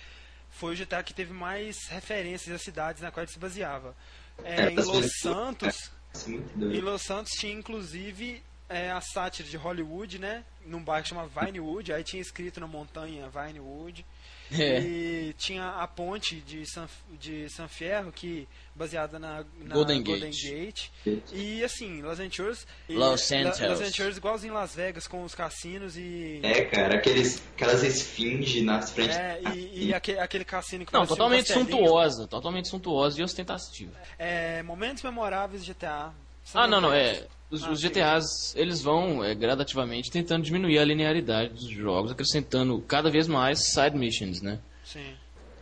foi 0.50 0.74
o 0.74 0.78
GTA 0.78 1.02
que 1.04 1.14
teve 1.14 1.34
mais 1.34 1.88
referências 1.88 2.56
às 2.56 2.62
cidades 2.62 3.02
na 3.02 3.12
qual 3.12 3.24
ele 3.24 3.32
se 3.32 3.40
baseava. 3.40 3.96
É, 4.44 4.66
é 4.66 4.72
em 4.72 4.76
Los 4.76 5.20
Santos, 5.20 5.92
em 6.28 6.82
Los 6.82 7.02
Santos 7.02 7.32
tinha 7.34 7.54
inclusive 7.54 8.42
é 8.74 8.92
a 8.92 9.02
sátira 9.02 9.48
de 9.48 9.58
Hollywood, 9.58 10.20
né? 10.20 10.44
Num 10.66 10.84
bairro 10.84 11.04
que 11.04 11.10
chama 11.10 11.28
Vinewood, 11.28 11.92
aí 11.92 12.04
tinha 12.04 12.22
escrito 12.22 12.60
na 12.60 12.68
montanha 12.68 13.30
Vinewood. 13.30 14.06
É. 14.52 14.80
E 14.82 15.34
tinha 15.38 15.68
a 15.70 15.88
ponte 15.88 16.36
de 16.42 16.66
San, 16.66 16.88
de 17.20 17.50
San 17.50 17.68
Fierro, 17.68 18.12
que 18.12 18.48
baseada 18.76 19.18
na, 19.18 19.44
na 19.62 19.74
Golden 19.74 20.04
Gate. 20.04 20.44
Gate. 20.44 20.92
E 21.32 21.64
assim, 21.64 22.02
Los 22.02 22.20
Angeles. 22.20 22.68
Los 22.88 23.30
La- 23.32 23.38
Angeles. 23.38 23.60
Los 23.60 23.82
Angeles 23.82 24.18
igualzinho 24.18 24.54
Las 24.54 24.76
Vegas, 24.76 25.08
com 25.08 25.24
os 25.24 25.34
cassinos 25.34 25.98
e. 25.98 26.40
É, 26.44 26.66
cara, 26.66 26.96
aqueles, 26.96 27.42
aquelas 27.56 27.84
esfinges 27.84 28.64
nas 28.64 28.92
frentes. 28.92 29.16
É, 29.18 29.42
e, 29.56 29.88
e 29.88 29.94
aque- 29.94 30.20
aquele 30.20 30.46
cassino 30.46 30.86
que 30.86 30.94
Não, 30.94 31.04
um 31.04 31.08
totalmente 31.08 31.52
suntuosa, 31.52 32.28
totalmente 32.28 32.68
suntuosa 32.68 33.20
e 33.20 33.24
ostentativa. 33.24 33.92
É, 34.20 34.62
momentos 34.64 35.02
memoráveis 35.04 35.66
de 35.66 35.74
GTA. 35.74 36.14
Ah, 36.54 36.68
não, 36.68 36.80
não, 36.82 36.94
é. 36.94 37.26
Os, 37.50 37.64
Ah, 37.64 37.72
os 37.72 37.80
sim. 37.82 37.88
GTAs, 37.88 38.56
eles 38.56 38.82
vão 38.82 39.24
é, 39.24 39.36
gradativamente 39.36 40.10
tentando 40.12 40.44
diminuir 40.44 40.80
a 40.80 40.86
linearidade 40.86 41.54
dos 41.54 41.70
jogos, 41.70 42.12
acrescentando 42.12 42.80
cada 42.88 43.10
vez 43.12 43.28
mais 43.28 43.68
side 43.72 43.96
missions, 43.98 44.42
né? 44.42 44.60
Sim. 44.84 45.14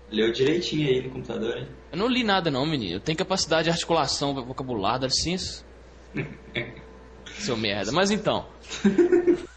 Leu 0.10 0.32
direitinho 0.32 0.88
aí 0.90 1.02
no 1.04 1.10
computador, 1.12 1.58
hein? 1.58 1.68
Eu 1.92 1.98
não 1.98 2.08
li 2.08 2.24
nada 2.24 2.50
não, 2.52 2.66
menino. 2.66 2.96
Eu 2.96 3.00
tenho 3.00 3.18
capacidade 3.18 3.66
de 3.66 3.70
articulação, 3.70 4.34
vocabulário, 4.34 5.02
dá 5.02 5.08
licença. 5.08 5.64
Seu 7.40 7.56
merda. 7.58 7.92
Mas 7.92 8.12
então. 8.12 8.46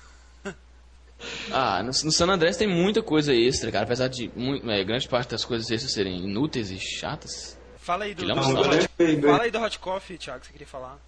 Ah, 1.50 1.80
no, 1.82 1.86
no 1.88 2.12
San 2.12 2.26
Andreas 2.28 2.56
tem 2.56 2.66
muita 2.68 3.02
coisa 3.02 3.32
extra, 3.34 3.70
cara. 3.70 3.84
Apesar 3.84 4.08
de 4.08 4.30
mui- 4.34 4.60
é, 4.66 4.84
grande 4.84 5.08
parte 5.08 5.30
das 5.30 5.44
coisas 5.44 5.70
extras 5.70 5.92
serem 5.92 6.18
inúteis 6.18 6.70
e 6.70 6.78
chatas. 6.78 7.58
Fala 7.78 8.04
aí 8.04 8.14
do, 8.14 8.24
um 8.24 8.34
do 8.34 8.42
saco. 8.42 8.58
hot, 8.76 9.20
fala 9.22 9.42
aí 9.44 9.50
do 9.50 9.58
Hot 9.60 9.78
Coffee, 9.78 10.18
Thiago, 10.18 10.40
que 10.40 10.46
você 10.46 10.52
queria 10.52 10.66
falar. 10.66 10.98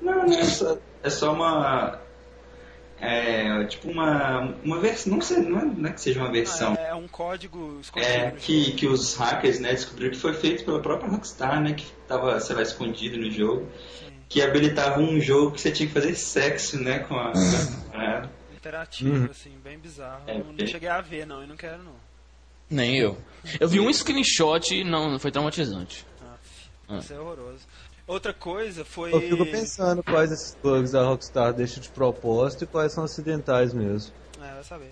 Não, 0.00 0.26
não, 0.26 0.38
é 0.38 0.44
só, 0.44 0.76
é 1.02 1.10
só 1.10 1.32
uma. 1.32 2.00
É, 3.00 3.64
tipo 3.66 3.90
uma. 3.90 4.40
Uma 4.64 4.78
versão. 4.80 5.12
Não, 5.14 5.20
sei, 5.20 5.38
não, 5.38 5.60
é, 5.60 5.64
não 5.64 5.88
é 5.88 5.92
que 5.92 6.00
seja 6.00 6.20
uma 6.20 6.30
versão. 6.32 6.74
Ah, 6.76 6.82
é, 6.82 6.88
é 6.90 6.94
um 6.94 7.06
código 7.06 7.78
escondido. 7.80 8.10
É, 8.12 8.30
que, 8.32 8.72
que 8.72 8.86
os 8.86 9.14
hackers 9.16 9.60
né, 9.60 9.70
descobriram 9.70 10.12
que 10.12 10.18
foi 10.18 10.34
feito 10.34 10.64
pela 10.64 10.80
própria 10.80 11.08
Rockstar, 11.10 11.60
né? 11.60 11.74
Que 11.74 11.86
tava, 12.08 12.38
sei 12.40 12.56
lá, 12.56 12.62
escondido 12.62 13.16
no 13.16 13.30
jogo. 13.30 13.68
Que 14.28 14.42
habilitava 14.42 15.00
um 15.00 15.18
jogo 15.20 15.52
que 15.52 15.60
você 15.60 15.70
tinha 15.70 15.86
que 15.86 15.94
fazer 15.94 16.14
sexo, 16.14 16.78
né? 16.82 16.98
Com 17.00 17.14
a. 17.14 17.32
com 17.32 17.96
a- 17.96 18.28
Interativo, 18.56 19.30
assim, 19.30 19.52
bem 19.62 19.78
bizarro. 19.78 20.24
É, 20.26 20.36
não, 20.38 20.46
não 20.46 20.52
bem- 20.54 20.66
cheguei 20.66 20.88
a 20.88 21.00
ver, 21.00 21.24
não, 21.24 21.42
e 21.42 21.46
não 21.46 21.56
quero, 21.56 21.78
não. 21.82 21.94
Nem 22.68 22.98
eu. 22.98 23.16
Eu 23.58 23.68
vi 23.68 23.80
um 23.80 23.90
screenshot 23.90 24.74
e 24.74 24.84
não, 24.84 25.08
não 25.12 25.18
foi 25.18 25.30
traumatizante. 25.30 26.04
Ah, 26.88 26.98
Isso 26.98 27.14
é 27.14 27.18
horroroso. 27.20 27.64
Outra 28.08 28.32
coisa 28.32 28.84
foi. 28.84 29.12
Eu 29.12 29.20
fico 29.20 29.44
pensando 29.46 30.02
quais 30.02 30.32
esses 30.32 30.56
bugs 30.62 30.94
a 30.94 31.02
Rockstar 31.04 31.52
deixa 31.52 31.78
de 31.78 31.88
propósito 31.90 32.64
e 32.64 32.66
quais 32.66 32.92
são 32.92 33.04
acidentais 33.04 33.72
mesmo. 33.74 34.12
É, 34.42 34.54
vai 34.54 34.64
saber. 34.64 34.90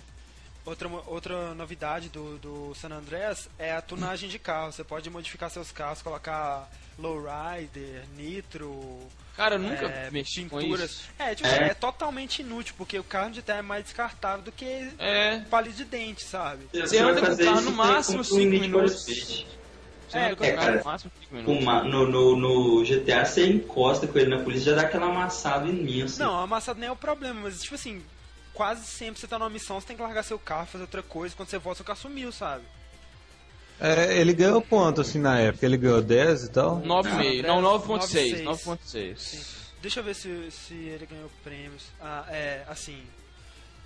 Outra, 0.67 0.89
outra 1.07 1.55
novidade 1.55 2.09
do, 2.09 2.39
do 2.39 2.75
San 2.75 2.91
Andreas 2.91 3.49
é 3.59 3.73
a 3.73 3.81
tunagem 3.81 4.29
de 4.29 4.39
carro. 4.39 4.71
Você 4.71 4.85
pode 4.85 5.09
modificar 5.09 5.49
seus 5.49 5.73
carros, 5.73 6.03
colocar 6.03 6.69
lowrider, 6.99 8.05
nitro, 8.17 8.99
Cara, 9.37 9.57
eu 9.57 9.59
nunca 9.59 9.85
é, 9.87 10.11
mexi 10.11 10.43
pinturas. 10.45 10.91
isso. 10.91 11.03
É, 11.19 11.35
tipo, 11.35 11.47
É. 11.47 11.69
é. 11.69 11.75
totalmente 11.75 12.41
inútil, 12.41 12.75
porque 12.77 12.99
o 12.99 13.05
carro 13.05 13.31
de 13.31 13.43
terra 13.43 13.59
é 13.59 13.63
mais 13.63 13.85
descartável 13.85 14.43
do 14.43 14.51
que 14.51 14.91
É. 14.99 15.41
palito 15.51 15.77
de 15.77 15.85
dente, 15.85 16.25
sabe? 16.25 16.67
Você 16.73 16.99
anda 16.99 17.21
com 17.21 17.33
o 17.33 17.37
carro 17.39 17.61
no 17.61 17.73
máximo 17.73 18.17
com 18.17 18.21
um 18.23 18.25
cinco 18.25 18.51
Need 18.51 18.71
for 18.71 18.83
minutos. 18.83 19.47
Você 20.09 20.19
É, 20.19 20.31
é, 20.31 20.53
cara. 20.53 20.79
no 20.79 20.85
máximo 20.85 21.13
minutos. 21.31 21.63
uma- 21.63 21.83
no, 21.85 22.07
no, 22.07 22.37
no 22.37 22.85
GTA 22.85 23.25
você 23.25 23.47
encosta 23.47 24.07
com 24.07 24.19
ele 24.19 24.31
na 24.35 24.43
polícia 24.43 24.71
já 24.73 24.77
dá 24.81 24.83
aquela 24.87 25.07
amassada 25.07 25.69
imensa. 25.69 26.23
Não, 26.25 26.39
amassado 26.41 26.79
nem 26.79 26.89
é 26.89 26.93
o 26.93 26.97
problema, 26.97 27.41
mas 27.43 27.61
tipo 27.63 27.75
assim, 27.75 28.03
quase 28.55 28.87
sempre 28.87 29.21
você 29.21 29.27
tá 29.27 29.39
numa 29.39 29.51
missão, 29.51 29.81
você 29.81 29.87
tem 29.89 29.97
que 29.97 30.03
largar 30.03 30.23
seu 30.23 30.39
carro, 30.39 30.67
fazer 30.67 30.85
outra 30.85 31.03
coisa, 31.03 31.35
quando 31.35 31.49
você 31.49 31.59
volta 31.59 31.79
seu 31.79 31.85
carro 31.87 31.99
sumiu, 31.99 32.31
sabe? 32.33 32.63
É, 33.79 34.17
ele 34.19 34.33
ganhou 34.33 34.63
quanto 34.63 35.03
assim 35.03 35.19
na 35.19 35.39
época? 35.39 35.67
Ele 35.67 35.77
ganhou 35.77 36.01
10 36.01 36.45
e 36.45 36.51
tal? 36.51 36.81
9,5. 36.81 37.43
Não, 37.47 37.61
9,6. 37.61 38.43
9,6. 38.43 38.45
9,6. 38.45 39.57
Deixa 39.83 40.01
eu 40.01 40.05
ver 40.05 40.15
se, 40.15 40.51
se 40.51 40.73
ele 40.75 41.05
ganhou 41.07 41.31
prêmios. 41.45 41.83
Ah, 42.01 42.25
é, 42.31 42.63
assim. 42.69 43.03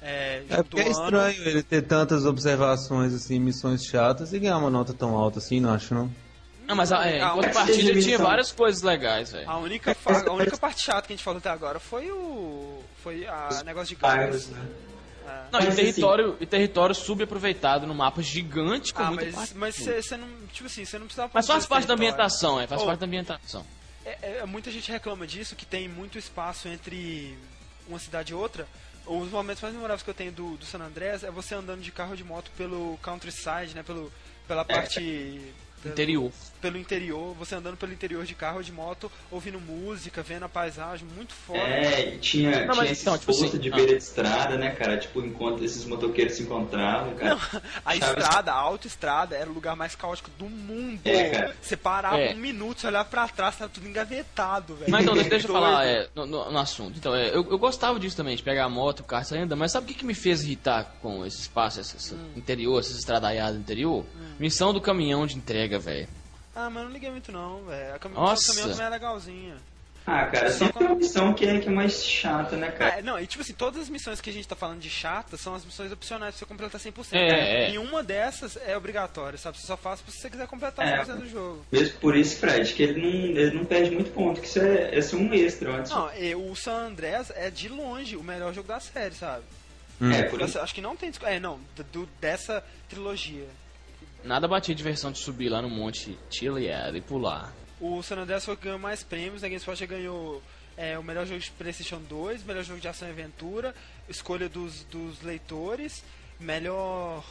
É, 0.02 0.42
É 0.48 0.62
porque 0.62 0.80
é 0.80 0.88
estranho 0.88 1.42
ele 1.48 1.62
ter 1.62 1.82
tantas 1.82 2.24
observações 2.24 3.12
assim, 3.12 3.38
missões 3.38 3.84
chatas 3.84 4.32
e 4.32 4.38
ganhar 4.38 4.56
uma 4.58 4.70
nota 4.70 4.94
tão 4.94 5.14
alta 5.14 5.38
assim, 5.38 5.60
não 5.60 5.72
acho 5.74 5.94
não. 5.94 6.10
Não, 6.66 6.76
mas 6.76 6.92
a, 6.92 7.04
é, 7.06 7.18
enquanto 7.18 7.46
mas 7.46 7.52
partida 7.54 8.00
tinha 8.00 8.16
várias 8.18 8.52
coisas 8.52 8.80
legais, 8.82 9.32
velho. 9.32 9.50
A 9.50 9.58
única, 9.58 9.94
fa- 9.94 10.24
a 10.26 10.32
única 10.32 10.56
parte 10.56 10.82
chata 10.84 11.06
que 11.06 11.12
a 11.12 11.16
gente 11.16 11.24
falou 11.24 11.38
até 11.38 11.50
agora 11.50 11.78
foi 11.80 12.10
o. 12.12 12.80
Foi 13.02 13.26
a 13.26 13.62
negócio 13.64 13.88
de 13.94 14.00
gangues. 14.00 14.48
né? 14.48 14.68
É. 15.26 15.42
Não, 15.52 15.60
e 15.60 15.64
Mas, 15.66 15.74
território, 15.76 16.36
e 16.40 16.46
território 16.46 16.94
subaproveitado 16.94 17.86
no 17.86 17.94
mapa 17.94 18.22
gigante 18.22 18.94
com 18.94 19.02
Ah, 19.02 19.06
muita 19.08 19.24
mas, 19.26 19.34
parte. 19.34 19.54
mas 19.56 19.76
você 19.76 20.16
não. 20.16 20.28
Tipo 20.52 20.66
assim, 20.66 20.84
você 20.84 20.98
não 20.98 21.06
precisava 21.06 21.30
Mas 21.34 21.46
faz 21.46 21.66
parte 21.66 21.86
da 21.88 21.94
ambientação, 21.94 22.60
é, 22.60 22.66
faz 22.66 22.80
Oh. 22.82 22.86
parte 22.86 23.00
da 23.00 23.06
ambientação. 23.06 23.66
É, 24.06 24.38
é, 24.38 24.46
muita 24.46 24.70
gente 24.70 24.90
reclama 24.90 25.26
disso, 25.26 25.54
que 25.56 25.66
tem 25.66 25.88
muito 25.88 26.16
espaço 26.18 26.68
entre 26.68 27.36
uma 27.88 27.98
cidade 27.98 28.32
e 28.32 28.34
outra. 28.34 28.66
Os 29.10 29.28
momentos 29.28 29.60
mais 29.60 29.74
memoráveis 29.74 30.04
que 30.04 30.10
eu 30.10 30.14
tenho 30.14 30.30
do, 30.30 30.56
do 30.56 30.64
San 30.64 30.78
Andreas 30.78 31.24
é 31.24 31.32
você 31.32 31.52
andando 31.52 31.80
de 31.80 31.90
carro 31.90 32.12
ou 32.12 32.16
de 32.16 32.22
moto 32.22 32.48
pelo 32.56 32.96
countryside, 33.02 33.74
né? 33.74 33.82
Pelo, 33.82 34.12
pela 34.46 34.64
parte. 34.64 35.52
Pelo- 35.82 35.92
Interior. 35.92 36.32
Pelo 36.60 36.76
interior, 36.76 37.34
você 37.38 37.54
andando 37.54 37.76
pelo 37.78 37.90
interior 37.92 38.22
de 38.26 38.34
carro 38.34 38.58
ou 38.58 38.62
de 38.62 38.70
moto, 38.70 39.10
ouvindo 39.30 39.58
música, 39.58 40.22
vendo 40.22 40.44
a 40.44 40.48
paisagem, 40.48 41.08
muito 41.16 41.32
foda. 41.32 41.58
É, 41.58 42.14
e 42.14 42.18
tinha, 42.18 42.50
Não, 42.50 42.58
tinha 42.58 42.74
mas 42.74 42.90
esses 42.90 43.00
então, 43.02 43.16
tipo 43.16 43.30
assim, 43.30 43.58
de 43.58 43.72
ah. 43.72 43.76
beira 43.76 43.92
de 43.92 43.98
estrada, 44.02 44.58
né, 44.58 44.70
cara? 44.72 44.98
Tipo, 44.98 45.24
enquanto 45.24 45.64
esses 45.64 45.86
motoqueiros 45.86 46.34
se 46.34 46.42
encontravam, 46.42 47.14
cara. 47.14 47.38
A 47.82 47.94
Chave- 47.96 48.20
estrada, 48.20 48.52
a 48.52 48.56
autoestrada, 48.56 49.34
era 49.36 49.48
o 49.48 49.54
lugar 49.54 49.74
mais 49.74 49.94
caótico 49.94 50.30
do 50.38 50.44
mundo. 50.50 51.00
É, 51.04 51.30
cara. 51.30 51.56
Você 51.62 51.76
parava 51.78 52.18
É. 52.18 52.34
um 52.34 52.36
minuto, 52.36 52.80
você 52.82 52.86
olhava 52.88 53.08
pra 53.08 53.26
trás, 53.28 53.56
tava 53.56 53.70
tudo 53.72 53.88
engavetado, 53.88 54.74
velho. 54.76 54.90
Mas 54.90 55.02
então, 55.02 55.14
deixa, 55.14 55.30
deixa 55.30 55.48
eu 55.48 55.52
falar 55.54 55.86
é, 55.86 56.08
no, 56.14 56.26
no- 56.26 56.52
no 56.52 56.58
assunto. 56.58 56.98
Então, 56.98 57.14
é, 57.14 57.28
eu, 57.30 57.36
eu 57.50 57.58
gostava 57.58 57.98
disso 57.98 58.16
também, 58.16 58.36
de 58.36 58.42
pegar 58.42 58.64
a 58.64 58.68
moto, 58.68 59.00
o 59.00 59.04
carro 59.04 59.24
sair 59.24 59.40
andando, 59.40 59.58
mas 59.58 59.72
sabe 59.72 59.84
o 59.84 59.88
que, 59.88 59.94
que 59.94 60.04
me 60.04 60.14
fez 60.14 60.42
irritar 60.42 60.96
com 61.00 61.24
esse 61.24 61.40
espaço, 61.40 61.80
esse, 61.80 61.96
esse 61.96 62.14
Hum. 62.14 62.32
interior, 62.36 62.78
essas 62.80 62.96
estradaiadas 62.98 63.58
interior? 63.58 64.04
Missão 64.40 64.72
do 64.72 64.80
caminhão 64.80 65.26
de 65.26 65.36
entrega, 65.36 65.78
velho. 65.78 66.08
Ah, 66.56 66.68
mas 66.68 66.82
eu 66.82 66.88
não 66.88 66.92
liguei 66.92 67.10
muito 67.10 67.30
não, 67.30 67.62
velho. 67.64 67.94
A 67.94 67.98
cam- 67.98 68.10
Nossa. 68.10 68.42
o 68.50 68.54
caminhão 68.54 68.70
também 68.72 68.86
é 68.86 68.90
legalzinha. 68.90 69.56
Ah, 70.06 70.24
cara, 70.26 70.50
Só 70.50 70.58
sempre 70.64 70.78
tem 70.78 70.86
uma 70.86 70.96
missão 70.96 71.34
que 71.34 71.44
é, 71.46 71.60
que 71.60 71.68
é 71.68 71.70
mais 71.70 72.02
chata, 72.04 72.56
né, 72.56 72.70
cara? 72.70 72.98
É, 72.98 73.02
não, 73.02 73.20
e 73.20 73.26
tipo 73.26 73.42
assim, 73.42 73.52
todas 73.52 73.82
as 73.82 73.88
missões 73.90 74.18
que 74.20 74.30
a 74.30 74.32
gente 74.32 74.48
tá 74.48 74.56
falando 74.56 74.80
de 74.80 74.88
chata 74.90 75.36
são 75.36 75.54
as 75.54 75.64
missões 75.64 75.92
opcionais 75.92 76.34
pra 76.34 76.38
você 76.38 76.46
completar 76.46 76.80
100%. 76.80 77.08
É, 77.12 77.28
né? 77.28 77.64
é. 77.66 77.70
E 77.72 77.78
uma 77.78 78.02
dessas 78.02 78.56
é 78.66 78.74
obrigatória, 78.76 79.38
sabe? 79.38 79.58
Você 79.58 79.66
só 79.66 79.76
faz 79.76 80.00
se 80.00 80.10
você 80.10 80.30
quiser 80.30 80.46
completar 80.48 80.88
É. 80.88 81.04
100% 81.04 81.16
do 81.18 81.28
jogo. 81.28 81.64
Mesmo 81.70 81.98
por 82.00 82.16
isso, 82.16 82.36
Fred, 82.38 82.72
que 82.72 82.82
ele 82.82 83.00
não, 83.00 83.10
ele 83.40 83.54
não 83.56 83.64
perde 83.66 83.90
muito 83.90 84.10
ponto, 84.10 84.40
que 84.40 84.46
isso 84.48 84.58
é, 84.58 84.96
é 84.98 85.02
só 85.02 85.16
um 85.16 85.32
extra 85.34 85.70
antes. 85.76 85.92
Não, 85.92 86.10
e 86.16 86.34
o 86.34 86.56
San 86.56 86.86
Andreas 86.86 87.30
é 87.36 87.50
de 87.50 87.68
longe 87.68 88.16
o 88.16 88.22
melhor 88.24 88.54
jogo 88.54 88.66
da 88.68 88.80
série, 88.80 89.14
sabe? 89.14 89.44
É, 90.02 90.22
por 90.24 90.40
isso. 90.40 90.56
Eu 90.56 90.62
acho 90.62 90.74
que 90.74 90.80
não 90.80 90.96
tem 90.96 91.12
É, 91.24 91.38
não, 91.38 91.60
do, 91.76 91.84
do- 91.84 92.08
dessa 92.18 92.64
trilogia. 92.88 93.46
Nada 94.24 94.46
batia 94.46 94.74
a 94.74 94.76
diversão 94.76 95.10
de 95.10 95.18
subir 95.18 95.48
lá 95.48 95.62
no 95.62 95.70
monte 95.70 96.18
Chiliad 96.30 96.96
e 96.96 97.00
pular. 97.00 97.52
O 97.80 98.02
San 98.02 98.16
Andreas 98.18 98.44
foi 98.44 98.54
o 98.54 98.56
que 98.56 98.64
ganhou 98.64 98.78
mais 98.78 99.02
prêmios, 99.02 99.42
a 99.42 99.48
GameSpot 99.48 99.86
ganhou 99.86 100.42
é, 100.76 100.98
o 100.98 101.02
melhor 101.02 101.26
jogo 101.26 101.40
de 101.40 101.50
Playstation 101.52 101.98
2, 102.08 102.42
melhor 102.44 102.62
jogo 102.62 102.80
de 102.80 102.88
ação 102.88 103.08
e 103.08 103.10
aventura, 103.10 103.74
escolha 104.08 104.48
dos, 104.48 104.84
dos 104.84 105.22
leitores, 105.22 106.04
melhor 106.38 107.24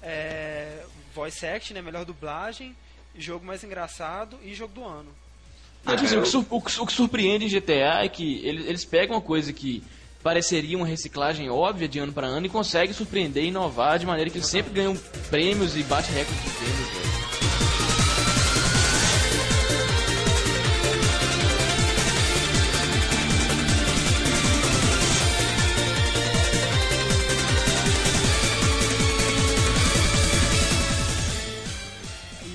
é, 0.00 0.84
voice 1.14 1.44
act, 1.44 1.74
né, 1.74 1.82
melhor 1.82 2.04
dublagem, 2.04 2.76
jogo 3.18 3.44
mais 3.44 3.64
engraçado 3.64 4.38
e 4.44 4.54
jogo 4.54 4.72
do 4.74 4.84
ano. 4.84 5.10
Não, 5.84 5.96
tipo 5.96 6.06
assim, 6.06 6.36
o 6.48 6.60
que- 6.62 6.80
o 6.80 6.86
que 6.86 6.92
surpreende 6.92 7.44
em 7.44 7.48
GTA 7.48 8.04
é 8.04 8.08
que 8.08 8.38
eles, 8.46 8.66
eles 8.66 8.84
pegam 8.84 9.16
uma 9.16 9.22
coisa 9.22 9.52
que 9.52 9.82
pareceria 10.22 10.76
uma 10.76 10.86
reciclagem 10.86 11.50
óbvia 11.50 11.88
de 11.88 11.98
ano 11.98 12.12
para 12.12 12.26
ano 12.26 12.46
e 12.46 12.48
conseguem 12.48 12.94
surpreender 12.94 13.44
e 13.44 13.48
inovar 13.48 13.98
de 13.98 14.06
maneira 14.06 14.30
que 14.30 14.38
eles 14.38 14.48
sempre 14.48 14.72
ganham 14.72 14.96
prêmios 15.28 15.76
e 15.76 15.82
bate 15.82 16.10
recordes 16.12 16.44
de 16.44 16.50
prêmios, 16.50 16.88
velho. 16.88 17.12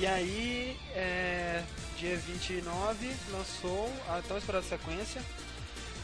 E 0.00 0.06
aí, 0.06 0.76
é, 0.94 1.62
dia 1.98 2.16
29, 2.16 3.10
lançou 3.32 3.92
a 4.08 4.22
tão 4.26 4.38
esperada 4.38 4.64
sequência, 4.64 5.20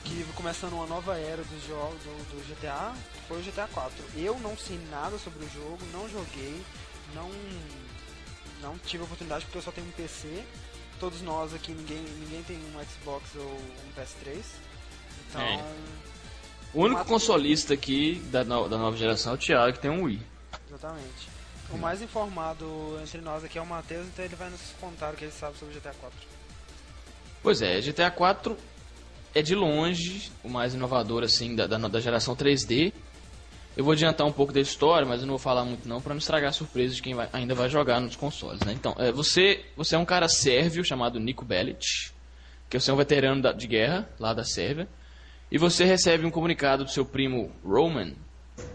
que 0.05 0.25
começando 0.35 0.75
uma 0.75 0.87
nova 0.87 1.17
era 1.19 1.43
dos 1.43 1.67
jogos 1.67 1.99
do, 2.03 2.11
do 2.31 2.55
GTA, 2.55 2.93
foi 3.27 3.41
o 3.41 3.43
GTA 3.43 3.67
4. 3.73 3.93
Eu 4.17 4.39
não 4.41 4.57
sei 4.57 4.79
nada 4.91 5.19
sobre 5.19 5.45
o 5.45 5.49
jogo, 5.51 5.79
não 5.93 6.09
joguei, 6.09 6.63
não, 7.15 7.31
não 8.61 8.79
tive 8.79 9.03
a 9.03 9.07
oportunidade 9.07 9.45
porque 9.47 9.59
eu 9.59 9.63
só 9.63 9.73
tenho 9.73 9.87
um 9.87 9.93
PC. 9.93 10.45
Todos 11.01 11.23
nós 11.23 11.53
aqui, 11.53 11.73
ninguém, 11.73 11.99
ninguém 12.21 12.43
tem 12.45 12.57
um 12.57 12.85
Xbox 12.85 13.29
ou 13.37 13.43
um 13.43 14.01
PS3. 14.01 14.43
Então. 15.29 15.43
É. 15.43 15.65
O 16.73 16.83
único 16.83 17.05
consolista 17.05 17.75
aqui 17.75 18.17
da, 18.31 18.45
no- 18.45 18.69
da 18.69 18.77
nova 18.77 18.97
geração 18.97 19.33
é 19.33 19.35
o 19.37 19.39
Thiago, 19.39 19.73
que 19.75 19.81
tem 19.81 19.91
um 19.91 20.05
Wii. 20.05 20.21
Exatamente. 20.69 21.29
O 21.71 21.79
mais 21.79 22.03
informado 22.03 22.99
entre 23.03 23.21
nós 23.21 23.43
aqui 23.45 23.59
é 23.59 23.63
o 23.63 23.67
Matheus, 23.67 24.07
então 24.07 24.25
ele 24.25 24.37
vai 24.37 24.51
nos 24.51 24.61
contar 24.81 25.15
o 25.15 25.17
que 25.17 25.25
ele 25.25 25.33
sabe 25.33 25.57
sobre 25.59 25.75
GTA 25.75 25.95
4. 26.01 26.19
Pois 27.43 27.63
é, 27.63 27.81
GTA 27.81 28.11
4 28.11 28.57
é 29.35 29.43
de 29.43 29.55
longe 29.55 30.31
o 30.43 30.49
mais 30.49 30.75
inovador 30.75 31.23
assim 31.23 31.55
da, 31.55 31.67
da, 31.67 31.77
da 31.79 32.01
geração 32.01 32.35
3D. 32.37 32.93
Eu 33.77 33.83
vou 33.83 33.93
adiantar 33.93 34.25
um 34.27 34.33
pouco 34.33 34.53
da 34.53 34.61
história, 34.61 35.07
mas 35.07 35.21
eu 35.21 35.27
não 35.27 35.33
vou 35.33 35.39
falar 35.39 35.65
muito 35.65 35.89
não 35.89 36.01
para 36.01 36.15
não 36.15 36.19
estragar 36.19 36.51
a 36.51 36.53
surpresa 36.53 36.95
de 36.95 37.03
quem 37.03 37.15
vai- 37.15 37.29
ainda 37.33 37.55
vai 37.57 37.69
jogar 37.69 38.01
nos 38.01 38.15
consoles, 38.15 38.63
né? 38.65 38.73
Então, 38.73 38.95
é, 38.99 39.11
você, 39.11 39.65
você 39.77 39.97
é 39.97 39.99
um 39.99 40.05
cara 40.05 40.29
sérvio 40.29 40.85
chamado 40.85 41.19
Niko 41.19 41.45
Bellic, 41.45 41.85
que 42.71 42.79
você 42.79 42.91
é 42.91 42.95
um 42.95 42.97
veterano 42.97 43.43
da- 43.43 43.53
de 43.53 43.67
guerra 43.67 44.09
lá 44.21 44.33
da 44.33 44.45
Sérvia, 44.45 44.89
e 45.51 45.59
você 45.59 45.85
recebe 45.85 46.25
um 46.25 46.31
comunicado 46.31 46.85
do 46.85 46.91
seu 46.91 47.05
primo 47.05 47.51
Roman, 47.65 48.13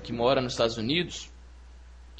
que 0.03 0.12
mora 0.12 0.41
nos 0.41 0.53
Estados 0.53 0.78
Unidos, 0.78 1.30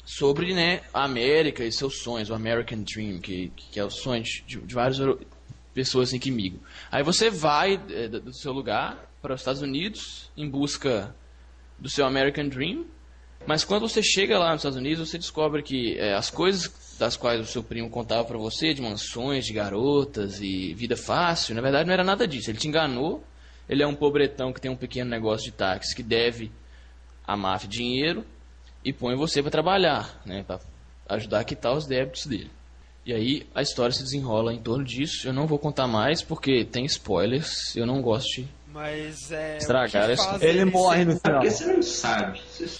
sobre 0.04 0.54
né, 0.54 0.80
a 0.92 1.04
América 1.04 1.62
e 1.64 1.70
seus 1.70 1.98
sonhos, 2.02 2.30
o 2.30 2.34
American 2.34 2.82
Dream, 2.82 3.20
que, 3.20 3.50
que 3.50 3.78
é 3.78 3.84
o 3.84 3.90
sonho 3.90 4.22
de, 4.22 4.58
de 4.60 4.74
várias 4.74 4.98
euro- 4.98 5.20
pessoas 5.74 6.08
assim, 6.08 6.18
que 6.18 6.30
migram. 6.30 6.60
Aí 6.90 7.02
você 7.02 7.30
vai 7.30 7.80
é, 7.90 8.08
do 8.08 8.32
seu 8.32 8.52
lugar 8.52 9.10
para 9.22 9.34
os 9.34 9.40
Estados 9.40 9.62
Unidos 9.62 10.30
em 10.36 10.48
busca 10.48 11.14
do 11.78 11.88
seu 11.88 12.06
American 12.06 12.48
Dream, 12.48 12.84
mas 13.46 13.64
quando 13.64 13.88
você 13.88 14.02
chega 14.02 14.38
lá 14.38 14.50
nos 14.52 14.60
Estados 14.60 14.78
Unidos, 14.78 15.08
você 15.08 15.18
descobre 15.18 15.62
que 15.62 15.98
é, 15.98 16.14
as 16.14 16.30
coisas 16.30 16.96
das 16.98 17.16
quais 17.16 17.40
o 17.40 17.46
seu 17.46 17.62
primo 17.62 17.88
contava 17.88 18.24
para 18.24 18.36
você, 18.36 18.74
de 18.74 18.82
mansões, 18.82 19.46
de 19.46 19.54
garotas 19.54 20.40
e 20.40 20.74
vida 20.74 20.96
fácil, 20.96 21.54
na 21.54 21.62
verdade 21.62 21.86
não 21.86 21.94
era 21.94 22.04
nada 22.04 22.28
disso. 22.28 22.50
Ele 22.50 22.58
te 22.58 22.68
enganou. 22.68 23.24
Ele 23.68 23.82
é 23.84 23.86
um 23.86 23.94
pobretão 23.94 24.52
que 24.52 24.60
tem 24.60 24.70
um 24.70 24.76
pequeno 24.76 25.08
negócio 25.08 25.44
de 25.44 25.52
táxi 25.52 25.94
que 25.94 26.02
deve 26.02 26.50
à 27.24 27.36
máfia 27.36 27.68
dinheiro 27.68 28.24
e 28.84 28.92
põe 28.92 29.14
você 29.14 29.40
para 29.40 29.50
trabalhar, 29.50 30.20
né, 30.26 30.42
para 30.42 30.60
ajudar 31.08 31.40
a 31.40 31.44
quitar 31.44 31.72
os 31.72 31.86
débitos 31.86 32.26
dele. 32.26 32.50
E 33.10 33.12
aí 33.12 33.46
a 33.52 33.60
história 33.60 33.92
se 33.92 34.04
desenrola 34.04 34.54
em 34.54 34.62
torno 34.62 34.84
disso. 34.84 35.26
Eu 35.26 35.32
não 35.32 35.44
vou 35.44 35.58
contar 35.58 35.88
mais 35.88 36.22
porque 36.22 36.64
tem 36.64 36.84
spoilers. 36.84 37.74
Eu 37.74 37.84
não 37.84 38.00
gosto 38.00 38.28
de 38.42 38.48
Mas 38.72 39.32
é. 39.32 39.58
Estragar 39.58 40.08
essa- 40.08 40.24
faz 40.24 40.42
Ele 40.42 40.64
morre 40.64 41.04
no 41.04 41.18
final. 41.18 41.40
porque 41.40 41.50
você 41.50 41.72
não 41.72 41.82
sabe. 41.82 42.40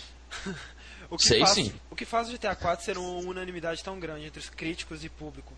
O 1.10 1.16
que 1.16 1.24
Sei 1.26 1.40
faz, 1.40 1.50
sim. 1.50 1.72
O 1.90 1.96
que 1.96 2.04
faz 2.04 2.28
o 2.28 2.32
GTA 2.32 2.54
4 2.54 2.84
ser 2.84 2.96
uma 2.96 3.28
unanimidade 3.28 3.82
tão 3.82 3.98
grande 3.98 4.26
entre 4.26 4.38
os 4.38 4.48
críticos 4.48 5.04
e 5.04 5.08
público? 5.08 5.52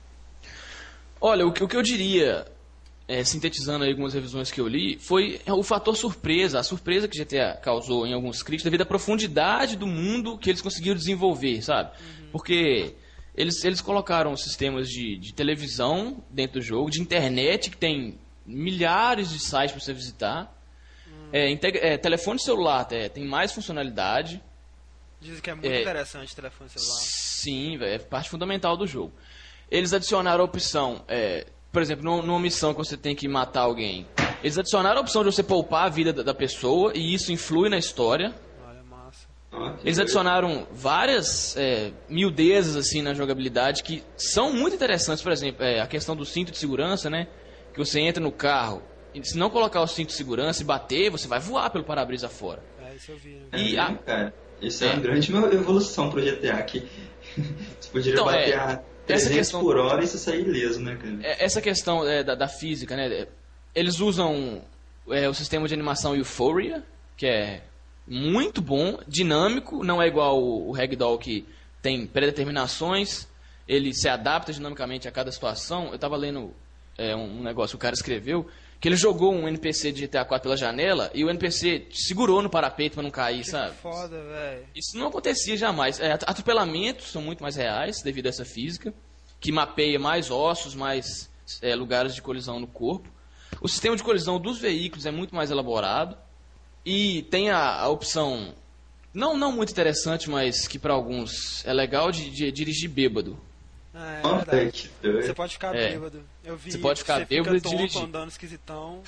Olha, 1.20 1.46
o 1.46 1.52
que, 1.52 1.62
o 1.62 1.68
que 1.68 1.76
eu 1.76 1.82
diria, 1.82 2.46
é, 3.06 3.22
sintetizando 3.22 3.84
aí 3.84 3.90
algumas 3.90 4.14
revisões 4.14 4.50
que 4.50 4.58
eu 4.58 4.66
li, 4.66 4.98
foi 4.98 5.42
o 5.46 5.62
fator 5.62 5.94
surpresa, 5.94 6.58
a 6.58 6.62
surpresa 6.62 7.06
que 7.06 7.18
GTA 7.22 7.58
causou 7.62 8.06
em 8.06 8.14
alguns 8.14 8.42
críticos 8.42 8.64
devido 8.64 8.80
à 8.80 8.86
profundidade 8.86 9.76
do 9.76 9.86
mundo 9.86 10.38
que 10.38 10.48
eles 10.48 10.62
conseguiram 10.62 10.96
desenvolver, 10.96 11.60
sabe? 11.60 11.90
Porque 12.32 12.94
eles, 13.34 13.64
eles 13.64 13.80
colocaram 13.80 14.36
sistemas 14.36 14.88
de, 14.88 15.16
de 15.16 15.32
televisão 15.32 16.22
dentro 16.30 16.60
do 16.60 16.62
jogo, 16.64 16.90
de 16.90 17.00
internet, 17.00 17.70
que 17.70 17.76
tem 17.76 18.18
milhares 18.44 19.30
de 19.30 19.38
sites 19.38 19.72
para 19.72 19.80
você 19.80 19.92
visitar. 19.92 20.58
É, 21.32 21.50
integ- 21.50 21.78
é, 21.80 21.96
telefone 21.96 22.38
celular 22.40 22.86
é, 22.90 23.08
tem 23.08 23.24
mais 23.24 23.52
funcionalidade. 23.52 24.42
Dizem 25.20 25.40
que 25.40 25.48
é 25.48 25.54
muito 25.54 25.66
É. 25.70 25.80
interessante 25.80 26.32
o 26.32 26.36
telefone 26.36 26.68
celular. 26.68 27.00
Sim, 27.00 27.78
velho, 27.78 27.94
é 27.94 27.98
parte 27.98 28.28
fundamental 28.28 28.76
do 28.76 28.86
jogo. 28.86 29.12
Eles 29.70 29.92
adicionaram 29.94 30.42
a 30.42 30.44
opção, 30.44 31.02
é, 31.08 31.46
por 31.72 31.80
exemplo, 31.80 32.04
numa, 32.04 32.22
numa 32.22 32.38
missão 32.40 32.74
que 32.74 32.78
você 32.78 32.96
tem 32.98 33.14
que 33.16 33.26
matar 33.28 33.62
alguém, 33.62 34.06
eles 34.42 34.58
adicionaram 34.58 34.98
a 34.98 35.00
opção 35.00 35.22
de 35.24 35.32
você 35.32 35.42
poupar 35.42 35.86
a 35.86 35.88
vida 35.88 36.12
da, 36.12 36.22
da 36.22 36.34
pessoa 36.34 36.92
e 36.94 37.14
isso 37.14 37.32
influi 37.32 37.70
na 37.70 37.78
história. 37.78 38.34
Que 39.80 39.86
Eles 39.86 39.98
adicionaram 39.98 40.66
várias 40.72 41.54
é, 41.58 41.92
miudezas 42.08 42.74
assim 42.74 43.02
na 43.02 43.12
jogabilidade 43.12 43.82
que 43.82 44.02
são 44.16 44.50
muito 44.52 44.74
interessantes. 44.76 45.22
Por 45.22 45.30
exemplo, 45.30 45.62
é, 45.64 45.80
a 45.80 45.86
questão 45.86 46.16
do 46.16 46.24
cinto 46.24 46.50
de 46.50 46.58
segurança, 46.58 47.10
né? 47.10 47.26
Que 47.72 47.78
você 47.78 48.00
entra 48.00 48.22
no 48.22 48.32
carro 48.32 48.82
e 49.14 49.22
se 49.22 49.36
não 49.36 49.50
colocar 49.50 49.82
o 49.82 49.86
cinto 49.86 50.08
de 50.08 50.14
segurança 50.14 50.62
e 50.62 50.64
bater, 50.64 51.10
você 51.10 51.28
vai 51.28 51.38
voar 51.38 51.68
pelo 51.68 51.84
para-brisa 51.84 52.28
fora. 52.30 52.62
É, 52.82 52.94
isso 52.94 53.12
eu 53.12 53.18
vi. 53.18 53.30
né? 53.34 53.46
É, 53.52 53.58
E 53.60 53.72
né, 53.74 53.80
a- 53.82 53.94
cara, 53.94 54.34
isso 54.60 54.84
é, 54.84 54.86
É. 54.88 54.92
uma 54.94 55.02
grande 55.02 55.32
evolução 55.54 56.08
pro 56.10 56.22
GTA 56.22 56.62
que 56.62 56.88
você 57.78 57.90
poderia 57.90 58.12
Então, 58.14 58.24
bater 58.24 58.54
é, 58.54 58.56
a 58.56 58.62
essa 58.70 58.82
300 59.06 59.34
questão- 59.36 59.60
por 59.60 59.76
hora 59.76 60.02
e 60.02 60.06
você 60.06 60.16
sair 60.16 60.46
ileso, 60.46 60.80
né, 60.80 60.96
cara? 60.96 61.18
É, 61.22 61.44
essa 61.44 61.60
questão 61.60 62.08
é, 62.08 62.24
da, 62.24 62.34
da 62.34 62.48
física, 62.48 62.96
né? 62.96 63.06
é, 63.12 63.28
Eles 63.74 64.00
usam 64.00 64.62
é, 65.10 65.28
o 65.28 65.34
sistema 65.34 65.68
de 65.68 65.74
animação 65.74 66.16
Euphoria, 66.16 66.82
que 67.18 67.26
é 67.26 67.62
muito 68.06 68.60
bom, 68.60 68.98
dinâmico, 69.06 69.84
não 69.84 70.00
é 70.02 70.06
igual 70.06 70.42
o, 70.42 70.72
Ragdoll 70.72 71.18
que 71.18 71.46
tem 71.80 72.06
predeterminações, 72.06 73.26
ele 73.66 73.94
se 73.94 74.08
adapta 74.08 74.52
dinamicamente 74.52 75.06
a 75.08 75.12
cada 75.12 75.30
situação. 75.32 75.88
Eu 75.88 75.94
estava 75.96 76.16
lendo 76.16 76.52
é, 76.98 77.14
um 77.14 77.42
negócio 77.42 77.76
que 77.76 77.76
o 77.76 77.86
cara 77.86 77.94
escreveu, 77.94 78.48
que 78.80 78.88
ele 78.88 78.96
jogou 78.96 79.32
um 79.32 79.46
NPC 79.48 79.92
de 79.92 80.06
GTA 80.06 80.24
4 80.24 80.42
pela 80.42 80.56
janela 80.56 81.10
e 81.14 81.24
o 81.24 81.30
NPC 81.30 81.86
segurou 81.92 82.42
no 82.42 82.50
parapeito 82.50 82.94
para 82.94 83.02
não 83.04 83.10
cair, 83.10 83.42
Que 83.44 83.50
sabe? 83.50 83.76
foda, 83.76 84.20
velho. 84.22 84.66
Isso 84.74 84.98
não 84.98 85.06
acontecia 85.06 85.56
jamais. 85.56 86.00
É, 86.00 86.12
at- 86.12 86.24
atropelamentos 86.28 87.10
são 87.10 87.22
muito 87.22 87.42
mais 87.42 87.54
reais 87.56 88.02
devido 88.02 88.26
a 88.26 88.30
essa 88.30 88.44
física, 88.44 88.92
que 89.40 89.52
mapeia 89.52 89.98
mais 89.98 90.30
ossos, 90.30 90.74
mais 90.74 91.30
é, 91.62 91.74
lugares 91.76 92.14
de 92.14 92.20
colisão 92.22 92.58
no 92.58 92.66
corpo. 92.66 93.08
O 93.60 93.68
sistema 93.68 93.94
de 93.96 94.02
colisão 94.02 94.40
dos 94.40 94.58
veículos 94.58 95.06
é 95.06 95.10
muito 95.12 95.34
mais 95.34 95.50
elaborado 95.52 96.16
e 96.84 97.22
tem 97.24 97.50
a, 97.50 97.80
a 97.80 97.88
opção, 97.88 98.54
não, 99.14 99.36
não 99.36 99.52
muito 99.52 99.70
interessante, 99.70 100.28
mas 100.28 100.66
que 100.66 100.78
para 100.78 100.92
alguns 100.94 101.64
é 101.66 101.72
legal, 101.72 102.10
de, 102.10 102.30
de 102.30 102.50
dirigir 102.52 102.88
bêbado. 102.90 103.38
É, 103.94 104.20
é 104.26 104.36
verdade. 104.36 104.90
Você 105.02 105.34
pode 105.34 105.52
ficar 105.52 105.74
É. 105.76 105.90
bêbado. 105.92 106.22
Eu 106.44 106.56
vi 106.56 106.72
Você 106.72 106.78
pode 106.78 107.00
ficar 107.00 107.18
você 107.20 107.24
bêbado 107.26 107.56
fica 107.56 107.68
tonto, 107.68 107.76
dirigir. 107.76 108.02
andando 108.02 108.28
esquisitão. 108.30 109.02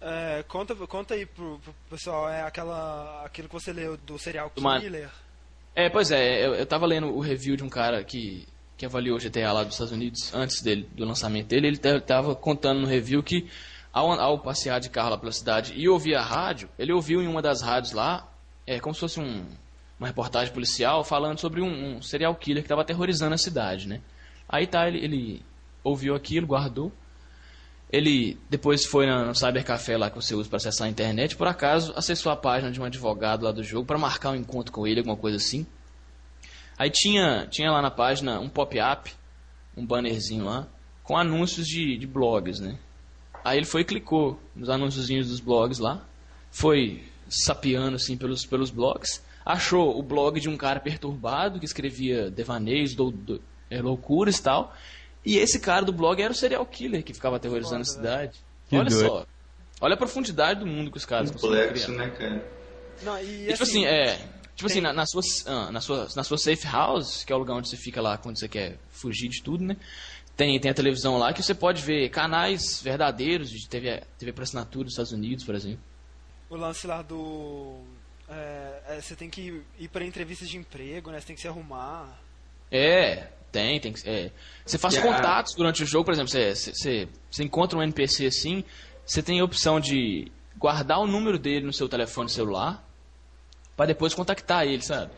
É, 0.00 0.44
conta, 0.46 0.74
conta 0.76 1.14
aí 1.14 1.26
pro, 1.26 1.58
pro 1.58 1.74
pessoal, 1.90 2.28
é 2.30 2.42
aquela, 2.42 3.22
aquilo 3.24 3.48
que 3.48 3.54
você 3.54 3.72
leu 3.72 3.96
do 3.96 4.16
serial 4.18 4.50
killer. 4.50 5.08
É, 5.74 5.88
pois 5.88 6.10
é, 6.10 6.44
eu, 6.46 6.54
eu 6.54 6.66
tava 6.66 6.86
lendo 6.86 7.08
o 7.08 7.20
review 7.20 7.56
de 7.56 7.64
um 7.64 7.68
cara 7.68 8.04
que, 8.04 8.46
que 8.76 8.86
avaliou 8.86 9.16
o 9.16 9.20
GTA 9.20 9.52
lá 9.52 9.64
dos 9.64 9.74
Estados 9.74 9.92
Unidos 9.92 10.32
antes 10.34 10.60
dele, 10.62 10.88
do 10.92 11.04
lançamento 11.04 11.48
dele. 11.48 11.66
Ele 11.68 11.78
ta- 11.78 12.00
tava 12.00 12.34
contando 12.36 12.80
no 12.80 12.86
review 12.86 13.22
que 13.24 13.48
ao, 13.92 14.10
ao 14.12 14.38
passear 14.38 14.80
de 14.80 14.90
carro 14.90 15.10
lá 15.10 15.18
pela 15.18 15.32
cidade 15.32 15.72
e 15.76 15.88
ouvir 15.88 16.14
a 16.14 16.22
rádio, 16.22 16.68
ele 16.78 16.92
ouviu 16.92 17.22
em 17.22 17.26
uma 17.26 17.42
das 17.42 17.62
rádios 17.62 17.92
lá, 17.92 18.28
é 18.66 18.78
como 18.78 18.94
se 18.94 19.00
fosse 19.00 19.20
um, 19.20 19.44
uma 19.98 20.06
reportagem 20.06 20.52
policial 20.52 21.02
falando 21.02 21.38
sobre 21.38 21.60
um, 21.60 21.96
um 21.96 22.02
serial 22.02 22.34
killer 22.34 22.62
que 22.62 22.66
estava 22.66 22.82
aterrorizando 22.82 23.34
a 23.34 23.38
cidade, 23.38 23.88
né? 23.88 24.00
Aí 24.48 24.66
tá, 24.66 24.86
ele, 24.86 25.04
ele 25.04 25.42
ouviu 25.82 26.14
aquilo, 26.14 26.46
guardou. 26.46 26.92
Ele 27.90 28.38
depois 28.50 28.84
foi 28.84 29.06
no 29.06 29.34
cybercafé 29.34 29.96
lá 29.96 30.10
que 30.10 30.16
você 30.16 30.34
usa 30.34 30.48
para 30.48 30.58
acessar 30.58 30.86
a 30.86 30.90
internet, 30.90 31.36
por 31.36 31.46
acaso 31.46 31.92
acessou 31.96 32.30
a 32.30 32.36
página 32.36 32.70
de 32.70 32.78
um 32.78 32.84
advogado 32.84 33.44
lá 33.44 33.52
do 33.52 33.62
jogo 33.62 33.86
para 33.86 33.98
marcar 33.98 34.30
um 34.30 34.36
encontro 34.36 34.72
com 34.72 34.86
ele, 34.86 35.00
alguma 35.00 35.16
coisa 35.16 35.38
assim. 35.38 35.66
Aí 36.78 36.90
tinha, 36.90 37.46
tinha 37.50 37.70
lá 37.70 37.80
na 37.80 37.90
página 37.90 38.38
um 38.38 38.48
pop-up, 38.48 39.10
um 39.76 39.86
bannerzinho 39.86 40.44
lá, 40.44 40.68
com 41.02 41.16
anúncios 41.16 41.66
de, 41.66 41.96
de 41.96 42.06
blogs, 42.06 42.60
né? 42.60 42.78
Aí 43.44 43.58
ele 43.58 43.66
foi 43.66 43.82
e 43.82 43.84
clicou 43.84 44.38
nos 44.54 44.68
anúnciozinhos 44.68 45.28
dos 45.28 45.40
blogs 45.40 45.78
lá, 45.78 46.04
foi 46.50 47.04
sapeando 47.28 47.96
assim 47.96 48.16
pelos, 48.16 48.44
pelos 48.44 48.70
blogs, 48.70 49.22
achou 49.44 49.98
o 49.98 50.02
blog 50.02 50.40
de 50.40 50.48
um 50.48 50.56
cara 50.56 50.80
perturbado 50.80 51.58
que 51.58 51.64
escrevia 51.64 52.30
devaneios, 52.30 52.94
dou, 52.94 53.10
dou- 53.10 53.40
é, 53.70 53.80
loucuras 53.80 54.38
e 54.38 54.42
tal, 54.42 54.74
e 55.24 55.36
esse 55.36 55.60
cara 55.60 55.84
do 55.84 55.92
blog 55.92 56.20
era 56.20 56.32
o 56.32 56.36
serial 56.36 56.64
killer 56.66 57.02
que 57.02 57.12
ficava 57.14 57.36
aterrorizando 57.36 57.82
a 57.82 57.84
Foda, 57.84 57.96
cidade. 57.96 58.38
Que 58.68 58.76
Olha 58.76 58.88
doido. 58.90 59.08
só, 59.08 59.26
olha 59.80 59.94
a 59.94 59.96
profundidade 59.96 60.60
do 60.60 60.66
mundo 60.66 60.90
que 60.90 60.96
os 60.96 61.04
caras 61.04 61.30
conseguiram 61.30 61.58
Complexo, 61.66 61.92
né, 61.92 62.10
cara? 62.10 62.46
Não, 63.02 63.18
e, 63.22 63.44
E, 63.48 63.52
tipo 63.52 63.62
assim, 63.62 63.84
é. 63.84 64.18
Tipo 64.56 64.66
assim, 64.66 64.80
na, 64.80 64.92
na, 64.92 65.06
sua, 65.06 65.22
ah, 65.46 65.70
na, 65.70 65.80
sua, 65.80 66.08
na 66.16 66.24
sua 66.24 66.36
safe 66.36 66.66
house, 66.66 67.22
que 67.22 67.32
é 67.32 67.36
o 67.36 67.38
lugar 67.38 67.54
onde 67.54 67.68
você 67.68 67.76
fica 67.76 68.02
lá 68.02 68.18
quando 68.18 68.40
você 68.40 68.48
quer 68.48 68.76
fugir 68.90 69.28
de 69.28 69.40
tudo, 69.40 69.62
né? 69.62 69.76
Tem, 70.38 70.58
tem 70.60 70.70
a 70.70 70.74
televisão 70.74 71.18
lá 71.18 71.32
que 71.32 71.42
você 71.42 71.52
pode 71.52 71.82
ver 71.82 72.08
canais 72.10 72.80
verdadeiros 72.80 73.50
de 73.50 73.68
TV, 73.68 74.00
TV 74.16 74.32
por 74.32 74.44
assinatura 74.44 74.84
dos 74.84 74.92
Estados 74.92 75.10
Unidos, 75.10 75.44
por 75.44 75.52
exemplo. 75.52 75.80
o 76.48 76.54
lance 76.56 76.86
lá 76.86 77.02
do. 77.02 77.82
é, 78.28 78.82
é, 78.90 79.00
você 79.00 79.16
tem 79.16 79.28
que 79.28 79.62
ir 79.80 79.88
para 79.88 80.04
entrevistas 80.04 80.48
de 80.48 80.56
emprego, 80.56 81.10
né? 81.10 81.18
Você 81.20 81.26
tem 81.26 81.34
que 81.34 81.42
se 81.42 81.48
arrumar. 81.48 82.16
É, 82.70 83.26
tem, 83.50 83.80
tem 83.80 83.92
que. 83.92 84.08
É. 84.08 84.30
Você 84.64 84.78
faz 84.78 84.94
Yeah. 84.94 85.12
contatos 85.16 85.54
durante 85.56 85.82
o 85.82 85.86
jogo, 85.86 86.04
por 86.04 86.12
exemplo, 86.14 86.30
você, 86.30 86.54
você, 86.54 86.72
você, 86.72 87.08
você 87.28 87.42
encontra 87.42 87.76
um 87.76 87.82
NPC 87.82 88.26
assim, 88.26 88.62
você 89.04 89.20
tem 89.20 89.40
a 89.40 89.44
opção 89.44 89.80
de 89.80 90.30
guardar 90.56 91.00
o 91.00 91.06
número 91.08 91.36
dele 91.36 91.66
no 91.66 91.72
seu 91.72 91.88
telefone 91.88 92.28
celular 92.30 92.84
para 93.76 93.86
depois 93.86 94.14
contactar 94.14 94.66
ele, 94.66 94.82
sabe? 94.82 95.10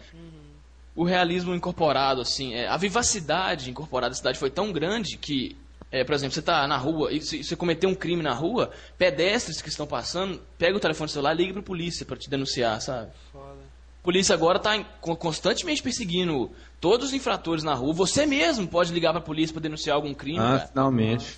O 0.94 1.04
realismo 1.04 1.54
incorporado, 1.54 2.20
assim, 2.20 2.54
é, 2.54 2.66
a 2.68 2.76
vivacidade 2.76 3.70
incorporada 3.70 4.10
da 4.10 4.16
cidade 4.16 4.38
foi 4.38 4.50
tão 4.50 4.72
grande 4.72 5.16
que 5.16 5.56
É, 5.92 6.04
por 6.04 6.14
exemplo, 6.14 6.32
você 6.34 6.42
tá 6.42 6.68
na 6.68 6.76
rua 6.76 7.12
e 7.12 7.20
se 7.20 7.42
você 7.42 7.56
cometeu 7.56 7.90
um 7.90 7.96
crime 7.96 8.22
na 8.22 8.32
rua, 8.32 8.70
pedestres 8.96 9.60
que 9.60 9.68
estão 9.68 9.88
passando, 9.88 10.40
pega 10.56 10.76
o 10.76 10.78
telefone 10.78 11.10
celular 11.10 11.34
e 11.34 11.38
liga 11.38 11.52
pra 11.54 11.62
polícia 11.62 12.06
pra 12.06 12.16
te 12.16 12.30
denunciar, 12.30 12.80
sabe? 12.80 13.10
Foda. 13.32 13.58
A 14.00 14.04
polícia 14.04 14.32
agora 14.32 14.60
tá 14.60 14.78
con- 15.00 15.16
constantemente 15.16 15.82
perseguindo 15.82 16.48
todos 16.80 17.08
os 17.08 17.12
infratores 17.12 17.64
na 17.64 17.74
rua. 17.74 17.92
Você 17.92 18.24
mesmo 18.24 18.68
pode 18.68 18.92
ligar 18.92 19.10
pra 19.10 19.20
polícia 19.20 19.52
pra 19.52 19.60
denunciar 19.60 19.96
algum 19.96 20.14
crime, 20.14 20.38
Ah, 20.38 20.58
cara. 20.58 20.68
finalmente. 20.68 21.36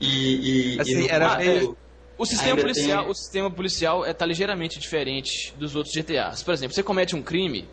E, 0.00 0.76
e, 0.76 0.80
Assim, 0.80 1.00
e 1.02 1.08
era 1.08 1.36
meio- 1.38 1.76
O 2.16 2.24
sistema 2.24 2.56
policial, 2.60 3.02
tem- 3.02 3.10
o 3.10 3.14
sistema 3.14 3.50
policial 3.50 4.06
é, 4.06 4.12
tá 4.12 4.24
ligeiramente 4.24 4.78
diferente 4.78 5.52
dos 5.58 5.74
outros 5.74 5.92
GTAs. 5.92 6.44
Por 6.44 6.54
exemplo, 6.54 6.74
você 6.76 6.82
comete 6.84 7.16
um 7.16 7.22
crime, 7.22 7.66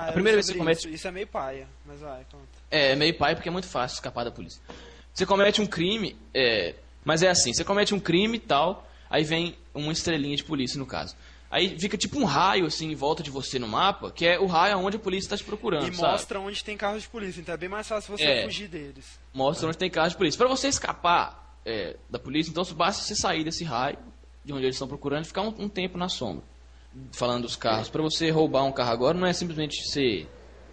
Ah, 0.00 0.10
A 0.10 0.12
primeira 0.12 0.36
vez 0.36 0.46
que 0.46 0.52
você 0.52 0.58
comete- 0.58 0.78
Isso, 0.86 0.88
isso 0.90 1.08
é 1.08 1.10
meio 1.10 1.26
paia, 1.26 1.66
mas 1.84 1.98
vai, 2.00 2.24
conta. 2.30 2.46
É, 2.70 2.94
meio 2.94 3.12
pai 3.18 3.34
porque 3.34 3.48
é 3.48 3.52
muito 3.52 3.66
fácil 3.66 3.96
escapar 3.96 4.24
da 4.24 4.30
polícia. 4.30 4.62
Você 5.12 5.26
comete 5.26 5.60
um 5.60 5.66
crime, 5.66 6.16
é, 6.32 6.74
mas 7.04 7.22
é 7.22 7.28
assim, 7.28 7.52
você 7.52 7.64
comete 7.64 7.92
um 7.94 7.98
crime 7.98 8.36
e 8.36 8.40
tal, 8.40 8.88
aí 9.10 9.24
vem 9.24 9.56
uma 9.74 9.92
estrelinha 9.92 10.36
de 10.36 10.44
polícia 10.44 10.78
no 10.78 10.86
caso. 10.86 11.16
Aí 11.50 11.76
fica 11.80 11.96
tipo 11.96 12.18
um 12.18 12.24
raio 12.24 12.66
assim 12.66 12.92
em 12.92 12.94
volta 12.94 13.22
de 13.22 13.30
você 13.30 13.58
no 13.58 13.66
mapa, 13.66 14.10
que 14.12 14.24
é 14.26 14.38
o 14.38 14.46
raio 14.46 14.78
onde 14.78 14.98
a 14.98 15.00
polícia 15.00 15.26
está 15.26 15.36
te 15.36 15.42
procurando, 15.44 15.88
E 15.90 15.96
sabe? 15.96 16.12
mostra 16.12 16.38
onde 16.38 16.62
tem 16.62 16.76
carros 16.76 17.02
de 17.02 17.08
polícia, 17.08 17.40
então 17.40 17.54
é 17.54 17.58
bem 17.58 17.68
mais 17.70 17.88
fácil 17.88 18.16
você 18.16 18.22
É. 18.24 18.44
fugir 18.44 18.68
deles. 18.68 19.18
Mostra 19.34 19.66
onde 19.66 19.78
tem 19.78 19.90
carro 19.90 20.10
de 20.10 20.16
polícia. 20.16 20.38
Pra 20.38 20.46
você 20.46 20.68
escapar 20.68 21.58
é, 21.66 21.96
da 22.08 22.18
polícia, 22.18 22.50
então 22.50 22.62
basta 22.74 23.02
você 23.02 23.14
sair 23.16 23.42
desse 23.44 23.64
raio 23.64 23.98
de 24.44 24.52
onde 24.52 24.62
eles 24.64 24.76
estão 24.76 24.86
procurando 24.86 25.24
e 25.24 25.26
ficar 25.26 25.42
um, 25.42 25.54
um 25.58 25.68
tempo 25.68 25.98
na 25.98 26.08
sombra. 26.08 26.44
Falando 27.12 27.42
dos 27.42 27.56
carros, 27.56 27.88
Pra 27.88 28.02
você 28.02 28.30
roubar 28.30 28.64
um 28.64 28.72
carro 28.72 28.92
agora 28.92 29.16
não 29.16 29.26
é 29.26 29.32
simplesmente 29.32 29.82
você 29.84 30.26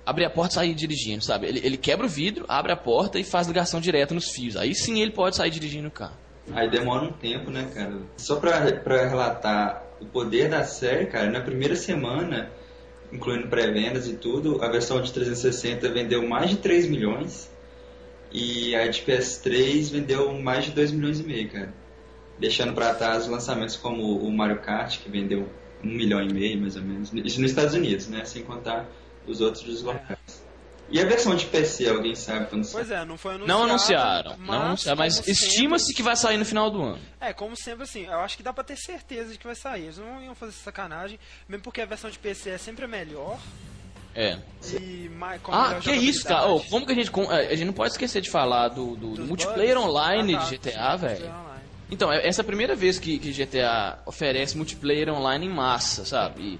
abrir 0.06 0.26
a 0.26 0.30
porta 0.30 0.54
e 0.54 0.56
sair 0.56 0.74
dirigindo, 0.76 1.24
sabe? 1.24 1.48
Ele, 1.48 1.60
ele 1.64 1.78
quebra 1.78 2.06
o 2.06 2.10
vidro, 2.10 2.46
abre 2.48 2.72
a 2.72 2.78
porta 2.78 3.20
e 3.20 3.24
faz 3.24 3.48
ligação 3.48 3.82
direta 3.82 4.14
nos 4.14 4.30
fios. 4.30 4.56
Aí 4.56 4.76
sim 4.76 5.02
ele 5.02 5.12
pode 5.12 5.36
sair 5.36 5.50
dirigindo 5.50 5.88
o 5.88 5.92
carro. 5.92 6.16
Aí 6.54 6.70
demora 6.70 7.06
um 7.06 7.12
tempo, 7.12 7.50
né, 7.50 7.68
cara? 7.74 7.98
Só 8.18 8.36
pra, 8.36 8.72
pra 8.72 9.08
relatar 9.08 9.84
o 10.00 10.06
poder 10.06 10.50
da 10.50 10.64
série, 10.64 11.08
cara, 11.08 11.32
na 11.32 11.42
primeira 11.42 11.76
semana, 11.76 12.52
incluindo 13.12 13.48
pré-vendas 13.48 14.08
e 14.08 14.16
tudo, 14.16 14.64
a 14.64 14.70
versão 14.70 15.02
de 15.02 15.12
360 15.12 15.90
vendeu 15.90 16.28
mais 16.28 16.52
de 16.52 16.58
3 16.58 16.88
milhões 16.88 17.50
e 18.32 18.76
a 18.76 18.88
de 18.88 19.02
PS3 19.02 19.92
vendeu 19.92 20.32
mais 20.40 20.66
de 20.66 20.72
2 20.72 20.92
milhões 20.92 21.20
e 21.20 21.24
meio, 21.24 21.50
cara. 21.50 21.74
Deixando 22.38 22.74
pra 22.74 22.94
trás 22.94 23.28
lançamentos 23.28 23.76
como 23.76 24.20
o 24.20 24.32
Mario 24.32 24.60
Kart, 24.60 25.00
que 25.00 25.10
vendeu 25.10 25.48
1 25.86 25.96
milhão 25.98 26.22
e 26.22 26.34
meio, 26.34 26.60
mais 26.62 26.76
ou 26.76 26.82
menos. 26.82 27.12
Isso 27.14 27.40
nos 27.42 27.52
Estados 27.52 27.74
Unidos, 27.74 28.08
né? 28.08 28.26
Sem 28.26 28.44
contar 28.44 28.86
os 29.28 29.42
outros 29.42 29.64
dos 29.64 29.82
locais. 29.84 30.44
E 30.88 31.00
a 31.02 31.06
versão 31.06 31.36
de 31.36 31.48
PC, 31.48 31.90
alguém 31.90 32.14
sabe 32.14 32.46
quando? 32.48 32.70
Pois 32.72 32.92
é, 32.92 33.04
não 33.06 33.18
foi 33.18 33.34
anunciado. 33.36 33.60
Não 33.60 33.64
anunciaram, 33.68 34.36
mas, 34.38 34.48
não 34.48 34.62
anunciaram, 34.68 34.98
mas 35.00 35.28
estima-se 35.28 35.86
sempre- 35.86 35.98
que 35.98 36.04
vai 36.04 36.16
sair 36.16 36.38
no 36.38 36.46
final 36.46 36.70
do 36.70 36.80
ano. 36.84 37.00
É, 37.20 37.34
como 37.34 37.56
sempre, 37.56 37.84
assim, 37.84 38.06
eu 38.06 38.20
acho 38.20 38.38
que 38.38 38.44
dá 38.44 38.54
pra 38.54 38.64
ter 38.64 38.78
certeza 38.78 39.32
de 39.34 39.40
que 39.40 39.48
vai 39.48 39.56
sair. 39.56 39.86
Eles 39.86 39.98
não 39.98 40.22
iam 40.22 40.36
fazer 40.36 40.52
essa 40.52 40.64
sacanagem, 40.64 41.20
mesmo 41.50 41.64
porque 41.64 41.82
a 41.82 41.86
versão 41.88 42.08
de 42.10 42.20
PC 42.20 42.52
é 42.52 42.58
sempre 42.60 42.86
a 42.86 42.88
melhor. 42.88 43.40
É. 44.14 44.38
E 44.80 45.10
mais, 45.10 45.42
com 45.42 45.52
Ah, 45.52 45.80
que 45.82 45.92
isso, 45.92 46.24
cara? 46.24 46.48
Oh, 46.48 46.62
como 46.62 46.86
que 46.86 46.92
a 46.92 46.96
gente. 46.96 47.10
com- 47.12 47.30
é, 47.32 47.48
A 47.48 47.56
gente 47.56 47.66
não 47.66 47.74
pode 47.74 47.92
esquecer 47.92 48.22
de 48.22 48.30
falar 48.30 48.70
do, 48.70 48.96
do- 48.96 49.26
multiplayer 49.26 49.76
bugs. 49.76 49.90
online 49.90 50.36
Ah, 50.36 50.40
tá, 50.40 50.46
de 50.46 50.50
GTA, 50.52 50.96
velho. 50.98 51.34
Então, 51.92 52.12
é- 52.12 52.28
essa 52.28 52.42
é 52.42 52.44
a 52.44 52.46
primeira 52.46 52.76
vez 52.76 52.98
que, 53.00 53.20
que 53.20 53.32
GTA 53.32 54.00
oferece 54.06 54.58
multiplayer 54.58 55.10
online 55.14 55.46
em 55.46 55.50
massa, 55.50 56.04
sabe? 56.06 56.42
E 56.42 56.60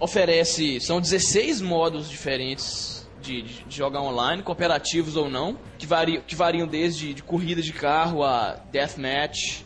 oferece. 0.00 0.80
São 0.80 1.00
16 1.00 1.60
modos 1.60 2.08
diferentes 2.08 3.08
de, 3.20 3.42
de- 3.42 3.64
de 3.64 3.76
jogar 3.76 4.00
online, 4.02 4.42
cooperativos 4.42 5.16
ou 5.16 5.28
não, 5.28 5.58
que, 5.78 5.86
vari, 5.86 6.20
que 6.26 6.34
variam 6.34 6.66
desde 6.66 7.14
de 7.14 7.22
corrida 7.22 7.60
de 7.62 7.72
carro 7.72 8.22
a 8.24 8.52
deathmatch, 8.72 9.62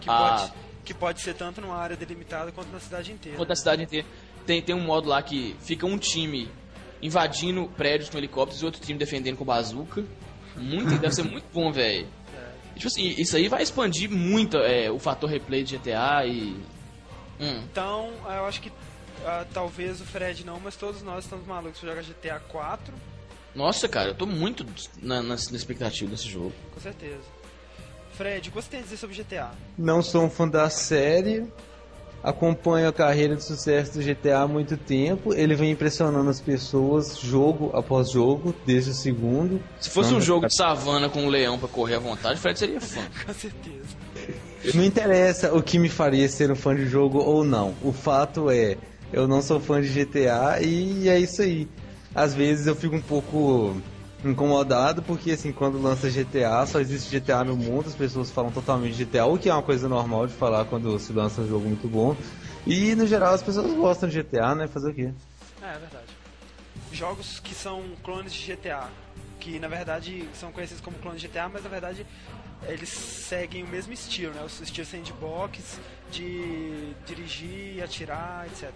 Que, 0.00 0.08
Ah. 0.08 0.36
pode, 0.38 0.52
que 0.86 0.94
pode 0.94 1.20
ser 1.20 1.34
tanto 1.34 1.60
numa 1.60 1.76
área 1.76 1.94
delimitada 1.94 2.50
quanto 2.52 2.70
na 2.72 2.80
cidade 2.80 3.12
inteira. 3.12 3.36
toda 3.36 3.52
a 3.52 3.56
cidade 3.56 3.82
inteira. 3.82 4.06
Tem, 4.46 4.62
tem 4.62 4.74
um 4.74 4.80
modo 4.80 5.08
lá 5.08 5.22
que 5.22 5.54
fica 5.60 5.84
um 5.86 5.98
time 5.98 6.48
invadindo 7.02 7.66
prédios 7.76 8.08
com 8.08 8.16
helicópteros 8.16 8.62
e 8.62 8.64
outro 8.64 8.80
time 8.80 8.98
defendendo 8.98 9.36
com 9.36 9.44
bazuca. 9.44 10.02
Muito, 10.56 10.98
deve 10.98 11.14
ser 11.14 11.22
muito 11.22 11.44
bom, 11.52 11.70
velho. 11.70 12.06
Tipo 12.80 12.88
assim, 12.88 13.14
isso 13.18 13.36
aí 13.36 13.46
vai 13.46 13.62
expandir 13.62 14.10
muito 14.10 14.56
é, 14.56 14.90
o 14.90 14.98
fator 14.98 15.28
replay 15.28 15.62
de 15.62 15.76
GTA 15.76 16.24
e. 16.24 16.56
Hum. 17.38 17.62
Então, 17.70 18.10
eu 18.24 18.46
acho 18.46 18.60
que 18.60 18.72
ah, 19.24 19.44
talvez 19.52 20.00
o 20.00 20.04
Fred 20.06 20.46
não, 20.46 20.58
mas 20.58 20.76
todos 20.76 21.02
nós 21.02 21.24
estamos 21.24 21.46
malucos 21.46 21.78
pra 21.78 21.90
jogar 21.90 22.02
GTA 22.02 22.40
4, 22.48 22.94
Nossa, 23.54 23.86
cara, 23.86 24.08
eu 24.10 24.14
tô 24.14 24.24
muito 24.24 24.64
na, 25.02 25.22
na, 25.22 25.28
na 25.28 25.34
expectativa 25.34 26.10
desse 26.10 26.26
jogo. 26.26 26.54
com 26.72 26.80
certeza. 26.80 27.20
Fred, 28.14 28.48
o 28.48 28.52
que 28.52 28.56
você 28.56 28.70
tem 28.70 28.80
a 28.80 28.82
dizer 28.82 28.96
sobre 28.96 29.16
GTA? 29.16 29.50
Não 29.76 30.02
sou 30.02 30.24
um 30.24 30.30
fã 30.30 30.48
da 30.48 30.70
série. 30.70 31.46
Acompanho 32.22 32.88
a 32.88 32.92
carreira 32.92 33.34
de 33.34 33.42
sucesso 33.42 33.98
do 33.98 34.04
GTA 34.04 34.40
há 34.40 34.48
muito 34.48 34.76
tempo. 34.76 35.32
Ele 35.32 35.54
vem 35.54 35.70
impressionando 35.70 36.28
as 36.28 36.40
pessoas 36.40 37.18
jogo 37.18 37.70
após 37.72 38.10
jogo, 38.10 38.54
desde 38.66 38.90
o 38.90 38.94
segundo. 38.94 39.62
Se 39.80 39.88
fosse 39.88 40.12
um 40.12 40.20
jogo 40.20 40.46
de 40.46 40.54
savana 40.54 41.08
com 41.08 41.24
um 41.24 41.28
leão 41.28 41.58
pra 41.58 41.68
correr 41.68 41.94
à 41.94 41.98
vontade, 41.98 42.34
o 42.34 42.38
Fred 42.38 42.58
seria 42.58 42.80
fã. 42.80 43.00
Com 43.24 43.32
certeza. 43.32 43.96
Não 44.74 44.84
interessa 44.84 45.54
o 45.54 45.62
que 45.62 45.78
me 45.78 45.88
faria 45.88 46.28
ser 46.28 46.50
um 46.50 46.56
fã 46.56 46.74
de 46.74 46.86
jogo 46.86 47.18
ou 47.18 47.42
não. 47.42 47.74
O 47.82 47.92
fato 47.92 48.50
é, 48.50 48.76
eu 49.10 49.26
não 49.26 49.40
sou 49.40 49.58
fã 49.58 49.80
de 49.80 49.88
GTA 49.88 50.60
e 50.60 51.08
é 51.08 51.18
isso 51.18 51.40
aí. 51.40 51.66
Às 52.14 52.34
vezes 52.34 52.66
eu 52.66 52.76
fico 52.76 52.96
um 52.96 53.00
pouco 53.00 53.74
incomodado 54.24 55.02
porque 55.02 55.32
assim, 55.32 55.52
quando 55.52 55.80
lança 55.80 56.10
GTA, 56.10 56.66
só 56.66 56.80
existe 56.80 57.18
GTA 57.18 57.44
no 57.44 57.56
mundo, 57.56 57.88
as 57.88 57.94
pessoas 57.94 58.30
falam 58.30 58.50
totalmente 58.50 58.94
de 58.94 59.04
GTA, 59.04 59.26
o 59.26 59.38
que 59.38 59.48
é 59.48 59.52
uma 59.52 59.62
coisa 59.62 59.88
normal 59.88 60.26
de 60.26 60.34
falar 60.34 60.64
quando 60.66 60.98
se 60.98 61.12
lança 61.12 61.40
um 61.40 61.48
jogo 61.48 61.66
muito 61.66 61.88
bom. 61.88 62.16
E 62.66 62.94
no 62.94 63.06
geral 63.06 63.34
as 63.34 63.42
pessoas 63.42 63.72
gostam 63.72 64.08
de 64.08 64.22
GTA, 64.22 64.54
né? 64.54 64.66
Fazer 64.66 64.90
o 64.90 64.94
quê? 64.94 65.12
É, 65.62 65.66
é 65.66 65.78
verdade. 65.78 66.06
Jogos 66.92 67.40
que 67.40 67.54
são 67.54 67.82
clones 68.02 68.32
de 68.32 68.52
GTA, 68.52 68.88
que 69.38 69.58
na 69.58 69.68
verdade 69.68 70.28
são 70.34 70.52
conhecidos 70.52 70.82
como 70.82 70.98
clones 70.98 71.20
de 71.20 71.28
GTA, 71.28 71.48
mas 71.48 71.62
na 71.62 71.70
verdade 71.70 72.06
eles 72.68 72.90
seguem 72.90 73.64
o 73.64 73.68
mesmo 73.68 73.92
estilo, 73.92 74.34
né? 74.34 74.42
O 74.42 74.62
estilo 74.62 74.86
sandbox 74.86 75.80
de 76.10 76.92
dirigir, 77.06 77.82
atirar, 77.82 78.46
etc. 78.46 78.70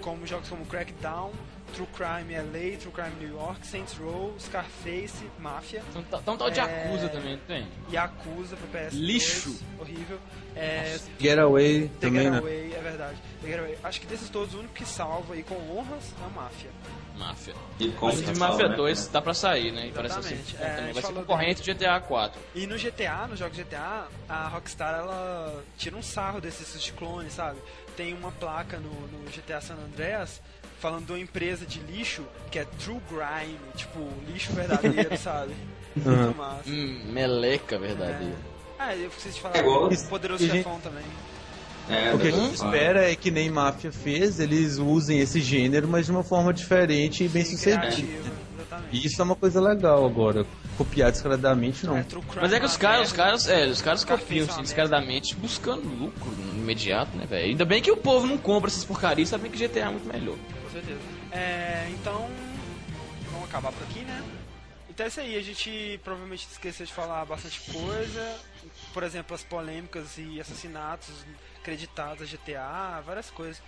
Como 0.00 0.26
jogos 0.26 0.48
como 0.48 0.64
Crackdown, 0.64 1.32
True 1.74 1.88
Crime 1.92 2.34
LA, 2.34 2.78
True 2.78 2.92
Crime 2.92 3.12
New 3.20 3.30
York, 3.36 3.66
Saints 3.66 3.94
Row, 3.98 4.34
Scarface, 4.38 5.24
Mafia, 5.38 5.82
Então, 5.90 6.02
tá- 6.04 6.18
então 6.22 6.36
tal 6.36 6.50
de 6.50 6.60
É. 6.60 6.62
Yakuza 6.62 7.08
também, 7.08 7.32
não 7.32 7.44
tem? 7.46 7.66
Yakuza 7.92 8.56
pro 8.56 8.66
PS2, 8.68 8.92
Lixo. 8.92 9.60
horrível. 9.78 10.18
É, 10.56 10.98
Getaway 11.20 11.88
The 12.00 12.06
também, 12.06 12.30
né? 12.30 12.36
Getaway, 12.36 12.72
é 12.74 12.80
verdade. 12.80 13.16
The 13.42 13.48
Getaway. 13.48 13.78
Acho 13.82 14.00
que 14.00 14.06
desses 14.06 14.28
todos, 14.28 14.54
o 14.54 14.58
único 14.60 14.72
que 14.74 14.84
salva 14.86 15.36
e 15.36 15.42
com 15.42 15.54
honras 15.76 16.14
é 16.22 16.26
o 16.26 16.30
Máfia. 16.30 16.70
Máfia. 17.16 17.54
E 17.78 17.88
com 17.92 18.10
de 18.10 18.38
Máfia 18.38 18.68
2 18.68 19.06
tá 19.08 19.20
pra 19.22 19.34
sair, 19.34 19.72
né? 19.72 19.86
E 19.88 19.92
parece 19.92 20.18
assim, 20.18 20.34
Exatamente. 20.34 20.56
É, 20.56 20.76
também 20.76 20.90
a 20.90 20.94
vai 20.94 21.02
ser 21.02 21.12
concorrente 21.12 21.62
de 21.62 21.72
GTA 21.74 22.00
4. 22.00 22.40
E 22.54 22.66
no 22.66 22.76
GTA, 22.76 23.26
nos 23.28 23.38
jogos 23.38 23.56
GTA, 23.56 24.06
a 24.28 24.48
Rockstar 24.48 24.94
ela 24.94 25.62
tira 25.76 25.96
um 25.96 26.02
sarro 26.02 26.40
desses 26.40 26.82
de 26.82 26.92
clones, 26.92 27.32
sabe? 27.32 27.58
Tem 27.96 28.12
uma 28.14 28.32
placa 28.32 28.78
no, 28.78 28.90
no 28.90 29.30
GTA 29.30 29.60
San 29.60 29.74
Andreas 29.74 30.40
falando 30.84 31.06
de 31.06 31.12
uma 31.12 31.18
empresa 31.18 31.64
de 31.64 31.80
lixo 31.80 32.22
que 32.50 32.58
é 32.58 32.66
True 32.78 33.00
Grime, 33.08 33.56
tipo, 33.74 34.06
lixo 34.30 34.52
verdadeiro, 34.52 35.16
sabe? 35.16 35.54
Uhum. 35.96 36.12
Muito 36.14 36.36
massa. 36.36 36.62
Hum, 36.68 37.00
meleca 37.10 37.78
verdadeira. 37.78 38.36
Ah, 38.78 38.94
eu 38.94 39.08
esqueci 39.08 39.30
de 39.36 39.40
falar 39.40 39.56
É 39.56 39.60
igual- 39.60 39.88
do 39.88 39.96
Poderoso 40.10 40.44
E, 40.44 40.46
gente- 40.46 40.56
Chefão 40.58 40.78
também. 40.80 41.04
É, 41.88 42.12
O 42.14 42.18
que 42.18 42.28
a 42.28 42.30
deve 42.30 42.42
gente 42.42 42.54
espera 42.56 43.10
é 43.10 43.16
que 43.16 43.30
nem 43.30 43.48
Mafia 43.50 43.90
fez, 43.90 44.38
eles 44.40 44.76
usem 44.76 45.20
esse 45.20 45.40
gênero, 45.40 45.88
mas 45.88 46.04
de 46.04 46.12
uma 46.12 46.22
forma 46.22 46.52
diferente 46.52 47.24
e 47.24 47.28
bem 47.28 47.44
sucedida. 47.46 48.34
E 48.92 49.06
isso 49.06 49.20
é 49.22 49.24
uma 49.24 49.36
coisa 49.36 49.60
legal 49.62 50.04
agora. 50.04 50.44
Copiar 50.76 51.10
descaradamente 51.12 51.86
não. 51.86 51.96
É, 51.98 52.04
Mas 52.40 52.52
é 52.52 52.60
que 52.60 52.66
os 52.66 52.76
caras, 52.76 53.06
os 53.08 53.12
caras, 53.12 53.48
é, 53.48 53.66
os 53.66 53.80
caras 53.80 54.04
copiam 54.04 54.46
é 54.46 54.50
assim, 54.50 54.62
descaradamente 54.62 55.34
buscando 55.36 55.82
lucro 55.88 56.32
imediato, 56.54 57.16
né, 57.16 57.26
velho? 57.26 57.50
Ainda 57.50 57.64
bem 57.64 57.80
que 57.80 57.90
o 57.90 57.96
povo 57.96 58.26
não 58.26 58.36
compra 58.36 58.68
essas 58.68 58.84
porcarias, 58.84 59.28
sabem 59.30 59.50
que 59.50 59.56
GTA 59.58 59.80
é 59.86 59.88
muito 59.90 60.06
melhor. 60.12 60.36
É, 61.32 61.88
então, 61.92 62.28
vamos 63.30 63.48
acabar 63.48 63.72
por 63.72 63.82
aqui, 63.84 64.00
né? 64.00 64.22
Então 64.88 65.04
é 65.04 65.08
isso 65.08 65.20
aí, 65.20 65.36
a 65.36 65.42
gente 65.42 66.00
provavelmente 66.04 66.46
esqueceu 66.50 66.86
de 66.86 66.92
falar 66.92 67.24
bastante 67.24 67.60
coisa. 67.72 68.38
Por 68.92 69.02
exemplo, 69.02 69.34
as 69.34 69.42
polêmicas 69.42 70.16
e 70.18 70.40
assassinatos 70.40 71.10
acreditados 71.60 72.22
a 72.22 72.26
GTA, 72.26 73.00
várias 73.04 73.28
coisas. 73.30 73.60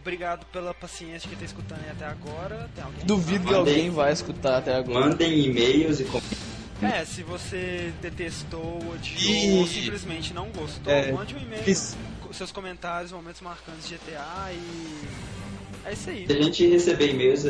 Obrigado 0.00 0.46
pela 0.46 0.72
paciência 0.72 1.20
de 1.20 1.28
quem 1.28 1.38
tá 1.38 1.44
escutando 1.44 1.80
aí 1.84 1.90
até 1.90 2.06
agora. 2.06 2.70
Tem 2.74 2.84
alguém? 2.84 3.04
Duvido 3.04 3.48
que 3.48 3.54
alguém 3.54 3.90
vai 3.90 4.12
escutar 4.12 4.58
até 4.58 4.74
agora. 4.74 5.00
Mandem 5.06 5.44
e-mails 5.46 6.00
e 6.00 6.04
com- 6.04 6.22
É, 6.82 7.04
se 7.04 7.22
você 7.22 7.92
detestou, 8.00 8.78
odiou 8.94 9.20
E- 9.34 9.58
ou 9.58 9.66
simplesmente 9.66 10.32
não 10.32 10.48
gostou, 10.50 10.90
É, 10.92 11.12
mande 11.12 11.34
um 11.34 11.38
e-mail 11.38 11.62
fiz- 11.64 11.96
com 12.22 12.32
seus 12.32 12.50
comentários, 12.52 13.12
momentos 13.12 13.40
marcantes 13.42 13.86
de 13.88 13.96
GTA 13.96 14.52
e 14.52 15.08
É 15.84 15.92
isso 15.92 16.10
aí. 16.10 16.26
Se 16.26 16.32
a 16.32 16.42
gente 16.42 16.66
receber 16.66 17.10
e-mails, 17.10 17.46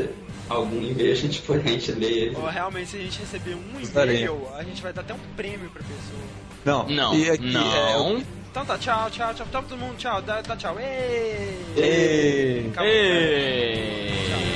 algum 0.48 0.80
e-mail 0.82 1.12
a 1.12 1.14
gente 1.14 1.42
pode 1.42 1.68
a 1.68 1.72
gente 1.72 1.92
ler 1.92 2.12
ele. 2.12 2.36
Ou 2.36 2.46
realmente, 2.46 2.90
se 2.90 2.96
a 2.96 3.00
gente 3.00 3.18
receber 3.20 3.54
um 3.54 3.80
Estarei. 3.80 4.16
e-mail, 4.16 4.48
a 4.56 4.62
gente 4.62 4.82
vai 4.82 4.92
dar 4.92 5.02
até 5.02 5.14
um 5.14 5.18
prêmio 5.36 5.70
pra 5.70 5.82
pessoa. 5.82 6.22
Não, 6.64 6.88
Não, 6.88 7.14
e 7.14 7.30
aqui, 7.30 7.52
não. 7.52 8.22
Então 8.50 8.66
tá, 8.66 8.76
tchau, 8.76 9.08
tchau, 9.10 9.32
tchau, 9.32 9.46
todo 9.50 9.76
mundo, 9.76 9.96
tchau, 9.96 10.20
dá, 10.20 10.40
dá 10.42 10.56
tchau. 10.56 10.76
Êêêê! 10.78 11.56
É... 11.76 11.82
Ei. 11.82 12.68
Acabou. 12.68 12.88
Ei. 12.90 14.49